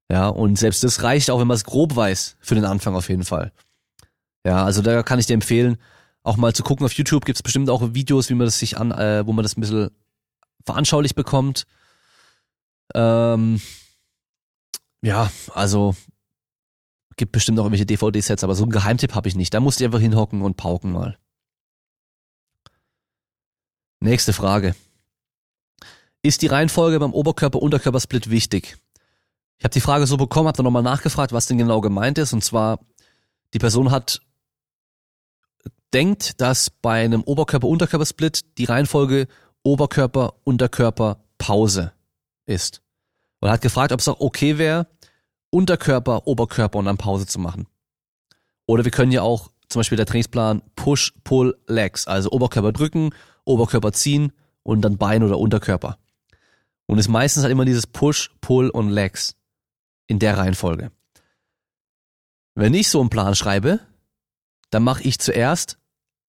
Ja, 0.10 0.30
und 0.30 0.58
selbst 0.58 0.86
das 0.86 1.04
reicht 1.04 1.30
auch, 1.30 1.42
wenn 1.42 1.48
man 1.48 1.56
es 1.56 1.66
grob 1.66 1.98
weiß, 1.98 2.38
für 2.40 2.56
den 2.56 2.64
Anfang 2.64 2.96
auf 2.96 3.10
jeden 3.10 3.26
Fall. 3.26 3.52
Ja, 4.46 4.66
also 4.66 4.82
da 4.82 5.04
kann 5.04 5.20
ich 5.20 5.26
dir 5.26 5.34
empfehlen, 5.34 5.78
auch 6.24 6.38
mal 6.38 6.54
zu 6.54 6.64
gucken. 6.64 6.86
Auf 6.86 6.94
YouTube 6.94 7.26
gibt 7.26 7.38
es 7.38 7.44
bestimmt 7.44 7.70
auch 7.70 7.94
Videos, 7.94 8.30
wie 8.30 8.36
man 8.36 8.46
das 8.46 8.60
sich 8.60 8.78
an, 8.78 8.92
äh, 8.92 9.26
wo 9.26 9.34
man 9.34 9.44
das 9.44 9.58
ein 9.58 9.62
bisschen 9.62 9.90
veranschaulich 10.66 11.16
bekommt. 11.16 11.66
Ähm, 12.94 13.62
ja, 15.02 15.32
also 15.54 15.96
Gibt 17.16 17.32
bestimmt 17.32 17.60
auch 17.60 17.66
irgendwelche 17.66 17.86
DVD-Sets, 17.86 18.44
aber 18.44 18.56
so 18.56 18.64
einen 18.64 18.72
Geheimtipp 18.72 19.14
habe 19.14 19.28
ich 19.28 19.36
nicht. 19.36 19.54
Da 19.54 19.60
musst 19.60 19.80
du 19.80 19.86
einfach 19.86 20.00
hinhocken 20.00 20.42
und 20.42 20.58
pauken 20.58 20.92
mal. 20.92 21.18
Nächste 24.00 24.34
Frage. 24.34 24.76
Ist 26.24 26.42
die 26.42 26.48
Reihenfolge 26.48 27.00
beim 27.00 27.14
Oberkörper-Unterkörper-Split 27.14 28.30
wichtig? 28.30 28.78
Ich 29.58 29.64
habe 29.64 29.74
die 29.74 29.82
Frage 29.82 30.08
so 30.08 30.18
bekommen, 30.18 30.48
habe 30.48 30.58
dann 30.58 30.64
nochmal 30.64 30.84
nachgefragt, 30.84 31.32
was 31.32 31.46
denn 31.46 31.58
genau 31.58 31.82
gemeint 31.82 32.18
ist. 32.18 32.34
Und 32.34 32.44
zwar, 32.44 32.80
die 33.54 33.60
Person 33.60 33.92
hat 33.92 34.22
denkt, 35.94 36.42
dass 36.42 36.70
bei 36.70 37.04
einem 37.04 37.24
Oberkörper-Unterkörper-Split 37.24 38.58
die 38.58 38.66
Reihenfolge 38.66 39.28
Oberkörper-Unterkörper-Pause 39.64 41.94
ist. 42.46 42.82
Und 43.40 43.50
hat 43.50 43.62
gefragt, 43.62 43.92
ob 43.92 44.00
es 44.00 44.08
auch 44.08 44.20
okay 44.20 44.58
wäre, 44.58 44.88
Unterkörper, 45.50 46.28
Oberkörper 46.28 46.80
und 46.80 46.86
dann 46.86 46.98
Pause 46.98 47.28
zu 47.28 47.40
machen. 47.40 47.68
Oder 48.66 48.86
wir 48.86 48.92
können 48.92 49.12
ja 49.12 49.22
auch 49.22 49.52
zum 49.70 49.80
Beispiel 49.80 49.98
der 49.98 50.06
Trainingsplan 50.06 50.62
Push, 50.76 51.14
Pull, 51.24 51.58
Legs, 51.68 52.08
also 52.08 52.32
Oberkörper 52.32 52.72
drücken, 52.72 53.12
Oberkörper 53.46 53.92
ziehen 53.92 54.32
und 54.64 54.82
dann 54.82 54.98
Bein 54.98 55.24
oder 55.24 55.38
Unterkörper. 55.38 55.98
Und 56.86 57.00
es 57.00 57.06
ist 57.06 57.12
meistens 57.12 57.44
halt 57.44 57.52
immer 57.52 57.66
dieses 57.66 57.88
Push, 57.88 58.32
Pull 58.42 58.70
und 58.70 58.90
Legs 58.90 59.36
in 60.08 60.20
der 60.20 60.38
Reihenfolge. 60.38 60.92
Wenn 62.56 62.74
ich 62.74 62.90
so 62.90 63.00
einen 63.00 63.10
Plan 63.10 63.36
schreibe, 63.36 63.80
dann 64.70 64.84
mache 64.84 65.04
ich 65.04 65.20
zuerst 65.20 65.78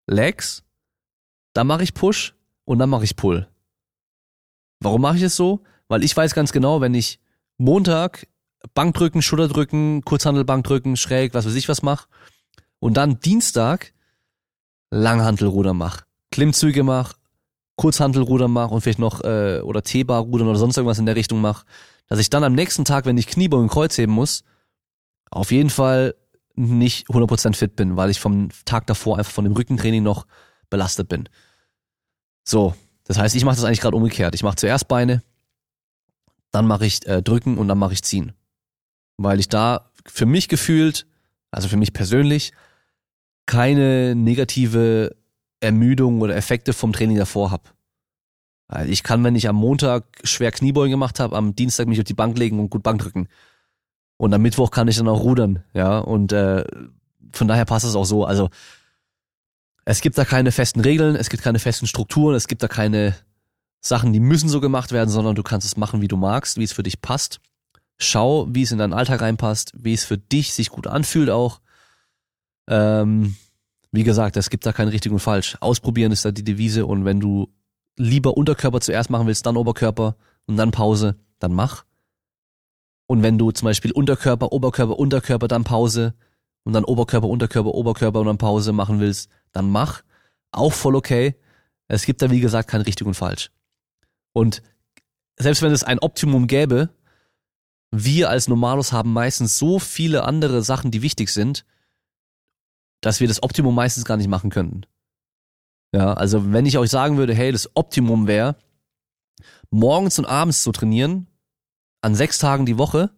Legs, 0.07 0.63
dann 1.53 1.67
mache 1.67 1.83
ich 1.83 1.95
Push 1.95 2.35
und 2.65 2.79
dann 2.79 2.91
mache 2.91 3.05
ich 3.05 3.17
Pull. 3.17 3.49
Warum 4.81 5.01
mache 5.01 5.17
ich 5.17 5.23
es 5.23 5.37
so? 5.37 5.63
Weil 5.89 6.05
ich 6.05 6.17
weiß 6.17 6.35
ganz 6.35 6.53
genau, 6.53 6.81
wenn 6.81 6.95
ich 6.95 7.21
Montag 7.59 8.27
Bankdrücken, 8.73 9.23
Schulterdrücken, 9.23 10.03
Kurzhandelbankdrücken, 10.05 10.97
schräg, 10.97 11.35
was 11.35 11.47
weiß 11.47 11.55
ich 11.55 11.69
was 11.69 11.83
mach. 11.83 12.09
Und 12.81 12.97
dann 12.97 13.21
Dienstag 13.21 13.93
Langhantelruder 14.91 15.75
mach, 15.75 16.03
Klimmzüge 16.31 16.83
mach, 16.83 17.15
Kurzhantelruder 17.77 18.49
mach 18.49 18.71
und 18.71 18.81
vielleicht 18.81 18.99
noch 18.99 19.23
äh, 19.23 19.61
oder 19.61 19.83
T-Bar 19.83 20.23
rudern 20.23 20.49
oder 20.49 20.59
sonst 20.59 20.77
irgendwas 20.77 20.99
in 20.99 21.07
der 21.07 21.17
Richtung 21.17 21.41
mach, 21.41 21.65
dass 22.07 22.19
ich 22.19 22.31
dann 22.31 22.45
am 22.45 22.55
nächsten 22.55 22.85
Tag, 22.85 23.07
wenn 23.07 23.19
ich 23.19 23.27
Kniebeugen 23.27 23.65
und 23.65 23.71
Kreuz 23.71 23.99
heben 23.99 24.13
muss, 24.13 24.45
auf 25.31 25.51
jeden 25.51 25.71
Fall 25.71 26.15
nicht 26.55 27.09
100% 27.09 27.55
fit 27.55 27.77
bin, 27.77 27.97
weil 27.97 28.11
ich 28.11 28.21
vom 28.21 28.49
Tag 28.65 28.87
davor 28.87 29.19
einfach 29.19 29.33
von 29.33 29.45
dem 29.45 29.55
Rückentraining 29.55 30.03
noch 30.03 30.27
belastet 30.71 31.09
bin. 31.09 31.29
So, 32.45 32.75
das 33.05 33.19
heißt, 33.19 33.35
ich 33.35 33.45
mache 33.45 33.57
das 33.57 33.65
eigentlich 33.65 33.81
gerade 33.81 33.97
umgekehrt. 33.97 34.35
Ich 34.35 34.43
mache 34.43 34.57
zuerst 34.57 34.89
Beine, 34.89 35.23
dann 36.53 36.67
mache 36.67 36.87
ich 36.87 37.07
äh, 37.07 37.23
drücken 37.23 37.59
und 37.59 37.69
dann 37.69 37.79
mache 37.79 37.95
ich 37.95 38.03
ziehen 38.03 38.35
weil 39.17 39.41
ich 39.41 39.49
da 39.49 39.91
für 40.07 40.27
mich 40.27 40.49
gefühlt, 40.49 41.07
also 41.51 41.69
für 41.69 41.77
mich 41.77 41.93
persönlich, 41.93 42.53
keine 43.47 44.15
negative 44.15 45.17
Ermüdung 45.61 46.21
oder 46.21 46.37
Effekte 46.37 46.73
vom 46.73 46.93
Training 46.93 47.17
davor 47.17 47.51
habe. 47.51 47.65
Also 48.69 48.91
ich 48.91 49.03
kann, 49.03 49.23
wenn 49.25 49.37
ich 49.37 49.49
am 49.49 49.57
Montag 49.57 50.05
schwer 50.25 50.51
Kniebeugen 50.51 50.91
gemacht 50.91 51.21
habe, 51.21 51.37
am 51.37 51.55
Dienstag 51.55 51.87
mich 51.87 51.99
auf 51.99 52.05
die 52.05 52.15
Bank 52.15 52.39
legen 52.39 52.59
und 52.59 52.71
gut 52.71 52.83
Bank 52.83 53.01
drücken. 53.01 53.29
Und 54.25 54.33
am 54.33 54.41
Mittwoch 54.41 54.71
kann 54.71 54.89
ich 54.89 54.97
dann 54.97 55.07
auch 55.07 55.21
rudern, 55.21 55.63
ja. 55.75 55.99
Und 55.99 56.33
äh, 56.33 56.65
von 57.35 57.47
daher 57.47 57.67
passt 57.67 57.85
es 57.85 57.95
auch 57.95 58.07
so. 58.07 58.25
Also 58.25 58.49
es 59.85 60.01
gibt 60.01 60.17
da 60.17 60.25
keine 60.25 60.51
festen 60.51 60.81
Regeln, 60.81 61.15
es 61.15 61.29
gibt 61.29 61.43
keine 61.43 61.59
festen 61.59 61.87
Strukturen, 61.87 62.35
es 62.35 62.49
gibt 62.49 62.63
da 62.63 62.69
keine 62.69 63.15
Sachen, 63.83 64.15
die 64.15 64.21
müssen 64.21 64.49
so 64.49 64.63
gemacht 64.63 64.93
werden, 64.93 65.11
sondern 65.11 65.35
du 65.35 65.43
kannst 65.43 65.67
es 65.67 65.77
machen, 65.77 66.01
wie 66.01 66.09
du 66.09 66.17
magst, 66.17 66.57
wie 66.57 66.65
es 66.65 66.73
für 66.73 66.83
dich 66.83 67.03
passt. 67.03 67.39
Schau, 67.99 68.47
wie 68.49 68.63
es 68.63 68.73
in 68.73 68.79
deinen 68.79 68.95
Alltag 68.95 69.21
reinpasst, 69.21 69.73
wie 69.77 69.93
es 69.93 70.07
für 70.07 70.17
dich 70.17 70.55
sich 70.55 70.71
gut 70.71 70.87
anfühlt 70.87 71.29
auch. 71.29 71.61
Ähm, 72.67 73.37
wie 73.93 74.05
gesagt, 74.05 74.39
es 74.39 74.49
gibt 74.49 74.65
da 74.65 74.73
kein 74.73 74.89
richtig 74.89 75.13
und 75.13 75.21
falsch. 75.21 75.59
Ausprobieren 75.61 76.13
ist 76.13 76.25
da 76.25 76.31
die 76.31 76.45
Devise 76.45 76.87
und 76.87 77.05
wenn 77.05 77.21
du 77.21 77.53
lieber 77.99 78.39
Unterkörper 78.39 78.81
zuerst 78.81 79.11
machen 79.11 79.27
willst, 79.27 79.45
dann 79.45 79.59
Oberkörper 79.59 80.17
und 80.47 80.57
dann 80.57 80.71
Pause, 80.71 81.17
dann 81.41 81.53
mach. 81.53 81.85
Und 83.15 83.23
wenn 83.23 83.39
du 83.39 83.53
zum 83.53 83.67
Beispiel 83.67 83.93
Unterkörper, 83.93 84.51
Oberkörper, 84.51 84.99
Unterkörper, 84.99 85.47
dann 85.47 85.63
Pause 85.63 86.15
und 86.65 86.73
dann 86.73 86.83
Oberkörper, 86.83 87.29
Unterkörper, 87.29 87.73
Oberkörper 87.73 88.19
und 88.19 88.27
dann 88.27 88.39
Pause 88.39 88.73
machen 88.73 88.99
willst, 88.99 89.31
dann 89.53 89.71
mach. 89.71 90.03
Auch 90.51 90.73
voll 90.73 90.97
okay. 90.97 91.37
Es 91.87 92.07
gibt 92.07 92.23
da, 92.23 92.33
wie 92.33 92.41
gesagt, 92.41 92.69
kein 92.69 92.81
richtig 92.81 93.07
und 93.07 93.15
falsch. 93.15 93.53
Und 94.33 94.63
selbst 95.37 95.63
wenn 95.63 95.71
es 95.71 95.85
ein 95.85 96.01
Optimum 96.01 96.49
gäbe, 96.49 96.89
wir 97.93 98.31
als 98.31 98.49
Normalos 98.49 98.93
haben 98.93 99.13
meistens 99.13 99.59
so 99.59 99.79
viele 99.79 100.25
andere 100.25 100.65
Sachen, 100.65 100.91
die 100.91 101.03
wichtig 101.03 101.29
sind, 101.29 101.65
dass 103.01 103.21
wir 103.21 103.29
das 103.29 103.45
Optimum 103.45 103.77
meistens 103.77 104.05
gar 104.05 104.17
nicht 104.17 104.27
machen 104.27 104.51
könnten. 104.51 104.87
Ja, 105.93 106.15
also 106.15 106.53
wenn 106.53 106.67
ich 106.67 106.79
euch 106.79 106.91
sagen 106.91 107.17
würde, 107.17 107.33
hey, 107.33 107.53
das 107.53 107.71
Optimum 107.77 108.27
wäre, 108.27 108.57
morgens 109.71 110.19
und 110.19 110.25
abends 110.25 110.65
zu 110.65 110.73
trainieren, 110.73 111.29
an 112.05 112.15
sechs 112.15 112.39
Tagen 112.39 112.67
die 112.67 112.77
Woche, 112.77 113.11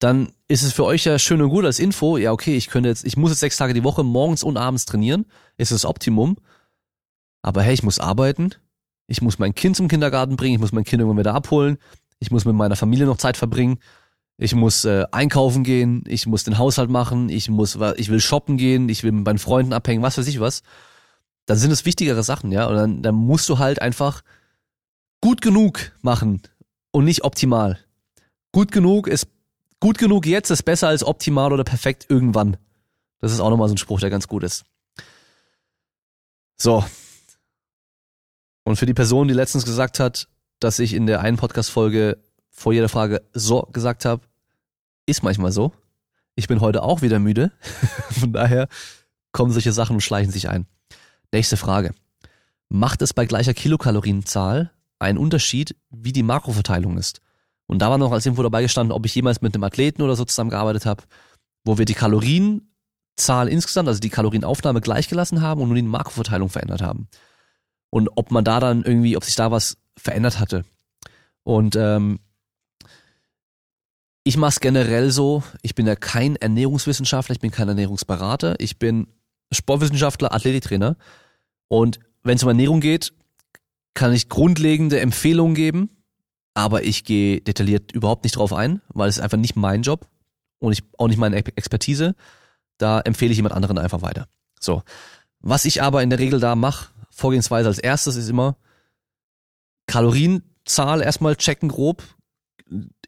dann 0.00 0.32
ist 0.48 0.62
es 0.62 0.72
für 0.72 0.84
euch 0.84 1.04
ja 1.04 1.18
schön 1.18 1.40
und 1.40 1.48
gut 1.48 1.64
als 1.64 1.78
Info, 1.78 2.18
ja 2.18 2.30
okay, 2.30 2.56
ich 2.56 2.68
könnte 2.68 2.90
jetzt, 2.90 3.04
ich 3.04 3.16
muss 3.16 3.30
jetzt 3.30 3.40
sechs 3.40 3.56
Tage 3.56 3.72
die 3.72 3.84
Woche 3.84 4.02
morgens 4.02 4.42
und 4.42 4.58
abends 4.58 4.84
trainieren, 4.84 5.26
ist 5.56 5.72
das 5.72 5.86
Optimum. 5.86 6.36
Aber 7.42 7.62
hey, 7.62 7.72
ich 7.72 7.82
muss 7.82 7.98
arbeiten, 7.98 8.50
ich 9.06 9.22
muss 9.22 9.38
mein 9.38 9.54
Kind 9.54 9.76
zum 9.76 9.88
Kindergarten 9.88 10.36
bringen, 10.36 10.56
ich 10.56 10.60
muss 10.60 10.72
mein 10.72 10.84
Kind 10.84 11.00
irgendwann 11.00 11.20
wieder 11.20 11.34
abholen, 11.34 11.78
ich 12.18 12.30
muss 12.30 12.44
mit 12.44 12.54
meiner 12.54 12.76
Familie 12.76 13.06
noch 13.06 13.16
Zeit 13.16 13.38
verbringen, 13.38 13.78
ich 14.36 14.54
muss 14.54 14.84
äh, 14.84 15.06
einkaufen 15.10 15.64
gehen, 15.64 16.04
ich 16.06 16.26
muss 16.26 16.44
den 16.44 16.58
Haushalt 16.58 16.90
machen, 16.90 17.30
ich 17.30 17.48
muss, 17.48 17.78
ich 17.96 18.10
will 18.10 18.20
shoppen 18.20 18.58
gehen, 18.58 18.90
ich 18.90 19.04
will 19.04 19.12
mit 19.12 19.24
meinen 19.24 19.38
Freunden 19.38 19.72
abhängen, 19.72 20.02
was 20.02 20.18
weiß 20.18 20.26
ich 20.28 20.38
was. 20.38 20.62
Dann 21.46 21.56
sind 21.56 21.70
es 21.70 21.86
wichtigere 21.86 22.22
Sachen, 22.22 22.52
ja. 22.52 22.66
Und 22.66 22.76
dann, 22.76 23.02
dann 23.02 23.14
musst 23.14 23.48
du 23.48 23.58
halt 23.58 23.80
einfach 23.80 24.22
gut 25.22 25.40
genug 25.40 25.92
machen 26.02 26.42
und 26.92 27.04
nicht 27.04 27.24
optimal. 27.24 27.78
Gut 28.52 28.72
genug 28.72 29.06
ist 29.06 29.28
gut 29.80 29.98
genug 29.98 30.26
jetzt 30.26 30.50
ist 30.50 30.64
besser 30.64 30.88
als 30.88 31.04
optimal 31.04 31.52
oder 31.52 31.64
perfekt 31.64 32.06
irgendwann. 32.08 32.56
Das 33.20 33.32
ist 33.32 33.40
auch 33.40 33.50
nochmal 33.50 33.68
so 33.68 33.74
ein 33.74 33.78
Spruch, 33.78 34.00
der 34.00 34.10
ganz 34.10 34.28
gut 34.28 34.42
ist. 34.42 34.64
So. 36.56 36.84
Und 38.64 38.76
für 38.76 38.86
die 38.86 38.94
Person, 38.94 39.28
die 39.28 39.34
letztens 39.34 39.64
gesagt 39.64 40.00
hat, 40.00 40.28
dass 40.58 40.78
ich 40.78 40.92
in 40.92 41.06
der 41.06 41.20
einen 41.20 41.36
Podcast-Folge 41.36 42.18
vor 42.50 42.72
jeder 42.72 42.88
Frage 42.88 43.22
so 43.32 43.62
gesagt 43.72 44.04
habe, 44.04 44.22
ist 45.06 45.22
manchmal 45.22 45.52
so. 45.52 45.72
Ich 46.34 46.48
bin 46.48 46.60
heute 46.60 46.82
auch 46.82 47.02
wieder 47.02 47.18
müde. 47.18 47.50
Von 48.10 48.32
daher 48.32 48.68
kommen 49.32 49.52
solche 49.52 49.72
Sachen 49.72 49.96
und 49.96 50.02
schleichen 50.02 50.32
sich 50.32 50.48
ein. 50.48 50.66
Nächste 51.32 51.56
Frage. 51.56 51.94
Macht 52.68 53.02
es 53.02 53.14
bei 53.14 53.26
gleicher 53.26 53.54
Kilokalorienzahl 53.54 54.70
einen 55.00 55.18
Unterschied, 55.18 55.76
wie 55.90 56.12
die 56.12 56.22
Makroverteilung 56.22 56.98
ist? 56.98 57.20
Und 57.66 57.80
da 57.80 57.90
war 57.90 57.98
noch 57.98 58.12
als 58.12 58.26
Info 58.26 58.42
dabei 58.42 58.62
gestanden, 58.62 58.92
ob 58.92 59.06
ich 59.06 59.14
jemals 59.14 59.42
mit 59.42 59.54
einem 59.54 59.64
Athleten 59.64 60.02
oder 60.02 60.16
so 60.16 60.24
zusammengearbeitet 60.24 60.86
habe, 60.86 61.04
wo 61.64 61.78
wir 61.78 61.84
die 61.84 61.94
Kalorienzahl 61.94 63.48
insgesamt, 63.48 63.88
also 63.88 64.00
die 64.00 64.10
Kalorienaufnahme 64.10 64.80
gleichgelassen 64.80 65.40
haben 65.40 65.60
und 65.60 65.68
nur 65.68 65.76
die 65.76 65.82
Makroverteilung 65.82 66.48
verändert 66.48 66.82
haben. 66.82 67.08
Und 67.90 68.08
ob 68.16 68.30
man 68.30 68.44
da 68.44 68.60
dann 68.60 68.82
irgendwie, 68.82 69.16
ob 69.16 69.24
sich 69.24 69.36
da 69.36 69.50
was 69.50 69.76
verändert 69.96 70.38
hatte. 70.38 70.64
Und 71.42 71.76
ähm, 71.76 72.20
ich 74.24 74.36
mache 74.36 74.50
es 74.50 74.60
generell 74.60 75.10
so, 75.10 75.42
ich 75.62 75.74
bin 75.74 75.86
ja 75.86 75.96
kein 75.96 76.36
Ernährungswissenschaftler, 76.36 77.34
ich 77.34 77.40
bin 77.40 77.50
kein 77.50 77.68
Ernährungsberater, 77.68 78.56
ich 78.58 78.78
bin 78.78 79.08
Sportwissenschaftler, 79.52 80.34
Athletiktrainer. 80.34 80.96
Und 81.68 82.00
wenn 82.22 82.36
es 82.36 82.42
um 82.42 82.48
Ernährung 82.48 82.80
geht, 82.80 83.12
kann 83.94 84.12
ich 84.12 84.28
grundlegende 84.28 85.00
Empfehlungen 85.00 85.54
geben, 85.54 85.90
aber 86.54 86.82
ich 86.82 87.04
gehe 87.04 87.40
detailliert 87.40 87.92
überhaupt 87.92 88.24
nicht 88.24 88.36
drauf 88.36 88.52
ein, 88.52 88.80
weil 88.88 89.08
es 89.08 89.16
ist 89.16 89.22
einfach 89.22 89.38
nicht 89.38 89.56
mein 89.56 89.82
Job 89.82 90.08
und 90.58 90.72
ich, 90.72 90.82
auch 90.98 91.08
nicht 91.08 91.18
meine 91.18 91.36
Expertise. 91.36 92.14
Da 92.78 93.00
empfehle 93.00 93.30
ich 93.30 93.38
jemand 93.38 93.54
anderen 93.54 93.78
einfach 93.78 94.02
weiter. 94.02 94.28
So. 94.58 94.82
Was 95.40 95.64
ich 95.64 95.82
aber 95.82 96.02
in 96.02 96.10
der 96.10 96.18
Regel 96.18 96.40
da 96.40 96.54
mache, 96.54 96.88
Vorgehensweise 97.10 97.68
als 97.68 97.78
erstes 97.78 98.16
ist 98.16 98.28
immer 98.28 98.56
Kalorienzahl 99.86 101.02
erstmal 101.02 101.36
checken 101.36 101.68
grob. 101.68 102.02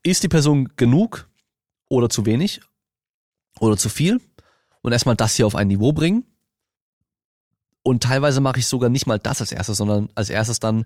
Ist 0.02 0.22
die 0.22 0.28
Person 0.28 0.72
genug 0.76 1.30
oder 1.88 2.10
zu 2.10 2.26
wenig 2.26 2.60
oder 3.60 3.76
zu 3.76 3.88
viel? 3.88 4.20
Und 4.82 4.92
erstmal 4.92 5.16
das 5.16 5.36
hier 5.36 5.46
auf 5.46 5.54
ein 5.54 5.68
Niveau 5.68 5.92
bringen. 5.92 6.24
Und 7.82 8.02
teilweise 8.02 8.40
mache 8.40 8.60
ich 8.60 8.66
sogar 8.66 8.90
nicht 8.90 9.06
mal 9.06 9.18
das 9.18 9.40
als 9.40 9.52
erstes, 9.52 9.76
sondern 9.76 10.08
als 10.14 10.30
erstes 10.30 10.60
dann 10.60 10.84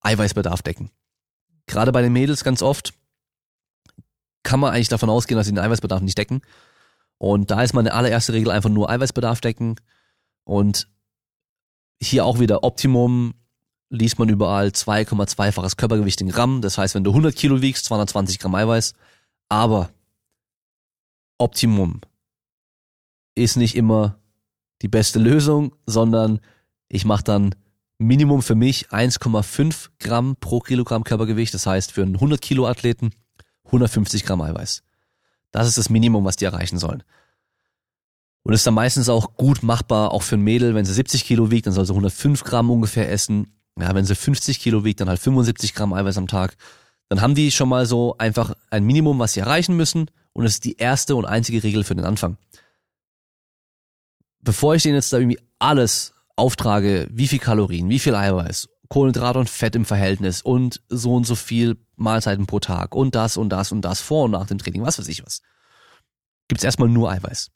Eiweißbedarf 0.00 0.62
decken 0.62 0.90
gerade 1.66 1.92
bei 1.92 2.02
den 2.02 2.12
Mädels 2.12 2.44
ganz 2.44 2.62
oft 2.62 2.94
kann 4.42 4.60
man 4.60 4.72
eigentlich 4.72 4.88
davon 4.88 5.10
ausgehen, 5.10 5.36
dass 5.36 5.46
sie 5.46 5.52
den 5.52 5.62
Eiweißbedarf 5.62 6.00
nicht 6.00 6.18
decken. 6.18 6.40
Und 7.18 7.50
da 7.50 7.62
ist 7.62 7.74
meine 7.74 7.92
allererste 7.92 8.32
Regel 8.32 8.52
einfach 8.52 8.70
nur 8.70 8.88
Eiweißbedarf 8.88 9.40
decken. 9.40 9.76
Und 10.44 10.88
hier 12.00 12.24
auch 12.24 12.38
wieder 12.38 12.62
Optimum 12.62 13.34
liest 13.88 14.18
man 14.18 14.28
überall 14.28 14.68
2,2-faches 14.68 15.76
Körpergewicht 15.76 16.20
in 16.20 16.28
Gramm. 16.28 16.62
Das 16.62 16.78
heißt, 16.78 16.94
wenn 16.94 17.02
du 17.02 17.10
100 17.10 17.34
Kilo 17.34 17.60
wiegst, 17.60 17.86
220 17.86 18.38
Gramm 18.38 18.54
Eiweiß. 18.54 18.94
Aber 19.48 19.90
Optimum 21.38 22.00
ist 23.34 23.56
nicht 23.56 23.74
immer 23.74 24.16
die 24.82 24.88
beste 24.88 25.18
Lösung, 25.18 25.74
sondern 25.86 26.40
ich 26.88 27.04
mache 27.04 27.24
dann 27.24 27.54
Minimum 27.98 28.42
für 28.42 28.54
mich 28.54 28.90
1,5 28.90 29.88
Gramm 29.98 30.36
pro 30.36 30.60
Kilogramm 30.60 31.04
Körpergewicht. 31.04 31.54
Das 31.54 31.66
heißt 31.66 31.92
für 31.92 32.02
einen 32.02 32.14
100 32.14 32.40
Kilo 32.40 32.66
Athleten 32.66 33.10
150 33.66 34.24
Gramm 34.24 34.42
Eiweiß. 34.42 34.82
Das 35.50 35.66
ist 35.66 35.78
das 35.78 35.88
Minimum, 35.88 36.24
was 36.24 36.36
die 36.36 36.44
erreichen 36.44 36.78
sollen. 36.78 37.02
Und 38.42 38.52
ist 38.52 38.66
dann 38.66 38.74
meistens 38.74 39.08
auch 39.08 39.34
gut 39.36 39.62
machbar, 39.62 40.12
auch 40.12 40.22
für 40.22 40.36
ein 40.36 40.42
Mädel, 40.42 40.74
wenn 40.74 40.84
sie 40.84 40.92
70 40.92 41.24
Kilo 41.24 41.50
wiegt, 41.50 41.66
dann 41.66 41.72
soll 41.72 41.84
sie 41.84 41.92
105 41.92 42.44
Gramm 42.44 42.70
ungefähr 42.70 43.10
essen. 43.10 43.52
Ja, 43.78 43.94
wenn 43.94 44.04
sie 44.04 44.14
50 44.14 44.60
Kilo 44.60 44.84
wiegt, 44.84 45.00
dann 45.00 45.08
halt 45.08 45.18
75 45.18 45.74
Gramm 45.74 45.92
Eiweiß 45.92 46.16
am 46.16 46.28
Tag. 46.28 46.56
Dann 47.08 47.20
haben 47.20 47.34
die 47.34 47.50
schon 47.50 47.68
mal 47.68 47.86
so 47.86 48.16
einfach 48.18 48.54
ein 48.70 48.84
Minimum, 48.84 49.18
was 49.18 49.32
sie 49.32 49.40
erreichen 49.40 49.76
müssen. 49.76 50.10
Und 50.32 50.44
es 50.44 50.54
ist 50.54 50.64
die 50.64 50.76
erste 50.76 51.16
und 51.16 51.24
einzige 51.24 51.62
Regel 51.62 51.82
für 51.82 51.94
den 51.94 52.04
Anfang. 52.04 52.36
Bevor 54.46 54.76
ich 54.76 54.84
denen 54.84 54.94
jetzt 54.94 55.12
da 55.12 55.18
irgendwie 55.18 55.40
alles 55.58 56.14
auftrage, 56.36 57.08
wie 57.10 57.26
viel 57.26 57.40
Kalorien, 57.40 57.88
wie 57.88 57.98
viel 57.98 58.14
Eiweiß, 58.14 58.68
Kohlenhydrate 58.88 59.40
und 59.40 59.50
Fett 59.50 59.74
im 59.74 59.84
Verhältnis 59.84 60.40
und 60.40 60.82
so 60.88 61.14
und 61.16 61.26
so 61.26 61.34
viel 61.34 61.76
Mahlzeiten 61.96 62.46
pro 62.46 62.60
Tag 62.60 62.94
und 62.94 63.16
das 63.16 63.36
und 63.36 63.48
das 63.48 63.72
und 63.72 63.82
das 63.82 64.00
vor 64.00 64.26
und 64.26 64.30
nach 64.30 64.46
dem 64.46 64.58
Training, 64.58 64.82
was 64.82 65.00
weiß 65.00 65.08
ich 65.08 65.26
was. 65.26 65.42
Gibt's 66.46 66.62
erstmal 66.62 66.88
nur 66.88 67.10
Eiweiß. 67.10 67.50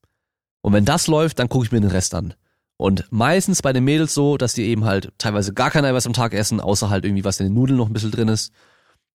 Und 0.62 0.72
wenn 0.72 0.84
das 0.84 1.07
läuft, 1.07 1.38
dann 1.38 1.49
gucke 1.49 1.66
ich 1.66 1.70
mir 1.70 1.80
den 1.80 1.93
Rest 1.93 2.12
an. 2.12 2.34
Und 2.76 3.07
meistens 3.12 3.62
bei 3.62 3.72
den 3.72 3.84
Mädels 3.84 4.12
so, 4.12 4.36
dass 4.36 4.55
die 4.55 4.64
eben 4.64 4.84
halt 4.84 5.12
teilweise 5.16 5.55
gar 5.55 5.70
kein 5.70 5.84
Eiweiß 5.84 6.09
am 6.09 6.12
Tag 6.12 6.34
essen, 6.34 6.61
außer 6.61 6.91
halt 6.91 7.05
irgendwie 7.05 7.24
was 7.24 7.38
in 7.38 7.47
den 7.47 7.55
Nudeln 7.55 7.76
noch 7.76 7.86
ein 7.86 7.93
bisschen 7.93 8.11
drin 8.11 8.26
ist, 8.26 8.53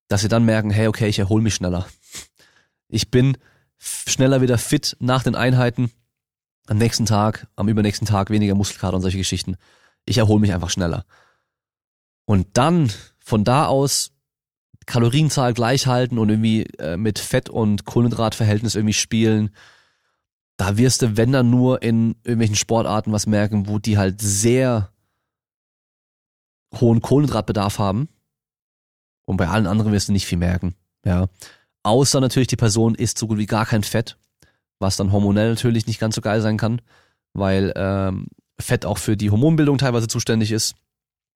dass 0.07 0.21
sie 0.21 0.30
dann 0.30 0.45
merken, 0.45 0.69
hey, 0.69 0.88
okay, 0.88 1.09
ich 1.09 1.19
erhole 1.19 1.43
mich 1.43 1.55
schneller. 1.55 1.86
Ich 2.88 3.11
bin 3.11 3.38
schneller 3.78 4.39
wieder 4.39 4.57
fit 4.57 4.95
nach 5.01 5.23
den 5.23 5.36
Einheiten 5.36 5.91
am 6.68 6.78
nächsten 6.78 7.05
Tag, 7.05 7.47
am 7.55 7.68
übernächsten 7.68 8.07
Tag 8.07 8.30
weniger 8.30 8.55
Muskelkater 8.55 8.95
und 8.95 9.01
solche 9.01 9.18
Geschichten. 9.18 9.57
Ich 10.05 10.18
erhole 10.18 10.39
mich 10.39 10.53
einfach 10.53 10.70
schneller. 10.70 11.05
Und 12.26 12.47
dann 12.53 12.91
von 13.20 13.43
da 13.43 13.68
aus 13.68 14.11
Kalorienzahl 14.86 15.53
gleich 15.53 15.88
halten 15.88 16.18
und 16.18 16.30
irgendwie 16.30 16.63
äh, 16.78 16.97
mit 16.97 17.20
Fett- 17.20 17.49
und 17.49 17.86
Kohlenhydratverhältnis 17.86 18.76
irgendwie 18.76 18.93
spielen. 18.93 19.49
Da 20.57 20.78
wirst 20.78 21.01
du, 21.01 21.18
wenn 21.18 21.32
dann 21.32 21.49
nur 21.49 21.82
in 21.82 22.16
irgendwelchen 22.24 22.55
Sportarten 22.55 23.11
was 23.11 23.26
merken, 23.26 23.68
wo 23.68 23.80
die 23.80 23.97
halt 23.97 24.22
sehr 24.22 24.91
hohen 26.80 27.01
Kohlenhydratbedarf 27.01 27.80
haben. 27.80 28.09
Und 29.26 29.38
bei 29.38 29.47
allen 29.47 29.68
anderen 29.68 29.91
wirst 29.91 30.07
du 30.07 30.13
nicht 30.13 30.28
viel 30.28 30.38
merken. 30.38 30.76
Ja. 31.03 31.28
Außer 31.84 32.22
natürlich 32.22 32.47
die 32.47 32.55
Person 32.55 32.95
isst 32.95 33.18
so 33.18 33.28
gut 33.28 33.38
wie 33.38 33.47
gar 33.47 33.66
kein 33.66 33.84
Fett 33.84 34.18
was 34.80 34.97
dann 34.97 35.11
hormonell 35.11 35.49
natürlich 35.49 35.88
nicht 35.88 35.99
ganz 35.99 36.15
so 36.15 36.21
geil 36.21 36.41
sein 36.41 36.57
kann, 36.57 36.82
weil 37.34 37.73
ähm, 37.76 38.28
Fett 38.59 38.86
auch 38.86 38.97
für 38.97 39.17
die 39.17 39.32
Hormonbildung 39.32 39.78
teilweise 39.78 40.07
zuständig 40.07 40.51
ist 40.51 40.76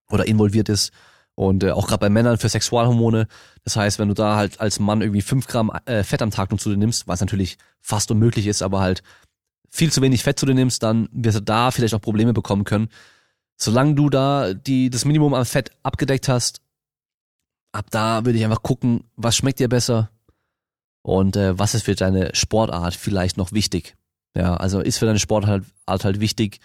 oder 0.09 0.27
involviert 0.27 0.69
ist 0.69 0.91
und 1.35 1.63
äh, 1.63 1.71
auch 1.71 1.87
gerade 1.87 2.01
bei 2.01 2.09
Männern 2.09 2.37
für 2.37 2.49
Sexualhormone. 2.49 3.27
Das 3.63 3.75
heißt, 3.75 3.99
wenn 3.99 4.09
du 4.09 4.13
da 4.13 4.35
halt 4.35 4.59
als 4.59 4.79
Mann 4.79 5.01
irgendwie 5.01 5.21
fünf 5.21 5.47
Gramm 5.47 5.71
äh, 5.85 6.03
Fett 6.03 6.21
am 6.21 6.31
Tag 6.31 6.51
nur 6.51 6.59
zu 6.59 6.69
dir 6.69 6.77
nimmst, 6.77 7.07
was 7.07 7.21
natürlich 7.21 7.57
fast 7.79 8.11
unmöglich 8.11 8.47
ist, 8.47 8.61
aber 8.61 8.81
halt 8.81 9.03
viel 9.69 9.91
zu 9.91 10.01
wenig 10.01 10.23
Fett 10.23 10.39
zu 10.39 10.45
dir 10.45 10.53
nimmst, 10.53 10.83
dann 10.83 11.07
wirst 11.11 11.37
du 11.37 11.41
da 11.41 11.71
vielleicht 11.71 11.93
auch 11.93 12.01
Probleme 12.01 12.33
bekommen 12.33 12.63
können. 12.63 12.89
Solange 13.55 13.95
du 13.95 14.09
da 14.09 14.53
die, 14.53 14.89
das 14.89 15.05
Minimum 15.05 15.33
an 15.33 15.45
Fett 15.45 15.71
abgedeckt 15.83 16.27
hast, 16.27 16.61
ab 17.71 17.85
da 17.91 18.25
würde 18.25 18.37
ich 18.37 18.43
einfach 18.43 18.63
gucken, 18.63 19.03
was 19.15 19.35
schmeckt 19.35 19.59
dir 19.59 19.69
besser, 19.69 20.09
und 21.09 21.35
äh, 21.35 21.57
was 21.57 21.73
ist 21.73 21.83
für 21.83 21.95
deine 21.95 22.35
Sportart 22.35 22.93
vielleicht 22.93 23.37
noch 23.37 23.51
wichtig? 23.51 23.95
Ja, 24.35 24.55
also 24.55 24.79
ist 24.79 24.99
für 24.99 25.07
deine 25.07 25.19
Sportart 25.19 25.65
halt, 25.87 26.03
halt 26.03 26.19
wichtig, 26.19 26.59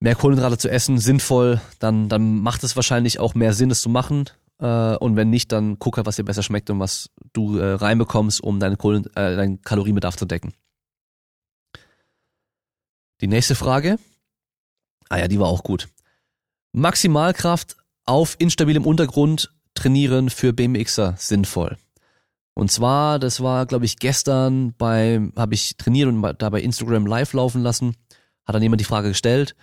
mehr 0.00 0.14
Kohlenhydrate 0.14 0.58
zu 0.58 0.70
essen, 0.70 0.98
sinnvoll, 0.98 1.60
dann, 1.78 2.08
dann 2.10 2.40
macht 2.40 2.62
es 2.62 2.76
wahrscheinlich 2.76 3.18
auch 3.18 3.34
mehr 3.34 3.54
Sinn, 3.54 3.70
es 3.70 3.80
zu 3.80 3.88
machen. 3.88 4.26
Äh, 4.58 4.96
und 4.96 5.16
wenn 5.16 5.30
nicht, 5.30 5.50
dann 5.50 5.78
guck 5.78 5.96
halt, 5.96 6.06
was 6.06 6.16
dir 6.16 6.24
besser 6.24 6.42
schmeckt 6.42 6.68
und 6.68 6.78
was 6.78 7.10
du 7.32 7.56
äh, 7.56 7.72
reinbekommst, 7.72 8.42
um 8.42 8.60
deinen, 8.60 8.76
Kohlen, 8.76 9.06
äh, 9.16 9.36
deinen 9.36 9.62
Kalorienbedarf 9.62 10.16
zu 10.16 10.26
decken. 10.26 10.52
Die 13.22 13.28
nächste 13.28 13.54
Frage. 13.54 13.98
Ah 15.08 15.18
ja, 15.18 15.28
die 15.28 15.40
war 15.40 15.48
auch 15.48 15.62
gut. 15.62 15.88
Maximalkraft 16.72 17.76
auf 18.04 18.36
instabilem 18.38 18.84
Untergrund 18.84 19.54
trainieren 19.74 20.28
für 20.28 20.52
BMXer 20.52 21.14
sinnvoll. 21.16 21.78
Und 22.54 22.70
zwar, 22.70 23.18
das 23.18 23.42
war, 23.42 23.66
glaube 23.66 23.84
ich, 23.84 23.98
gestern 23.98 24.74
bei, 24.74 25.20
habe 25.36 25.54
ich 25.54 25.76
trainiert 25.76 26.08
und 26.08 26.22
da 26.38 26.50
bei 26.50 26.60
Instagram 26.60 27.06
live 27.06 27.32
laufen 27.32 27.62
lassen. 27.62 27.96
Hat 28.44 28.54
dann 28.54 28.62
jemand 28.62 28.80
die 28.80 28.86
Frage 28.86 29.08
gestellt, 29.08 29.54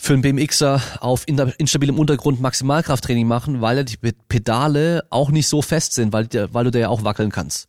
für 0.00 0.12
einen 0.12 0.22
BMXer 0.22 0.80
auf 1.00 1.26
instabilem 1.26 1.98
Untergrund 1.98 2.40
Maximalkrafttraining 2.40 3.26
machen, 3.26 3.60
weil 3.60 3.78
ja 3.78 3.82
die 3.82 3.96
Pedale 3.96 5.04
auch 5.10 5.30
nicht 5.30 5.48
so 5.48 5.60
fest 5.60 5.92
sind, 5.92 6.12
weil, 6.12 6.28
weil 6.52 6.64
du 6.64 6.70
da 6.70 6.78
ja 6.78 6.88
auch 6.88 7.04
wackeln 7.04 7.30
kannst. 7.30 7.68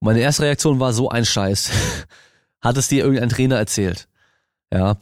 Meine 0.00 0.20
erste 0.20 0.44
Reaktion 0.44 0.78
war 0.78 0.92
so 0.92 1.08
ein 1.08 1.24
Scheiß. 1.24 1.70
Hat 2.60 2.76
es 2.76 2.88
dir 2.88 3.04
irgendein 3.04 3.28
Trainer 3.28 3.56
erzählt? 3.56 4.08
Ja. 4.72 4.98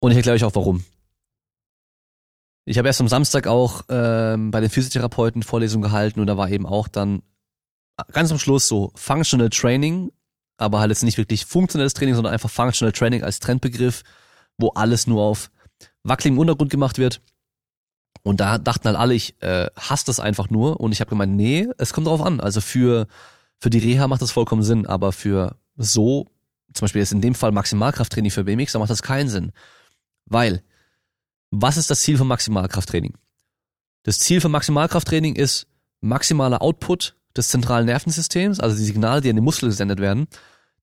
Und 0.00 0.12
ich 0.12 0.16
erkläre 0.16 0.36
euch 0.36 0.44
auch 0.44 0.54
warum. 0.54 0.84
Ich 2.68 2.78
habe 2.78 2.88
erst 2.88 3.00
am 3.00 3.06
Samstag 3.06 3.46
auch 3.46 3.82
ähm, 3.88 4.50
bei 4.50 4.60
den 4.60 4.70
Physiotherapeuten 4.70 5.44
Vorlesungen 5.44 5.84
gehalten 5.84 6.18
und 6.18 6.26
da 6.26 6.36
war 6.36 6.50
eben 6.50 6.66
auch 6.66 6.88
dann 6.88 7.22
ganz 8.12 8.32
am 8.32 8.40
Schluss 8.40 8.66
so 8.66 8.90
Functional 8.96 9.50
Training, 9.50 10.10
aber 10.56 10.80
halt 10.80 10.90
jetzt 10.90 11.04
nicht 11.04 11.16
wirklich 11.16 11.46
funktionelles 11.46 11.94
Training, 11.94 12.16
sondern 12.16 12.32
einfach 12.32 12.50
Functional 12.50 12.90
Training 12.90 13.22
als 13.22 13.38
Trendbegriff, 13.38 14.02
wo 14.58 14.70
alles 14.70 15.06
nur 15.06 15.22
auf 15.22 15.52
wackeligem 16.02 16.40
Untergrund 16.40 16.70
gemacht 16.70 16.98
wird. 16.98 17.20
Und 18.24 18.40
da 18.40 18.58
dachten 18.58 18.86
halt 18.88 18.96
alle, 18.96 19.14
ich 19.14 19.40
äh, 19.42 19.68
hasse 19.76 20.06
das 20.06 20.18
einfach 20.18 20.50
nur. 20.50 20.80
Und 20.80 20.90
ich 20.90 20.98
habe 20.98 21.10
gemeint, 21.10 21.36
nee, 21.36 21.68
es 21.78 21.92
kommt 21.92 22.08
darauf 22.08 22.22
an. 22.22 22.40
Also 22.40 22.60
für, 22.60 23.06
für 23.60 23.70
die 23.70 23.78
Reha 23.78 24.08
macht 24.08 24.22
das 24.22 24.32
vollkommen 24.32 24.64
Sinn, 24.64 24.86
aber 24.86 25.12
für 25.12 25.56
so, 25.76 26.26
zum 26.72 26.86
Beispiel 26.86 27.02
jetzt 27.02 27.12
in 27.12 27.20
dem 27.20 27.36
Fall 27.36 27.52
Maximalkrafttraining 27.52 28.32
für 28.32 28.42
BMX, 28.42 28.72
da 28.72 28.80
macht 28.80 28.90
das 28.90 29.02
keinen 29.02 29.28
Sinn. 29.28 29.52
Weil 30.24 30.64
was 31.50 31.76
ist 31.76 31.90
das 31.90 32.00
Ziel 32.00 32.16
von 32.16 32.26
Maximalkrafttraining? 32.26 33.14
Das 34.02 34.18
Ziel 34.20 34.40
von 34.40 34.50
Maximalkrafttraining 34.50 35.34
ist 35.34 35.66
maximaler 36.00 36.62
Output 36.62 37.16
des 37.36 37.48
zentralen 37.48 37.86
Nervensystems, 37.86 38.60
also 38.60 38.76
die 38.76 38.84
Signale, 38.84 39.20
die 39.20 39.30
an 39.30 39.36
den 39.36 39.44
Muskel 39.44 39.68
gesendet 39.68 40.00
werden, 40.00 40.26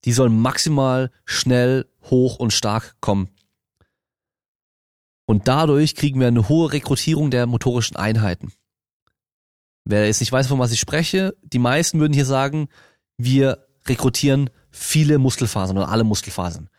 die 0.06 0.14
sollen 0.14 0.40
maximal 0.40 1.12
schnell, 1.26 1.88
hoch 2.10 2.38
und 2.38 2.52
stark 2.52 2.96
kommen. 3.00 3.30
Und 5.26 5.48
dadurch 5.48 5.96
kriegen 5.96 6.20
wir 6.20 6.28
eine 6.28 6.50
hohe 6.50 6.74
Rekrutierung 6.74 7.32
der 7.32 7.46
motorischen 7.46 7.96
Einheiten. 7.96 8.52
Wer 9.86 10.06
jetzt 10.06 10.20
nicht 10.20 10.32
weiß, 10.32 10.48
von 10.48 10.60
was 10.60 10.72
ich 10.72 10.80
spreche, 10.80 11.36
die 11.44 11.60
meisten 11.60 12.00
würden 12.00 12.14
hier 12.14 12.26
sagen, 12.26 12.68
wir 13.18 13.66
rekrutieren 13.88 14.50
viele 14.70 15.18
Muskelfasern 15.20 15.78
oder 15.78 15.90
alle 15.90 16.04
Muskelfasern. 16.04 16.70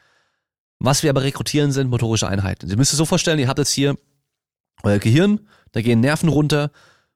Was 0.84 1.02
wir 1.02 1.08
aber 1.08 1.22
rekrutieren, 1.22 1.72
sind 1.72 1.88
motorische 1.88 2.28
Einheiten. 2.28 2.68
Ihr 2.68 2.76
müsst 2.76 2.92
es 2.92 2.98
so 2.98 3.06
vorstellen, 3.06 3.38
ihr 3.38 3.48
habt 3.48 3.58
jetzt 3.58 3.72
hier 3.72 3.96
euer 4.82 4.98
Gehirn, 4.98 5.40
da 5.72 5.80
gehen 5.80 6.00
Nerven 6.00 6.28
runter 6.28 6.70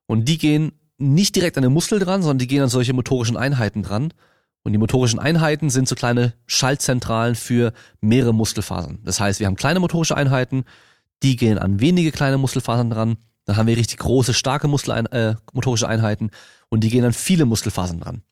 und 0.07 0.27
die 0.27 0.39
gehen 0.39 0.73
nicht 0.97 1.37
direkt 1.37 1.59
an 1.59 1.65
den 1.65 1.75
Muskel 1.75 1.99
dran, 1.99 2.23
sondern 2.23 2.39
die 2.39 2.47
gehen 2.47 2.63
an 2.63 2.71
solche 2.71 2.95
motorischen 2.95 3.37
Einheiten 3.37 3.83
dran. 3.83 4.15
Und 4.63 4.73
die 4.73 4.79
motorischen 4.79 5.19
Einheiten 5.19 5.69
sind 5.69 5.87
so 5.87 5.95
kleine 5.95 6.33
Schaltzentralen 6.47 7.35
für 7.35 7.75
mehrere 8.01 8.33
Muskelfasern. 8.33 9.01
Das 9.05 9.21
heißt, 9.21 9.39
wir 9.39 9.47
haben 9.47 9.57
kleine 9.57 9.81
motorische 9.81 10.17
Einheiten, 10.17 10.65
die 11.23 11.37
gehen 11.37 11.59
an 11.59 11.79
wenige 11.79 12.11
kleine 12.11 12.39
Muskelfasern 12.39 12.89
dran. 12.89 13.19
Dann 13.45 13.59
haben 13.59 13.67
wir 13.67 13.77
richtig 13.77 13.99
große, 13.99 14.33
starke 14.33 14.67
Muskel 14.67 15.07
äh, 15.11 15.35
motorische 15.53 15.89
Einheiten 15.89 16.31
und 16.71 16.85
die 16.85 16.91
gehen 16.91 17.05
an 17.05 17.13
viele 17.13 17.45
Muskelfasern 17.45 18.01
dran. 18.01 18.23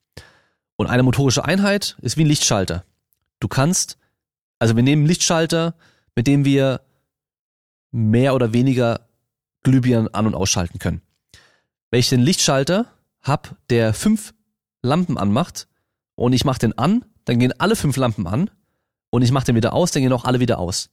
Und 0.77 0.87
eine 0.87 1.03
motorische 1.03 1.45
Einheit 1.45 1.99
ist 2.01 2.17
wie 2.17 2.25
ein 2.25 2.29
Lichtschalter. 2.29 2.85
Du 3.39 3.49
kannst 3.49 3.99
also 4.59 4.77
wir 4.77 4.83
nehmen 4.83 5.07
Lichtschalter, 5.07 5.75
mit 6.15 6.27
dem 6.27 6.45
wir 6.45 6.81
mehr 7.91 8.35
oder 8.35 8.53
weniger 8.53 9.09
Glühbirnen 9.63 10.13
an- 10.13 10.27
und 10.27 10.35
ausschalten 10.35 10.79
können. 10.79 11.03
Wenn 11.91 12.01
ich 12.01 12.09
den 12.09 12.21
Lichtschalter 12.21 12.87
hab, 13.23 13.57
der 13.71 13.95
fünf 13.95 14.35
Lampen 14.83 15.19
anmacht 15.19 15.69
und 16.15 16.33
ich 16.33 16.45
mache 16.45 16.59
den 16.59 16.77
an, 16.79 17.05
dann 17.25 17.39
gehen 17.39 17.53
alle 17.59 17.77
fünf 17.77 17.97
Lampen 17.97 18.27
an 18.27 18.51
und 19.11 19.23
ich 19.23 19.33
mache 19.33 19.47
den 19.47 19.57
wieder 19.57 19.73
aus, 19.73 19.91
dann 19.91 20.03
gehen 20.03 20.13
auch 20.13 20.25
alle 20.25 20.41
wieder 20.41 20.59
aus. 20.59 20.91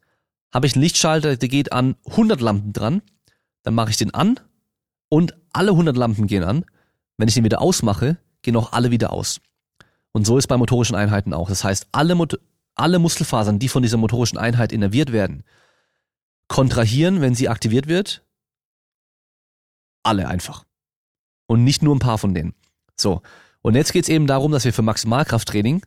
Habe 0.54 0.68
ich 0.68 0.76
einen 0.76 0.84
Lichtschalter, 0.84 1.36
der 1.38 1.50
geht 1.50 1.72
an 1.72 1.96
100 2.08 2.42
Lampen 2.42 2.74
dran, 2.74 3.02
dann 3.64 3.76
mache 3.76 3.92
ich 3.92 3.98
den 3.98 4.14
an 4.14 4.40
und 5.10 5.36
alle 5.52 5.72
100 5.72 5.96
Lampen 5.96 6.28
gehen 6.28 6.44
an. 6.44 6.66
Wenn 7.18 7.28
ich 7.28 7.36
den 7.36 7.44
wieder 7.44 7.62
ausmache, 7.62 8.18
gehen 8.42 8.56
auch 8.56 8.74
alle 8.74 8.92
wieder 8.92 9.14
aus. 9.14 9.40
Und 10.12 10.26
so 10.26 10.38
ist 10.38 10.48
bei 10.48 10.58
motorischen 10.58 10.96
Einheiten 10.96 11.34
auch. 11.34 11.50
Das 11.50 11.64
heißt, 11.64 11.88
alle, 11.92 12.16
alle 12.76 13.00
Muskelfasern, 13.00 13.60
die 13.60 13.70
von 13.70 13.84
dieser 13.84 13.98
motorischen 13.98 14.38
Einheit 14.38 14.72
innerviert 14.72 15.12
werden, 15.12 15.44
kontrahieren, 16.48 17.22
wenn 17.22 17.36
sie 17.36 17.50
aktiviert 17.50 17.88
wird. 17.88 18.24
Alle 20.04 20.28
einfach. 20.28 20.66
Und 21.48 21.64
nicht 21.64 21.82
nur 21.82 21.96
ein 21.96 22.00
paar 22.00 22.18
von 22.18 22.34
denen. 22.34 22.54
So. 22.96 23.22
Und 23.62 23.76
jetzt 23.76 23.94
geht 23.94 24.04
es 24.04 24.10
eben 24.10 24.28
darum, 24.28 24.52
dass 24.52 24.66
wir 24.66 24.74
für 24.74 24.82
Maximalkrafttraining 24.82 25.86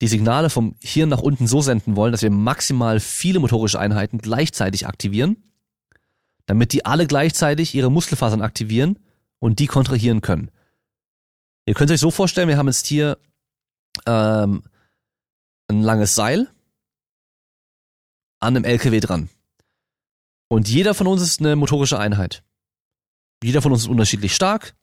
die 0.00 0.08
Signale 0.08 0.50
vom 0.50 0.74
Hirn 0.80 1.08
nach 1.10 1.20
unten 1.20 1.46
so 1.46 1.60
senden 1.60 1.94
wollen, 1.94 2.10
dass 2.10 2.22
wir 2.22 2.30
maximal 2.30 2.98
viele 2.98 3.38
motorische 3.38 3.78
Einheiten 3.78 4.18
gleichzeitig 4.18 4.86
aktivieren, 4.86 5.36
damit 6.46 6.72
die 6.72 6.84
alle 6.84 7.06
gleichzeitig 7.06 7.74
ihre 7.74 7.90
Muskelfasern 7.90 8.42
aktivieren 8.42 8.98
und 9.38 9.60
die 9.60 9.68
kontrahieren 9.68 10.20
können. 10.20 10.50
Ihr 11.66 11.74
könnt 11.74 11.92
euch 11.92 12.00
so 12.00 12.10
vorstellen, 12.10 12.48
wir 12.48 12.56
haben 12.56 12.66
jetzt 12.66 12.86
hier 12.86 13.16
ähm, 14.06 14.64
ein 15.80 15.82
langes 15.82 16.14
Seil 16.14 16.48
an 18.40 18.56
einem 18.56 18.64
LKW 18.64 19.00
dran. 19.00 19.28
Und 20.48 20.68
jeder 20.68 20.94
von 20.94 21.06
uns 21.06 21.22
ist 21.22 21.40
eine 21.40 21.56
motorische 21.56 21.98
Einheit. 21.98 22.42
Jeder 23.42 23.62
von 23.62 23.72
uns 23.72 23.82
ist 23.82 23.88
unterschiedlich 23.88 24.34
stark. 24.34 24.74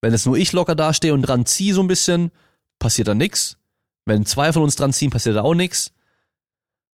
Wenn 0.00 0.12
jetzt 0.12 0.26
nur 0.26 0.36
ich 0.36 0.52
locker 0.52 0.74
dastehe 0.74 1.14
und 1.14 1.22
dran 1.22 1.46
ziehe 1.46 1.74
so 1.74 1.82
ein 1.82 1.88
bisschen, 1.88 2.32
passiert 2.78 3.08
da 3.08 3.14
nichts. 3.14 3.58
Wenn 4.04 4.26
zwei 4.26 4.52
von 4.52 4.62
uns 4.62 4.76
dran 4.76 4.92
ziehen, 4.92 5.10
passiert 5.10 5.36
da 5.36 5.42
auch 5.42 5.54
nichts. 5.54 5.92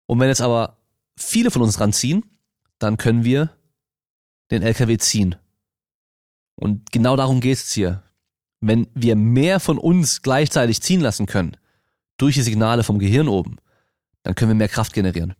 Und 0.06 0.20
wenn 0.20 0.28
jetzt 0.28 0.40
aber 0.40 0.78
viele 1.16 1.50
von 1.50 1.62
uns 1.62 1.76
dran 1.76 1.92
ziehen, 1.92 2.24
dann 2.78 2.96
können 2.96 3.24
wir 3.24 3.50
den 4.50 4.62
LKW 4.62 4.98
ziehen. 4.98 5.36
Und 6.54 6.90
genau 6.92 7.16
darum 7.16 7.40
geht 7.40 7.58
es 7.58 7.72
hier. 7.72 8.02
Wenn 8.60 8.88
wir 8.94 9.16
mehr 9.16 9.60
von 9.60 9.78
uns 9.78 10.22
gleichzeitig 10.22 10.82
ziehen 10.82 11.00
lassen 11.00 11.26
können, 11.26 11.56
durch 12.18 12.34
die 12.34 12.42
Signale 12.42 12.84
vom 12.84 12.98
Gehirn 12.98 13.28
oben, 13.28 13.56
dann 14.22 14.34
können 14.34 14.50
wir 14.50 14.56
mehr 14.56 14.68
Kraft 14.68 14.92
generieren. 14.92 15.34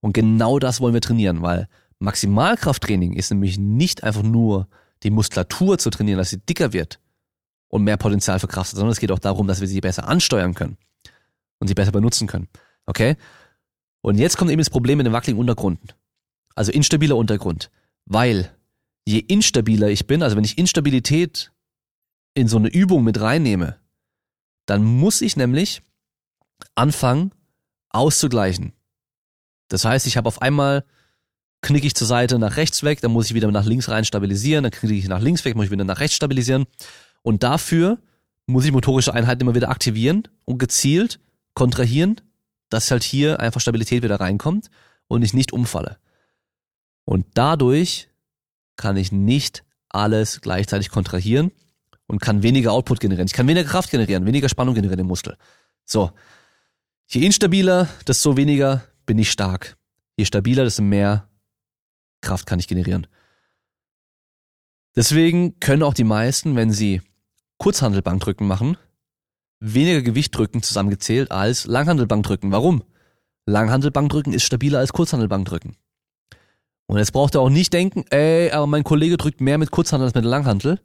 Und 0.00 0.12
genau 0.12 0.58
das 0.58 0.80
wollen 0.80 0.94
wir 0.94 1.00
trainieren, 1.00 1.42
weil 1.42 1.68
Maximalkrafttraining 1.98 3.14
ist 3.14 3.30
nämlich 3.30 3.58
nicht 3.58 4.04
einfach 4.04 4.22
nur 4.22 4.68
die 5.02 5.10
Muskulatur 5.10 5.78
zu 5.78 5.90
trainieren, 5.90 6.18
dass 6.18 6.30
sie 6.30 6.38
dicker 6.38 6.72
wird 6.72 7.00
und 7.68 7.84
mehr 7.84 7.96
Potenzial 7.96 8.38
für 8.38 8.48
Kraft 8.48 8.72
hat, 8.72 8.76
sondern 8.76 8.92
es 8.92 9.00
geht 9.00 9.12
auch 9.12 9.18
darum, 9.18 9.46
dass 9.46 9.60
wir 9.60 9.68
sie 9.68 9.80
besser 9.80 10.08
ansteuern 10.08 10.54
können 10.54 10.76
und 11.58 11.68
sie 11.68 11.74
besser 11.74 11.92
benutzen 11.92 12.26
können. 12.26 12.48
Okay? 12.86 13.16
Und 14.00 14.18
jetzt 14.18 14.36
kommt 14.36 14.50
eben 14.50 14.60
das 14.60 14.70
Problem 14.70 14.98
mit 14.98 15.06
dem 15.06 15.12
wackeligen 15.12 15.40
Untergrund. 15.40 15.96
Also 16.54 16.72
instabiler 16.72 17.16
Untergrund. 17.16 17.70
Weil 18.04 18.50
je 19.04 19.18
instabiler 19.18 19.88
ich 19.88 20.06
bin, 20.06 20.22
also 20.22 20.36
wenn 20.36 20.44
ich 20.44 20.58
Instabilität 20.58 21.52
in 22.34 22.48
so 22.48 22.56
eine 22.56 22.68
Übung 22.68 23.04
mit 23.04 23.20
reinnehme, 23.20 23.76
dann 24.68 24.84
muss 24.84 25.22
ich 25.22 25.36
nämlich 25.36 25.80
anfangen 26.74 27.32
auszugleichen. 27.88 28.74
Das 29.68 29.84
heißt, 29.84 30.06
ich 30.06 30.18
habe 30.18 30.28
auf 30.28 30.42
einmal 30.42 30.84
knicke 31.62 31.86
ich 31.86 31.94
zur 31.94 32.06
Seite 32.06 32.38
nach 32.38 32.56
rechts 32.56 32.82
weg, 32.82 33.00
dann 33.00 33.10
muss 33.10 33.26
ich 33.26 33.34
wieder 33.34 33.50
nach 33.50 33.64
links 33.64 33.88
rein 33.88 34.04
stabilisieren, 34.04 34.62
dann 34.62 34.70
knicke 34.70 34.94
ich 34.94 35.08
nach 35.08 35.22
links 35.22 35.44
weg, 35.44 35.56
muss 35.56 35.66
ich 35.66 35.70
wieder 35.70 35.84
nach 35.84 36.00
rechts 36.00 36.16
stabilisieren. 36.16 36.66
Und 37.22 37.42
dafür 37.42 37.98
muss 38.46 38.66
ich 38.66 38.72
motorische 38.72 39.14
Einheiten 39.14 39.40
immer 39.40 39.54
wieder 39.54 39.70
aktivieren 39.70 40.28
und 40.44 40.58
gezielt 40.58 41.18
kontrahieren, 41.54 42.20
dass 42.68 42.90
halt 42.90 43.02
hier 43.02 43.40
einfach 43.40 43.62
Stabilität 43.62 44.02
wieder 44.02 44.20
reinkommt 44.20 44.70
und 45.06 45.22
ich 45.22 45.32
nicht 45.32 45.54
umfalle. 45.54 45.96
Und 47.06 47.24
dadurch 47.32 48.10
kann 48.76 48.98
ich 48.98 49.12
nicht 49.12 49.64
alles 49.88 50.42
gleichzeitig 50.42 50.90
kontrahieren 50.90 51.52
und 52.08 52.20
kann 52.20 52.42
weniger 52.42 52.72
Output 52.72 52.98
generieren. 52.98 53.26
Ich 53.26 53.32
kann 53.32 53.46
weniger 53.46 53.68
Kraft 53.68 53.90
generieren, 53.90 54.26
weniger 54.26 54.48
Spannung 54.48 54.74
generieren 54.74 55.00
im 55.00 55.06
Muskel. 55.06 55.36
So. 55.84 56.10
Je 57.06 57.24
instabiler, 57.24 57.88
desto 58.06 58.36
weniger 58.36 58.82
bin 59.06 59.18
ich 59.18 59.30
stark. 59.30 59.76
Je 60.16 60.24
stabiler, 60.24 60.64
desto 60.64 60.82
mehr 60.82 61.28
Kraft 62.20 62.46
kann 62.46 62.58
ich 62.58 62.66
generieren. 62.66 63.06
Deswegen 64.96 65.60
können 65.60 65.84
auch 65.84 65.94
die 65.94 66.04
meisten, 66.04 66.56
wenn 66.56 66.72
sie 66.72 67.02
Kurzhandelbankdrücken 67.58 68.46
machen, 68.46 68.76
weniger 69.60 70.02
Gewicht 70.02 70.36
drücken 70.36 70.62
zusammengezählt 70.62 71.30
als 71.30 71.66
Langhandelbankdrücken. 71.66 72.50
Warum? 72.52 72.82
Langhandelbankdrücken 73.46 74.32
ist 74.32 74.44
stabiler 74.44 74.78
als 74.80 74.92
Kurzhandelbankdrücken. 74.92 75.76
Und 76.86 76.98
jetzt 76.98 77.12
braucht 77.12 77.36
ihr 77.36 77.40
auch 77.40 77.50
nicht 77.50 77.72
denken, 77.72 78.04
ey, 78.10 78.50
aber 78.50 78.66
mein 78.66 78.84
Kollege 78.84 79.16
drückt 79.16 79.40
mehr 79.40 79.58
mit 79.58 79.70
Kurzhandel 79.70 80.06
als 80.06 80.14
mit 80.14 80.24
Langhandel. 80.24 80.80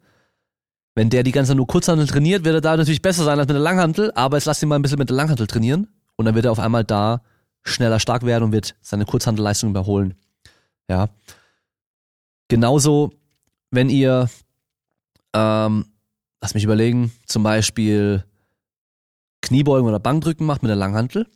Wenn 0.96 1.10
der 1.10 1.24
die 1.24 1.32
ganze 1.32 1.50
Zeit 1.50 1.58
nur 1.58 1.68
Kurzhandel 1.68 2.08
trainiert, 2.08 2.46
wird 2.46 2.56
er 2.56 2.62
da 2.62 2.78
natürlich 2.78 3.02
besser 3.02 3.24
sein 3.24 3.40
als 3.40 3.48
mit 3.48 3.56
der 3.56 3.64
Langhandel, 3.64 4.12
aber 4.14 4.38
jetzt 4.38 4.46
lass 4.46 4.62
ihn 4.62 4.70
mal 4.70 4.76
ein 4.76 4.82
bisschen 4.82 5.00
mit 5.00 5.10
der 5.10 5.18
Langhandel 5.18 5.48
trainieren 5.48 5.88
und 6.16 6.26
dann 6.26 6.36
wird 6.36 6.46
er 6.46 6.52
auf 6.52 6.60
einmal 6.60 6.84
da 6.84 7.22
schneller 7.64 8.00
stark 8.00 8.24
werden 8.24 8.46
und 8.46 8.52
wird 8.52 8.76
seine 8.82 9.06
Kurzhandelleistung 9.06 9.72
überholen. 9.72 10.16
Ja. 10.88 11.10
Genauso, 12.48 13.14
wenn 13.72 13.90
ihr, 13.90 14.30
ähm, 15.34 15.86
lass 16.42 16.54
mich 16.54 16.64
überlegen, 16.64 17.12
zum 17.26 17.42
Beispiel 17.42 18.24
Kniebeugen 19.42 19.88
oder 19.88 20.00
Bankdrücken 20.00 20.46
macht 20.46 20.62
mit 20.62 20.70
der 20.70 20.76
Langhantel 20.76 21.28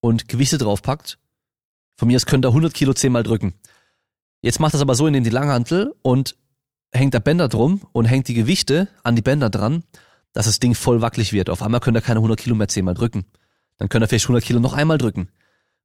und 0.00 0.28
Gewichte 0.28 0.58
draufpackt. 0.58 1.18
Von 1.96 2.08
mir 2.08 2.16
aus 2.16 2.26
könnt 2.26 2.44
ihr 2.44 2.48
100 2.48 2.74
Kilo 2.74 2.92
zehnmal 2.92 3.22
drücken. 3.22 3.54
Jetzt 4.42 4.60
macht 4.60 4.74
das 4.74 4.80
aber 4.80 4.94
so, 4.94 5.06
in 5.06 5.24
die 5.24 5.30
Langhantel 5.30 5.94
und 6.02 6.36
hängt 6.92 7.14
da 7.14 7.18
Bänder 7.18 7.48
drum 7.48 7.82
und 7.92 8.04
hängt 8.04 8.28
die 8.28 8.34
Gewichte 8.34 8.88
an 9.02 9.16
die 9.16 9.22
Bänder 9.22 9.50
dran, 9.50 9.84
dass 10.32 10.46
das 10.46 10.60
Ding 10.60 10.74
voll 10.74 11.00
wackelig 11.00 11.32
wird. 11.32 11.50
Auf 11.50 11.62
einmal 11.62 11.80
könnt 11.80 11.96
ihr 11.96 12.02
keine 12.02 12.18
100 12.18 12.38
Kilo 12.38 12.54
mehr 12.54 12.68
zehnmal 12.68 12.94
drücken. 12.94 13.24
Dann 13.78 13.88
könnt 13.88 14.04
ihr 14.04 14.08
vielleicht 14.08 14.26
100 14.26 14.44
Kilo 14.44 14.60
noch 14.60 14.74
einmal 14.74 14.98
drücken. 14.98 15.28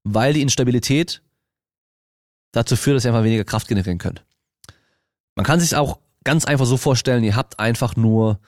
Weil 0.03 0.33
die 0.33 0.41
Instabilität 0.41 1.21
dazu 2.51 2.75
führt, 2.75 2.97
dass 2.97 3.05
ihr 3.05 3.09
einfach 3.09 3.23
weniger 3.23 3.43
Kraft 3.43 3.67
generieren 3.67 3.97
könnt. 3.97 4.23
Man 5.35 5.45
kann 5.45 5.59
sich 5.59 5.75
auch 5.75 5.99
ganz 6.23 6.45
einfach 6.45 6.65
so 6.65 6.77
vorstellen, 6.77 7.23
ihr 7.23 7.35
habt 7.35 7.59
einfach 7.59 7.95
nur 7.95 8.39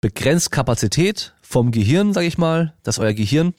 begrenzt 0.00 0.50
Kapazität 0.50 1.34
vom 1.40 1.70
Gehirn, 1.70 2.12
sag 2.12 2.22
ich 2.22 2.38
mal, 2.38 2.74
dass 2.82 2.98
euer 2.98 3.12
Gehirn 3.12 3.54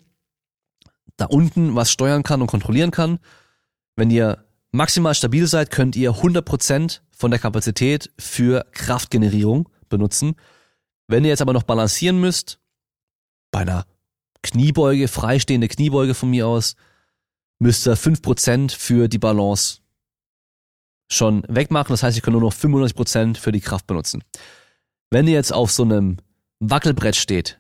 da 1.16 1.26
unten 1.26 1.76
was 1.76 1.92
steuern 1.92 2.24
kann 2.24 2.42
und 2.42 2.48
kontrollieren 2.48 2.92
kann. 2.92 3.20
Wenn 3.96 4.12
ihr 4.12 4.47
maximal 4.72 5.16
stabil 5.16 5.48
seid, 5.48 5.72
könnt 5.72 5.96
ihr 5.96 6.12
100% 6.12 7.02
von 7.12 7.32
der 7.32 7.40
Kapazität 7.40 8.12
für 8.18 8.66
Kraftgenerierung 8.72 9.70
benutzen. 9.90 10.36
Wenn 11.08 11.24
ihr 11.24 11.30
jetzt 11.30 11.42
aber 11.42 11.54
noch 11.54 11.64
balancieren 11.64 12.20
müsst, 12.20 12.60
bei 13.52 13.60
einer 13.60 13.86
Kniebeuge, 14.44 15.08
freistehende 15.08 15.68
Kniebeuge 15.68 16.14
von 16.14 16.30
mir 16.30 16.48
aus, 16.48 16.76
müsst 17.60 17.88
ihr 17.88 17.98
5% 17.98 18.76
für 18.78 19.08
die 19.08 19.18
Balance 19.18 19.80
schon 21.10 21.44
wegmachen. 21.48 21.94
Das 21.94 22.04
heißt, 22.04 22.18
ich 22.18 22.24
kann 22.24 22.34
nur 22.34 22.42
noch 22.42 22.54
95% 22.54 23.38
für 23.38 23.52
die 23.52 23.62
Kraft 23.62 23.88
benutzen. 23.88 24.24
Wenn 25.10 25.28
ihr 25.28 25.34
jetzt 25.34 25.54
auf 25.54 25.72
so 25.72 25.84
einem 25.84 26.18
Wackelbrett 26.60 27.16
steht, 27.16 27.60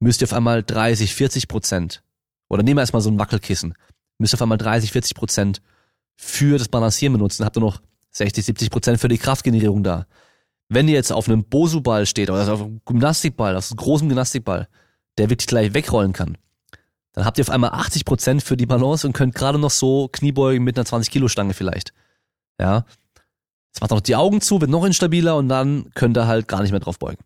müsst 0.00 0.20
ihr 0.20 0.26
auf 0.26 0.32
einmal 0.32 0.62
30, 0.62 1.14
40 1.14 1.48
Prozent, 1.48 2.02
oder 2.48 2.62
nehmen 2.62 2.78
wir 2.78 2.82
erstmal 2.82 3.02
so 3.02 3.10
ein 3.10 3.18
Wackelkissen, 3.18 3.74
müsst 4.18 4.34
ihr 4.34 4.36
auf 4.36 4.42
einmal 4.42 4.58
30, 4.58 4.92
40 4.92 5.14
Prozent 5.14 5.62
für 6.18 6.58
das 6.58 6.68
Balancieren 6.68 7.12
benutzen, 7.12 7.44
habt 7.44 7.56
ihr 7.56 7.60
noch 7.60 7.80
60, 8.10 8.44
70 8.44 8.70
Prozent 8.70 9.00
für 9.00 9.08
die 9.08 9.18
Kraftgenerierung 9.18 9.84
da. 9.84 10.06
Wenn 10.68 10.88
ihr 10.88 10.94
jetzt 10.94 11.12
auf 11.12 11.28
einem 11.28 11.44
Bosu-Ball 11.44 12.04
steht, 12.04 12.28
oder 12.28 12.52
auf 12.52 12.60
einem 12.60 12.80
Gymnastikball, 12.84 13.56
auf 13.56 13.70
einem 13.70 13.76
großen 13.76 14.08
Gymnastikball, 14.08 14.68
der 15.16 15.30
wirklich 15.30 15.46
gleich 15.46 15.72
wegrollen 15.72 16.12
kann, 16.12 16.36
dann 17.12 17.24
habt 17.24 17.38
ihr 17.38 17.42
auf 17.42 17.50
einmal 17.50 17.70
80 17.70 18.04
Prozent 18.04 18.42
für 18.42 18.56
die 18.56 18.66
Balance 18.66 19.06
und 19.06 19.12
könnt 19.12 19.34
gerade 19.34 19.58
noch 19.58 19.70
so 19.70 20.08
Kniebeugen 20.08 20.64
mit 20.64 20.76
einer 20.76 20.84
20 20.84 21.10
Kilo 21.10 21.28
Stange 21.28 21.54
vielleicht. 21.54 21.92
Ja. 22.60 22.84
Jetzt 23.72 23.80
macht 23.80 23.92
noch 23.92 24.00
die 24.00 24.16
Augen 24.16 24.40
zu, 24.40 24.60
wird 24.60 24.70
noch 24.70 24.84
instabiler 24.84 25.36
und 25.36 25.48
dann 25.48 25.90
könnt 25.94 26.16
ihr 26.16 26.26
halt 26.26 26.48
gar 26.48 26.62
nicht 26.62 26.72
mehr 26.72 26.80
drauf 26.80 26.98
beugen. 26.98 27.22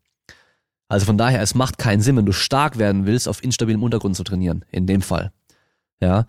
Also 0.89 1.07
von 1.07 1.17
daher, 1.17 1.41
es 1.41 1.55
macht 1.55 1.79
keinen 1.79 2.03
Sinn, 2.03 2.17
wenn 2.17 2.27
du 2.27 2.33
stark 2.33 2.77
werden 2.77 3.07
willst, 3.07 3.27
auf 3.27 3.43
instabilem 3.43 3.83
Untergrund 3.83 4.15
zu 4.15 4.25
trainieren. 4.25 4.65
In 4.71 4.87
dem 4.87 5.01
Fall. 5.01 5.33
Ja. 6.01 6.27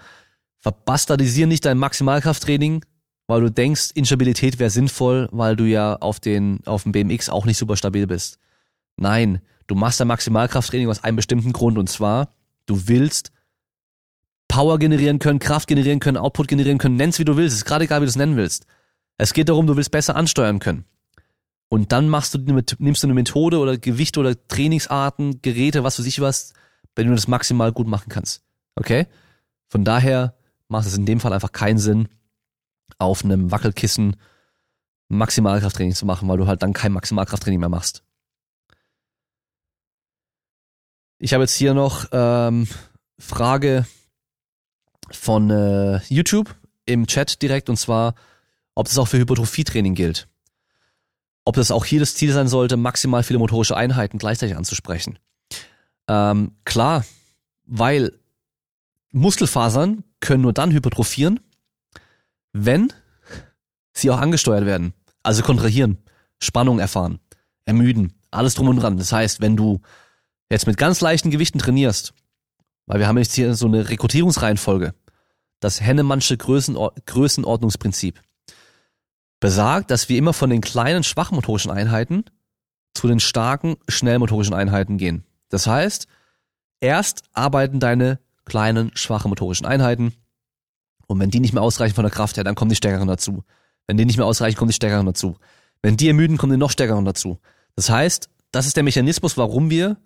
Verbastardisier 0.64 1.46
nicht 1.46 1.66
dein 1.66 1.78
Maximalkrafttraining, 1.78 2.86
weil 3.28 3.42
du 3.42 3.52
denkst, 3.52 3.92
Instabilität 3.96 4.60
wäre 4.60 4.70
sinnvoll, 4.70 5.28
weil 5.32 5.58
du 5.58 5.66
ja 5.66 5.98
auf 5.98 6.22
den, 6.22 6.62
auf 6.66 6.84
dem 6.84 6.94
BMX 6.94 7.28
auch 7.30 7.46
nicht 7.46 7.58
super 7.58 7.76
stabil 7.76 8.08
bist. 8.08 8.40
Nein, 8.96 9.42
du 9.68 9.76
machst 9.76 10.00
dein 10.00 10.08
Maximalkrafttraining 10.08 10.90
aus 10.90 11.04
einem 11.04 11.18
bestimmten 11.18 11.52
Grund 11.52 11.78
und 11.78 11.90
zwar, 11.90 12.30
du 12.66 12.88
willst 12.88 13.34
Power 14.48 14.80
generieren 14.80 15.20
können, 15.20 15.40
Kraft 15.40 15.68
generieren 15.68 16.00
können, 16.00 16.16
Output 16.16 16.48
generieren 16.48 16.78
können, 16.78 16.96
nenn's 16.96 17.20
wie 17.20 17.26
du 17.26 17.36
willst, 17.36 17.58
ist 17.58 17.66
gerade 17.66 17.84
egal, 17.84 18.00
wie 18.00 18.06
du 18.06 18.10
es 18.10 18.16
nennen 18.16 18.38
willst. 18.38 18.66
Es 19.18 19.34
geht 19.34 19.50
darum, 19.50 19.68
du 19.68 19.76
willst 19.76 19.92
besser 19.92 20.16
ansteuern 20.16 20.60
können. 20.60 20.86
Und 21.68 21.92
dann 21.92 22.08
machst 22.08 22.36
du, 22.36 22.40
nimmst 22.40 23.04
du 23.04 23.08
eine 23.08 23.14
Methode 23.16 23.58
oder 23.60 23.78
Gewicht 23.78 24.18
oder 24.18 24.36
Trainingsarten, 24.48 25.42
Geräte, 25.42 25.84
was 25.84 25.98
für 25.98 26.04
sich 26.04 26.22
was, 26.22 26.54
wenn 26.96 27.08
du 27.08 27.16
das 27.16 27.28
maximal 27.28 27.74
gut 27.74 27.88
machen 27.88 28.10
kannst. 28.10 28.44
Okay? 28.76 29.08
Von 29.68 29.84
daher 29.84 30.36
macht 30.74 30.88
es 30.88 30.98
in 30.98 31.06
dem 31.06 31.20
Fall 31.20 31.32
einfach 31.34 31.54
keinen 31.54 31.80
Sinn, 31.80 32.10
auf 32.98 33.24
einem 33.24 33.52
Wackelkissen 33.52 34.18
Maximalkrafttraining 35.08 35.94
zu 35.94 36.06
machen, 36.06 36.28
weil 36.28 36.38
du 36.38 36.48
halt 36.48 36.64
dann 36.64 36.74
kein 36.74 36.92
Maximalkrafttraining 36.92 37.60
mehr 37.60 37.70
machst. 37.70 38.04
Ich 41.20 41.34
habe 41.34 41.44
jetzt 41.44 41.56
hier 41.56 41.74
noch 41.74 42.08
ähm, 42.12 42.68
Frage 43.18 43.86
von 45.12 45.50
äh, 45.50 45.98
YouTube 46.08 46.54
im 46.86 47.08
Chat 47.08 47.42
direkt 47.42 47.70
und 47.70 47.78
zwar, 47.78 48.16
ob 48.76 48.88
das 48.88 48.98
auch 48.98 49.08
für 49.08 49.20
Hypertrophietraining 49.20 49.96
gilt 49.96 50.28
ob 51.46 51.56
das 51.56 51.72
auch 51.72 51.86
hier 51.86 52.00
das 52.00 52.16
Ziel 52.16 52.32
sein 52.32 52.48
sollte, 52.48 52.78
maximal 52.78 53.24
viele 53.24 53.40
motorische 53.40 53.76
Einheiten 53.76 54.18
gleichzeitig 54.18 54.56
anzusprechen. 54.56 55.20
Ähm, 56.08 56.56
klar, 56.66 57.06
weil 57.66 58.18
Muskelfasern 59.14 60.04
können 60.20 60.42
nur 60.42 60.54
dann 60.54 60.72
hypertrophieren, 60.72 61.40
wenn 62.52 62.92
sie 63.94 64.10
auch 64.10 64.20
angesteuert 64.20 64.66
werden. 64.66 64.94
Also 65.22 65.44
kontrahieren, 65.44 66.00
Spannung 66.42 66.80
erfahren, 66.80 67.20
ermüden, 67.66 68.14
alles 68.32 68.56
drum 68.56 68.68
und 68.68 68.78
dran. 68.78 68.98
Das 68.98 69.14
heißt, 69.14 69.40
wenn 69.40 69.56
du 69.56 69.82
jetzt 70.50 70.68
mit 70.68 70.78
ganz 70.78 71.00
leichten 71.00 71.32
Gewichten 71.32 71.60
trainierst, 71.60 72.14
weil 72.86 73.00
wir 73.00 73.08
haben 73.08 73.18
jetzt 73.18 73.34
hier 73.34 73.54
so 73.56 73.68
eine 73.68 73.88
Rekrutierungsreihenfolge, 73.90 74.94
das 75.60 75.80
Hennemannsche 75.80 76.36
Größenor 76.36 76.94
Größenordnungsprinzip 77.06 78.20
besagt, 79.40 79.92
dass 79.92 80.10
wir 80.10 80.18
immer 80.18 80.34
von 80.34 80.50
den 80.50 80.62
kleinen, 80.62 81.04
schwachmotorischen 81.04 81.72
Einheiten 81.72 82.26
zu 82.94 83.08
den 83.08 83.20
starken, 83.20 83.78
schnellmotorischen 83.88 84.54
Einheiten 84.54 84.98
gehen. 84.98 85.24
Das 85.50 85.68
heißt, 85.68 86.08
erst 86.80 87.24
arbeiten 87.34 87.80
deine 87.80 88.20
kleinen, 88.46 88.92
schwachen 88.96 89.30
motorischen 89.30 89.66
Einheiten 89.66 90.14
und 91.08 91.20
wenn 91.20 91.30
die 91.30 91.40
nicht 91.40 91.54
mehr 91.54 91.64
ausreichen 91.64 91.96
von 91.96 92.04
der 92.04 92.12
Kraft 92.12 92.38
her, 92.38 92.44
dann 92.44 92.56
kommen 92.56 92.70
die 92.70 92.76
stärkeren 92.76 93.08
dazu. 93.08 93.44
Wenn 93.88 93.98
die 93.98 94.06
nicht 94.06 94.18
mehr 94.18 94.26
ausreichen, 94.26 94.58
kommen 94.58 94.70
die 94.70 94.76
stärkeren 94.76 95.06
dazu. 95.06 95.38
Wenn 95.82 95.98
die 95.98 96.08
ermüden, 96.08 96.38
kommen 96.38 96.52
die 96.54 96.58
noch 96.58 96.72
stärkeren 96.72 97.06
dazu. 97.06 97.40
Das 97.76 97.90
heißt, 97.90 98.30
das 98.52 98.66
ist 98.66 98.78
der 98.78 98.84
Mechanismus, 98.84 99.38
warum 99.38 99.70
wir 99.70 99.98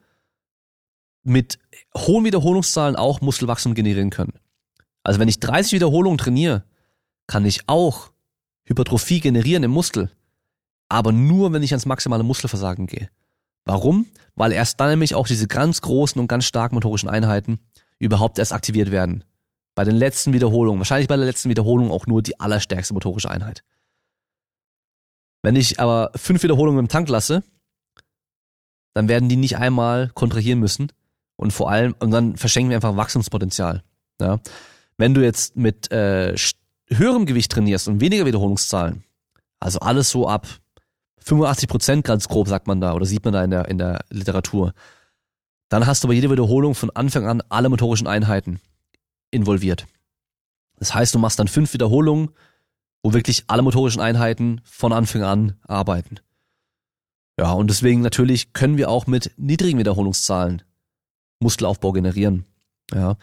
mit 1.24 1.60
hohen 1.96 2.26
Wiederholungszahlen 2.26 2.96
auch 2.96 3.22
Muskelwachstum 3.22 3.76
generieren 3.76 4.10
können. 4.10 4.34
Also 5.04 5.20
wenn 5.20 5.28
ich 5.28 5.40
30 5.40 5.74
Wiederholungen 5.74 6.18
trainiere, 6.18 6.64
kann 7.28 7.46
ich 7.46 7.68
auch 7.68 8.12
Hypertrophie 8.64 9.20
generieren 9.20 9.64
im 9.64 9.72
Muskel. 9.72 10.12
Aber 10.90 11.12
nur, 11.12 11.52
wenn 11.54 11.64
ich 11.64 11.74
ans 11.74 11.86
maximale 11.86 12.24
Muskelversagen 12.24 12.88
gehe. 12.88 13.10
Warum? 13.66 14.08
Weil 14.36 14.54
erst 14.54 14.80
dann 14.80 14.90
nämlich 14.90 15.16
auch 15.16 15.28
diese 15.28 15.48
ganz 15.48 15.82
großen 15.82 16.20
und 16.20 16.28
ganz 16.28 16.46
starken 16.46 16.76
motorischen 16.76 17.10
Einheiten 17.10 17.60
überhaupt 18.00 18.40
erst 18.40 18.54
aktiviert 18.54 18.92
werden. 18.92 19.24
Bei 19.76 19.84
den 19.84 19.96
letzten 19.96 20.34
Wiederholungen, 20.34 20.80
wahrscheinlich 20.80 21.08
bei 21.08 21.18
der 21.18 21.26
letzten 21.26 21.50
Wiederholung 21.50 21.92
auch 21.92 22.08
nur 22.08 22.22
die 22.22 22.40
allerstärkste 22.40 22.94
motorische 22.94 23.30
Einheit. 23.30 23.64
Wenn 25.44 25.56
ich 25.56 25.80
aber 25.80 26.12
fünf 26.16 26.44
Wiederholungen 26.44 26.80
im 26.80 26.88
Tank 26.88 27.10
lasse, 27.10 27.44
dann 28.94 29.08
werden 29.08 29.30
die 29.30 29.36
nicht 29.36 29.58
einmal 29.58 30.10
kontrahieren 30.14 30.60
müssen 30.60 30.92
und 31.36 31.52
vor 31.54 31.70
allem, 31.70 31.96
und 32.00 32.12
dann 32.12 32.36
verschenken 32.36 32.72
wir 32.72 32.78
einfach 32.78 32.98
Wachstumspotenzial. 32.98 33.84
Ja? 34.20 34.40
Wenn 34.98 35.14
du 35.14 35.24
jetzt 35.24 35.56
mit 35.56 35.92
äh, 35.92 36.36
höherem 36.88 37.26
Gewicht 37.26 37.52
trainierst 37.52 37.88
und 37.88 38.02
weniger 38.02 38.26
Wiederholungszahlen, 38.26 39.04
also 39.60 39.80
alles 39.80 40.10
so 40.10 40.28
ab 40.28 40.48
85 41.20 41.70
Prozent 41.70 42.06
ganz 42.06 42.28
grob 42.28 42.48
sagt 42.48 42.68
man 42.68 42.82
da 42.82 42.94
oder 42.94 43.06
sieht 43.06 43.24
man 43.24 43.34
da 43.34 43.44
in 43.44 43.52
der, 43.52 43.68
in 43.68 43.78
der 43.78 44.06
Literatur, 44.10 44.74
dann 45.70 45.86
hast 45.86 46.04
du 46.04 46.08
bei 46.08 46.14
jeder 46.14 46.32
Wiederholung 46.32 46.76
von 46.76 46.90
Anfang 46.92 47.28
an 47.28 47.44
alle 47.50 47.70
motorischen 47.70 48.08
Einheiten 48.08 48.60
involviert. 49.32 49.86
Das 50.78 50.94
heißt, 50.94 51.14
du 51.14 51.20
machst 51.20 51.40
dann 51.40 51.48
fünf 51.48 51.74
Wiederholungen, 51.74 52.30
wo 53.04 53.14
wirklich 53.14 53.44
alle 53.48 53.62
motorischen 53.62 54.02
Einheiten 54.02 54.62
von 54.64 54.94
Anfang 54.94 55.24
an 55.24 55.58
arbeiten. 55.68 56.20
Ja, 57.40 57.52
und 57.52 57.70
deswegen 57.70 58.02
natürlich 58.02 58.54
können 58.54 58.78
wir 58.78 58.90
auch 58.90 59.08
mit 59.08 59.32
niedrigen 59.38 59.78
Wiederholungszahlen 59.78 60.64
Muskelaufbau 61.40 61.92
generieren. 61.92 62.46
Ja. 62.94 63.18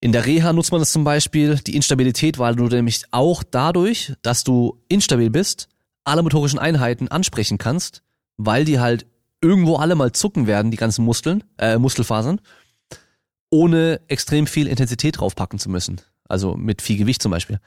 In 0.00 0.12
der 0.12 0.26
Reha 0.26 0.52
nutzt 0.52 0.70
man 0.70 0.80
das 0.80 0.92
zum 0.92 1.04
Beispiel, 1.04 1.56
die 1.56 1.76
Instabilität, 1.76 2.38
weil 2.38 2.56
du 2.56 2.66
nämlich 2.66 3.04
auch 3.10 3.42
dadurch, 3.42 4.14
dass 4.22 4.44
du 4.44 4.80
instabil 4.88 5.30
bist, 5.30 5.68
alle 6.04 6.22
motorischen 6.22 6.58
Einheiten 6.58 7.08
ansprechen 7.08 7.58
kannst, 7.58 8.02
weil 8.36 8.64
die 8.64 8.80
halt 8.80 9.06
irgendwo 9.44 9.76
alle 9.76 9.94
mal 9.94 10.12
zucken 10.12 10.46
werden, 10.46 10.70
die 10.70 10.76
ganzen 10.76 11.04
Muskeln, 11.04 11.44
äh, 11.58 11.78
Muskelfasern, 11.78 12.40
ohne 13.50 14.00
extrem 14.08 14.46
viel 14.46 14.66
Intensität 14.66 15.18
draufpacken 15.18 15.58
zu 15.58 15.70
müssen. 15.70 16.00
Also 16.28 16.56
mit 16.56 16.82
viel 16.82 16.96
Gewicht 16.96 17.22
zum 17.22 17.30
Beispiel. 17.30 17.60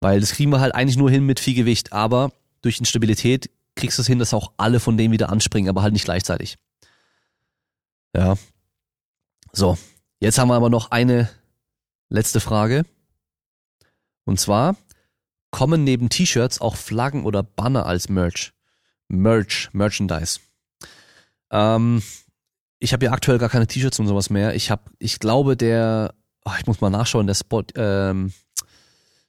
Weil 0.00 0.20
das 0.20 0.32
kriegen 0.32 0.50
wir 0.50 0.60
halt 0.60 0.74
eigentlich 0.74 0.96
nur 0.96 1.10
hin 1.10 1.26
mit 1.26 1.40
viel 1.40 1.54
Gewicht, 1.54 1.92
aber 1.92 2.32
durch 2.62 2.78
Instabilität 2.78 3.50
kriegst 3.74 3.98
du 3.98 4.02
es 4.02 4.06
hin, 4.06 4.18
dass 4.18 4.32
auch 4.32 4.52
alle 4.56 4.80
von 4.80 4.96
denen 4.96 5.12
wieder 5.12 5.30
anspringen, 5.30 5.68
aber 5.68 5.82
halt 5.82 5.92
nicht 5.92 6.04
gleichzeitig. 6.04 6.56
Ja. 8.14 8.36
So. 9.52 9.76
Jetzt 10.20 10.38
haben 10.38 10.48
wir 10.48 10.54
aber 10.54 10.70
noch 10.70 10.92
eine 10.92 11.28
Letzte 12.12 12.40
Frage. 12.40 12.84
Und 14.24 14.38
zwar, 14.38 14.76
kommen 15.50 15.82
neben 15.82 16.10
T-Shirts 16.10 16.60
auch 16.60 16.76
Flaggen 16.76 17.24
oder 17.24 17.42
Banner 17.42 17.86
als 17.86 18.10
Merch? 18.10 18.52
Merch, 19.08 19.70
Merchandise. 19.72 20.38
Ähm, 21.52 22.02
ich 22.80 22.92
habe 22.92 23.04
ja 23.04 23.12
aktuell 23.12 23.38
gar 23.38 23.48
keine 23.48 23.66
T-Shirts 23.66 24.00
und 24.00 24.08
sowas 24.08 24.30
mehr. 24.30 24.56
Ich 24.56 24.70
habe, 24.70 24.90
ich 24.98 25.20
glaube, 25.20 25.56
der, 25.56 26.14
oh, 26.44 26.50
ich 26.58 26.66
muss 26.66 26.80
mal 26.80 26.90
nachschauen, 26.90 27.28
der 27.28 27.34
Spot, 27.34 27.62
ähm, 27.76 28.32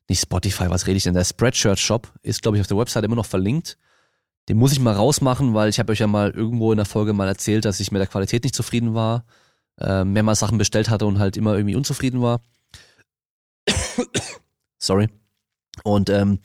nicht 0.10 0.22
Spotify, 0.22 0.70
was 0.70 0.88
rede 0.88 0.98
ich 0.98 1.04
denn? 1.04 1.14
Der 1.14 1.24
Spreadshirt 1.24 1.80
Shop 1.80 2.12
ist, 2.24 2.42
glaube 2.42 2.58
ich, 2.58 2.62
auf 2.62 2.68
der 2.68 2.78
Website 2.78 3.04
immer 3.04 3.16
noch 3.16 3.26
verlinkt. 3.26 3.78
Den 4.50 4.58
muss 4.58 4.74
ich 4.74 4.80
mal 4.80 4.94
rausmachen, 4.94 5.54
weil 5.54 5.70
ich 5.70 5.80
habe 5.80 5.92
euch 5.92 6.00
ja 6.00 6.08
mal 6.08 6.32
irgendwo 6.32 6.72
in 6.72 6.78
der 6.78 6.86
Folge 6.86 7.14
mal 7.14 7.28
erzählt, 7.28 7.64
dass 7.66 7.80
ich 7.80 7.92
mit 7.92 8.00
der 8.00 8.08
Qualität 8.08 8.44
nicht 8.44 8.56
zufrieden 8.56 8.94
war, 8.94 9.26
äh, 9.80 10.04
mehrmals 10.04 10.40
Sachen 10.40 10.58
bestellt 10.58 10.90
hatte 10.90 11.06
und 11.06 11.20
halt 11.20 11.38
immer 11.38 11.56
irgendwie 11.56 11.76
unzufrieden 11.76 12.22
war. 12.22 12.42
Sorry. 14.80 15.10
Und 15.84 16.10
ähm, 16.10 16.40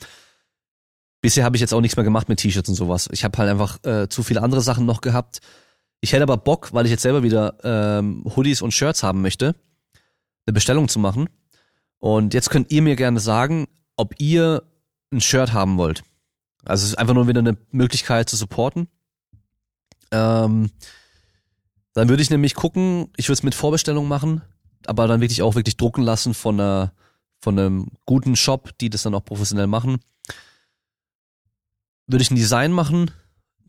bisher 1.21 1.45
habe 1.45 1.57
ich 1.57 1.61
jetzt 1.61 1.75
auch 1.75 1.81
nichts 1.81 1.97
mehr 1.97 2.05
gemacht 2.05 2.29
mit 2.29 2.39
T-Shirts 2.39 2.69
und 2.69 2.77
sowas. 2.77 3.09
Ich 3.13 3.25
habe 3.25 3.37
halt 3.39 3.51
einfach 3.51 3.83
äh, 3.85 4.09
zu 4.09 4.23
viele 4.23 4.43
andere 4.43 4.61
Sachen 4.61 4.87
noch 4.87 5.01
gehabt. 5.01 5.41
Ich 6.01 6.13
hätte 6.13 6.23
aber 6.23 6.37
Bock, 6.37 6.73
weil 6.73 6.85
ich 6.85 6.91
jetzt 6.91 7.03
selber 7.03 7.23
wieder 7.23 7.59
ähm, 7.65 8.25
Hoodies 8.37 8.63
und 8.63 8.73
Shirts 8.73 9.03
haben 9.03 9.21
möchte, 9.21 9.55
eine 10.47 10.55
Bestellung 10.55 10.89
zu 10.89 10.99
machen. 10.99 11.29
Und 11.99 12.35
jetzt 12.35 12.51
könnt 12.51 12.71
ihr 12.71 12.83
mir 12.83 12.97
gerne 12.97 13.21
sagen, 13.21 13.67
ob 13.97 14.15
ihr 14.19 14.63
ein 15.13 15.21
Shirt 15.21 15.53
haben 15.53 15.77
wollt. 15.77 16.03
Also 16.65 16.85
es 16.85 16.91
ist 16.91 16.99
einfach 16.99 17.15
nur 17.15 17.29
wieder 17.29 17.41
eine 17.41 17.57
Möglichkeit 17.71 18.29
zu 18.29 18.37
supporten. 18.37 18.89
Ähm, 20.13 20.71
dann 21.95 22.09
würde 22.09 22.23
ich 22.23 22.31
nämlich 22.31 22.55
gucken, 22.55 23.11
ich 23.17 23.27
würde 23.29 23.35
es 23.35 23.43
mit 23.43 23.55
Vorbestellung 23.55 24.07
machen, 24.07 24.43
aber 24.87 25.09
dann 25.09 25.21
wirklich 25.21 25.43
auch 25.43 25.57
wirklich 25.57 25.77
drucken 25.77 26.03
lassen 26.03 26.35
von 26.35 26.61
einer 26.61 26.93
von 27.41 27.59
einem 27.59 27.89
guten 28.05 28.37
Shop, 28.37 28.77
die 28.79 28.91
das 28.91 29.03
dann 29.03 29.15
auch 29.15 29.25
professionell 29.25 29.69
machen. 29.69 29.99
Würde 32.07 32.23
ich 32.23 32.31
ein 32.31 32.37
Design 32.37 32.73
machen, 32.73 33.11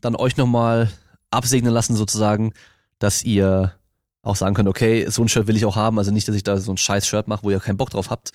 dann 0.00 0.16
euch 0.16 0.36
nochmal 0.36 0.90
absegnen 1.30 1.72
lassen 1.72 1.96
sozusagen, 1.96 2.52
dass 2.98 3.22
ihr 3.22 3.74
auch 4.22 4.36
sagen 4.36 4.54
könnt, 4.54 4.68
okay, 4.68 5.08
so 5.08 5.22
ein 5.22 5.28
Shirt 5.28 5.46
will 5.46 5.56
ich 5.56 5.64
auch 5.64 5.76
haben, 5.76 5.98
also 5.98 6.10
nicht, 6.10 6.28
dass 6.28 6.36
ich 6.36 6.42
da 6.42 6.58
so 6.58 6.72
ein 6.72 6.76
scheiß 6.76 7.06
Shirt 7.06 7.28
mache, 7.28 7.42
wo 7.42 7.50
ihr 7.50 7.60
keinen 7.60 7.78
Bock 7.78 7.90
drauf 7.90 8.10
habt. 8.10 8.32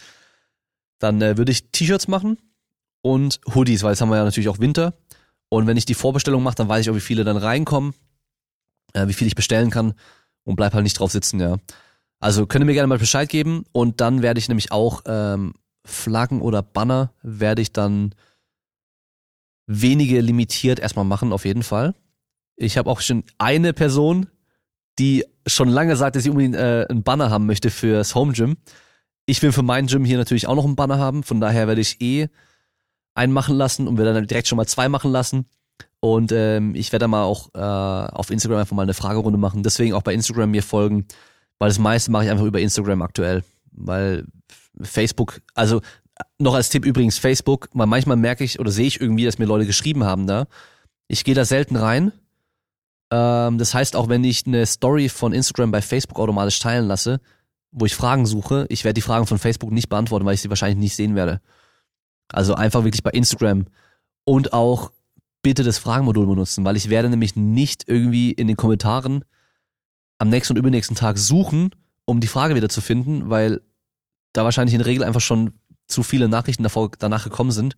Dann 1.00 1.22
äh, 1.22 1.38
würde 1.38 1.52
ich 1.52 1.72
T-Shirts 1.72 2.08
machen 2.08 2.38
und 3.02 3.40
Hoodies, 3.54 3.84
weil 3.84 3.92
jetzt 3.92 4.02
haben 4.02 4.10
wir 4.10 4.18
ja 4.18 4.24
natürlich 4.24 4.50
auch 4.50 4.60
Winter. 4.60 4.94
Und 5.50 5.68
wenn 5.68 5.78
ich 5.78 5.86
die 5.86 5.94
Vorbestellung 5.94 6.42
mache, 6.42 6.56
dann 6.56 6.70
weiß 6.70 6.82
ich 6.82 6.90
auch, 6.90 6.96
wie 6.96 7.02
viele 7.02 7.24
dann 7.24 7.38
reinkommen, 7.38 7.94
äh, 8.94 9.08
wie 9.08 9.14
viel 9.14 9.28
ich 9.28 9.36
bestellen 9.36 9.70
kann 9.70 9.94
und 10.44 10.56
bleib 10.56 10.74
halt 10.74 10.84
nicht 10.84 10.98
drauf 10.98 11.12
sitzen, 11.12 11.40
ja. 11.40 11.58
Also 12.20 12.48
könnt 12.48 12.64
ihr 12.64 12.66
mir 12.66 12.74
gerne 12.74 12.88
mal 12.88 12.98
Bescheid 12.98 13.30
geben 13.30 13.66
und 13.72 14.02
dann 14.02 14.22
werde 14.22 14.40
ich 14.40 14.48
nämlich 14.48 14.72
auch 14.72 15.04
ähm, 15.06 15.54
Flaggen 15.86 16.42
oder 16.42 16.64
Banner 16.64 17.12
werde 17.22 17.62
ich 17.62 17.72
dann 17.72 18.16
wenige 19.68 20.22
limitiert 20.22 20.80
erstmal 20.80 21.06
machen, 21.06 21.34
auf 21.34 21.46
jeden 21.46 21.64
Fall. 21.64 21.94
Ich 22.56 22.78
habe 22.78 22.90
auch 22.90 23.02
schon 23.02 23.24
eine 23.38 23.74
Person, 23.74 24.28
die 25.00 25.26
schon 25.46 25.70
lange 25.70 25.96
sagt, 25.96 26.16
dass 26.16 26.24
sie 26.24 26.30
unbedingt 26.30 26.56
äh, 26.56 26.86
einen 26.90 27.04
Banner 27.04 27.30
haben 27.30 27.46
möchte 27.46 27.70
fürs 27.70 28.16
Home 28.16 28.34
Gym. 28.34 28.58
Ich 29.26 29.42
will 29.42 29.52
für 29.52 29.64
mein 29.64 29.88
Gym 29.88 30.06
hier 30.06 30.18
natürlich 30.18 30.48
auch 30.48 30.56
noch 30.56 30.66
einen 30.66 30.76
Banner 30.76 30.98
haben, 31.00 31.24
von 31.24 31.42
daher 31.42 31.68
werde 31.68 31.82
ich 31.82 32.02
eh 32.02 32.30
einen 33.16 33.34
machen 33.34 33.56
lassen 33.56 33.88
und 33.88 33.98
werde 33.98 34.14
dann 34.14 34.28
direkt 34.28 34.48
schon 34.48 34.58
mal 34.58 34.68
zwei 34.68 34.90
machen 34.90 35.12
lassen. 35.12 35.46
Und 36.00 36.32
ähm, 36.32 36.76
ich 36.76 36.92
werde 36.92 37.06
dann 37.06 37.12
mal 37.12 37.24
auch 37.24 37.50
äh, 37.56 37.60
auf 37.60 38.30
Instagram 38.30 38.60
einfach 38.60 38.76
mal 38.76 38.84
eine 38.84 38.94
Fragerunde 38.94 39.40
machen. 39.40 39.64
Deswegen 39.64 39.94
auch 39.94 40.04
bei 40.04 40.14
Instagram 40.14 40.52
mir 40.52 40.62
folgen, 40.62 41.08
weil 41.58 41.70
das 41.70 41.80
meiste 41.80 42.12
mache 42.12 42.26
ich 42.26 42.30
einfach 42.30 42.46
über 42.46 42.60
Instagram 42.60 43.02
aktuell. 43.02 43.44
Weil 43.72 44.26
Facebook, 44.82 45.42
also 45.56 45.82
noch 46.38 46.54
als 46.54 46.70
Tipp 46.70 46.86
übrigens 46.86 47.18
Facebook, 47.18 47.70
weil 47.74 47.88
manchmal 47.88 48.18
merke 48.18 48.44
ich 48.44 48.60
oder 48.60 48.72
sehe 48.72 48.86
ich 48.88 49.02
irgendwie, 49.02 49.26
dass 49.26 49.40
mir 49.40 49.46
Leute 49.46 49.66
geschrieben 49.66 50.04
haben 50.04 50.28
da. 50.28 50.48
Ich 51.08 51.24
gehe 51.24 51.36
da 51.36 51.46
selten 51.46 51.76
rein. 51.76 52.12
Ähm, 53.12 53.58
das 53.58 53.74
heißt, 53.74 53.96
auch 53.96 54.10
wenn 54.10 54.24
ich 54.24 54.46
eine 54.46 54.66
Story 54.66 55.10
von 55.10 55.34
Instagram 55.34 55.72
bei 55.72 55.82
Facebook 55.82 56.20
automatisch 56.20 56.60
teilen 56.60 56.88
lasse, 56.88 57.20
wo 57.72 57.86
ich 57.86 57.96
Fragen 57.96 58.26
suche, 58.26 58.66
ich 58.70 58.84
werde 58.84 58.96
die 58.96 59.02
Fragen 59.02 59.28
von 59.28 59.38
Facebook 59.38 59.72
nicht 59.72 59.90
beantworten, 59.90 60.26
weil 60.26 60.36
ich 60.36 60.42
sie 60.42 60.50
wahrscheinlich 60.50 60.80
nicht 60.80 60.96
sehen 60.96 61.16
werde. 61.16 61.42
Also 62.30 62.56
einfach 62.56 62.84
wirklich 62.84 63.04
bei 63.04 63.12
Instagram 63.12 63.66
und 64.24 64.54
auch 64.54 64.92
bitte 65.44 65.64
das 65.64 65.78
Fragenmodul 65.78 66.26
benutzen, 66.26 66.66
weil 66.66 66.76
ich 66.76 66.90
werde 66.90 67.10
nämlich 67.10 67.36
nicht 67.36 67.88
irgendwie 67.88 68.32
in 68.32 68.48
den 68.48 68.56
Kommentaren 68.56 69.24
am 70.18 70.30
nächsten 70.30 70.54
und 70.54 70.58
übernächsten 70.58 70.96
Tag 70.96 71.18
suchen, 71.18 71.72
um 72.06 72.20
die 72.20 72.28
Frage 72.28 72.56
wieder 72.56 72.70
zu 72.70 72.82
finden, 72.82 73.30
weil 73.30 73.62
da 74.34 74.44
wahrscheinlich 74.44 74.74
in 74.74 74.80
der 74.80 74.88
Regel 74.88 75.04
einfach 75.04 75.22
schon 75.22 75.54
zu 75.88 76.02
viele 76.02 76.28
Nachrichten 76.30 76.64
davor, 76.64 76.90
danach 76.98 77.26
gekommen 77.26 77.52
sind 77.52 77.76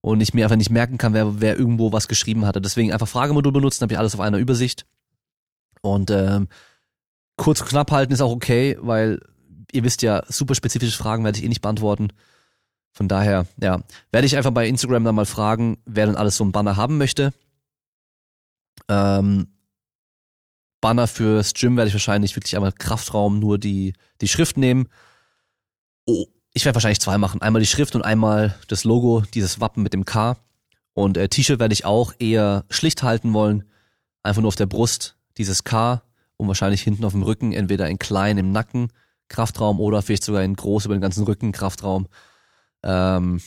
und 0.00 0.20
ich 0.20 0.34
mir 0.34 0.44
einfach 0.44 0.56
nicht 0.56 0.70
merken 0.70 0.98
kann, 0.98 1.14
wer, 1.14 1.40
wer 1.40 1.58
irgendwo 1.58 1.92
was 1.92 2.08
geschrieben 2.08 2.46
hatte. 2.46 2.60
Deswegen 2.60 2.92
einfach 2.92 3.08
Fragemodul 3.08 3.52
benutzen, 3.52 3.82
habe 3.82 3.92
ich 3.92 3.98
alles 3.98 4.14
auf 4.14 4.20
einer 4.20 4.38
Übersicht. 4.38 4.86
Und 5.82 6.10
ähm, 6.10 6.48
kurz 7.36 7.64
knapp 7.64 7.90
halten 7.90 8.12
ist 8.12 8.20
auch 8.20 8.32
okay, 8.32 8.76
weil 8.80 9.20
ihr 9.72 9.84
wisst 9.84 10.02
ja, 10.02 10.22
super 10.28 10.54
spezifische 10.54 10.96
Fragen 10.96 11.24
werde 11.24 11.38
ich 11.38 11.44
eh 11.44 11.48
nicht 11.48 11.62
beantworten. 11.62 12.12
Von 12.92 13.08
daher, 13.08 13.46
ja, 13.60 13.82
werde 14.10 14.26
ich 14.26 14.36
einfach 14.36 14.50
bei 14.50 14.66
Instagram 14.66 15.04
dann 15.04 15.14
mal 15.14 15.26
fragen, 15.26 15.78
wer 15.84 16.06
denn 16.06 16.16
alles 16.16 16.36
so 16.36 16.44
ein 16.44 16.52
Banner 16.52 16.76
haben 16.76 16.98
möchte. 16.98 17.32
Ähm, 18.88 19.48
Banner 20.80 21.06
fürs 21.06 21.54
Gym 21.54 21.76
werde 21.76 21.88
ich 21.88 21.94
wahrscheinlich 21.94 22.34
wirklich 22.36 22.56
einmal 22.56 22.72
Kraftraum 22.72 23.38
nur 23.38 23.58
die, 23.58 23.92
die 24.20 24.28
Schrift 24.28 24.56
nehmen. 24.56 24.88
Oh, 26.06 26.26
ich 26.52 26.64
werde 26.64 26.76
wahrscheinlich 26.76 27.00
zwei 27.00 27.18
machen. 27.18 27.42
Einmal 27.42 27.60
die 27.60 27.66
Schrift 27.66 27.94
und 27.94 28.02
einmal 28.02 28.54
das 28.68 28.84
Logo, 28.84 29.22
dieses 29.34 29.60
Wappen 29.60 29.82
mit 29.82 29.92
dem 29.92 30.04
K. 30.04 30.36
Und 30.94 31.16
äh, 31.16 31.28
T-Shirt 31.28 31.60
werde 31.60 31.72
ich 31.72 31.84
auch 31.84 32.12
eher 32.18 32.64
schlicht 32.70 33.02
halten 33.02 33.32
wollen. 33.32 33.64
Einfach 34.22 34.42
nur 34.42 34.48
auf 34.48 34.56
der 34.56 34.66
Brust 34.66 35.16
dieses 35.38 35.64
K 35.64 36.02
und 36.36 36.48
wahrscheinlich 36.48 36.82
hinten 36.82 37.04
auf 37.04 37.12
dem 37.12 37.22
Rücken, 37.22 37.52
entweder 37.52 37.88
in 37.88 37.98
klein 37.98 38.38
im 38.38 38.52
Nacken 38.52 38.88
Kraftraum 39.28 39.80
oder 39.80 40.02
vielleicht 40.02 40.24
sogar 40.24 40.42
in 40.42 40.56
groß 40.56 40.86
über 40.86 40.94
den 40.94 41.00
ganzen 41.00 41.24
Rücken 41.24 41.52
Kraftraum. 41.52 42.08
Ähm, 42.82 43.40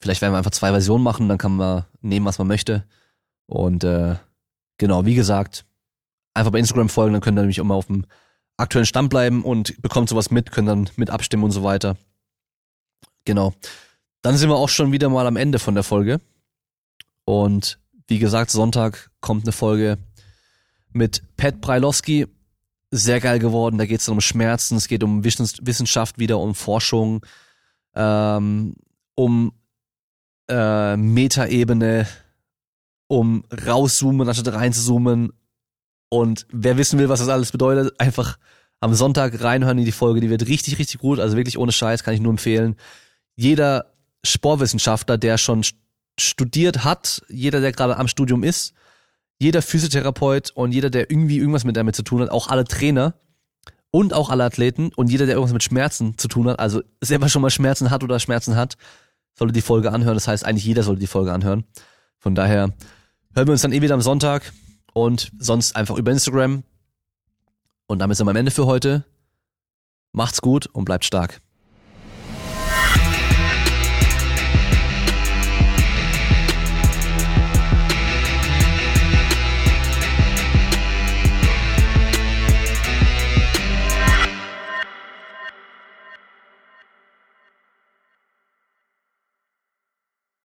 vielleicht 0.00 0.20
werden 0.20 0.32
wir 0.32 0.38
einfach 0.38 0.50
zwei 0.50 0.70
Versionen 0.70 1.04
machen, 1.04 1.28
dann 1.28 1.38
kann 1.38 1.56
man 1.56 1.84
nehmen, 2.00 2.26
was 2.26 2.38
man 2.38 2.48
möchte. 2.48 2.84
Und 3.46 3.84
äh, 3.84 4.16
genau, 4.78 5.06
wie 5.06 5.14
gesagt, 5.14 5.64
einfach 6.34 6.52
bei 6.52 6.58
Instagram 6.58 6.88
folgen, 6.88 7.12
dann 7.12 7.22
könnt 7.22 7.38
ihr 7.38 7.42
nämlich 7.42 7.58
immer 7.58 7.74
auf 7.74 7.86
dem 7.86 8.04
aktuellen 8.56 8.86
Stand 8.86 9.08
bleiben 9.08 9.44
und 9.44 9.80
bekommt 9.80 10.08
sowas 10.08 10.30
mit, 10.30 10.50
können 10.50 10.66
dann 10.66 10.90
mit 10.96 11.10
abstimmen 11.10 11.44
und 11.44 11.52
so 11.52 11.62
weiter. 11.62 11.96
Genau. 13.24 13.54
Dann 14.22 14.36
sind 14.36 14.50
wir 14.50 14.56
auch 14.56 14.68
schon 14.68 14.92
wieder 14.92 15.08
mal 15.08 15.26
am 15.26 15.36
Ende 15.36 15.58
von 15.58 15.74
der 15.74 15.84
Folge. 15.84 16.20
Und 17.24 17.78
wie 18.06 18.18
gesagt, 18.18 18.50
Sonntag 18.50 19.10
kommt 19.20 19.44
eine 19.44 19.52
Folge 19.52 19.98
mit 20.92 21.22
Pat 21.36 21.60
Breilowski. 21.60 22.26
Sehr 22.90 23.20
geil 23.20 23.38
geworden. 23.38 23.78
Da 23.78 23.86
geht 23.86 24.00
es 24.00 24.08
um 24.08 24.20
Schmerzen, 24.20 24.76
es 24.76 24.88
geht 24.88 25.04
um 25.04 25.24
Wissenschaft 25.24 26.18
wieder, 26.18 26.38
um 26.38 26.54
Forschung, 26.54 27.24
ähm, 27.94 28.74
um 29.14 29.52
äh, 30.48 30.96
Metaebene, 30.96 32.08
um 33.06 33.44
rauszoomen 33.66 34.28
anstatt 34.28 34.52
reinzuzoomen. 34.52 35.32
Und 36.08 36.46
wer 36.50 36.76
wissen 36.76 36.98
will, 36.98 37.08
was 37.08 37.20
das 37.20 37.28
alles 37.28 37.52
bedeutet, 37.52 37.98
einfach 38.00 38.38
am 38.80 38.94
Sonntag 38.94 39.42
reinhören 39.42 39.78
in 39.78 39.84
die 39.84 39.92
Folge. 39.92 40.20
Die 40.20 40.30
wird 40.30 40.48
richtig, 40.48 40.78
richtig 40.78 41.00
gut. 41.00 41.20
Also 41.20 41.36
wirklich 41.36 41.58
ohne 41.58 41.70
Scheiß, 41.70 42.02
kann 42.02 42.14
ich 42.14 42.20
nur 42.20 42.32
empfehlen. 42.32 42.76
Jeder 43.36 43.92
Sportwissenschaftler, 44.24 45.18
der 45.18 45.38
schon 45.38 45.64
studiert 46.18 46.84
hat, 46.84 47.22
jeder, 47.28 47.60
der 47.60 47.72
gerade 47.72 47.96
am 47.96 48.08
Studium 48.08 48.42
ist, 48.42 48.74
jeder 49.38 49.62
Physiotherapeut 49.62 50.50
und 50.50 50.72
jeder, 50.72 50.90
der 50.90 51.10
irgendwie 51.10 51.38
irgendwas 51.38 51.64
mit 51.64 51.76
damit 51.76 51.96
zu 51.96 52.02
tun 52.02 52.20
hat, 52.20 52.30
auch 52.30 52.48
alle 52.48 52.64
Trainer, 52.64 53.14
und 53.90 54.14
auch 54.14 54.30
alle 54.30 54.44
Athleten 54.44 54.90
und 54.94 55.10
jeder, 55.10 55.26
der 55.26 55.34
irgendwas 55.34 55.52
mit 55.52 55.62
Schmerzen 55.62 56.16
zu 56.16 56.28
tun 56.28 56.48
hat, 56.48 56.58
also 56.58 56.82
selber 57.00 57.28
schon 57.28 57.42
mal 57.42 57.50
Schmerzen 57.50 57.90
hat 57.90 58.04
oder 58.04 58.20
Schmerzen 58.20 58.56
hat, 58.56 58.76
sollte 59.34 59.52
die 59.52 59.60
Folge 59.60 59.92
anhören. 59.92 60.14
Das 60.14 60.28
heißt, 60.28 60.44
eigentlich 60.44 60.64
jeder 60.64 60.82
sollte 60.82 61.00
die 61.00 61.06
Folge 61.06 61.32
anhören. 61.32 61.64
Von 62.18 62.34
daher 62.34 62.72
hören 63.34 63.46
wir 63.46 63.52
uns 63.52 63.62
dann 63.62 63.72
eh 63.72 63.82
wieder 63.82 63.94
am 63.94 64.00
Sonntag 64.00 64.52
und 64.92 65.32
sonst 65.38 65.74
einfach 65.76 65.96
über 65.96 66.10
Instagram. 66.10 66.62
Und 67.86 67.98
damit 67.98 68.16
sind 68.16 68.26
wir 68.26 68.30
am 68.30 68.36
Ende 68.36 68.50
für 68.50 68.66
heute. 68.66 69.04
Macht's 70.12 70.40
gut 70.40 70.66
und 70.66 70.84
bleibt 70.84 71.04
stark. 71.04 71.40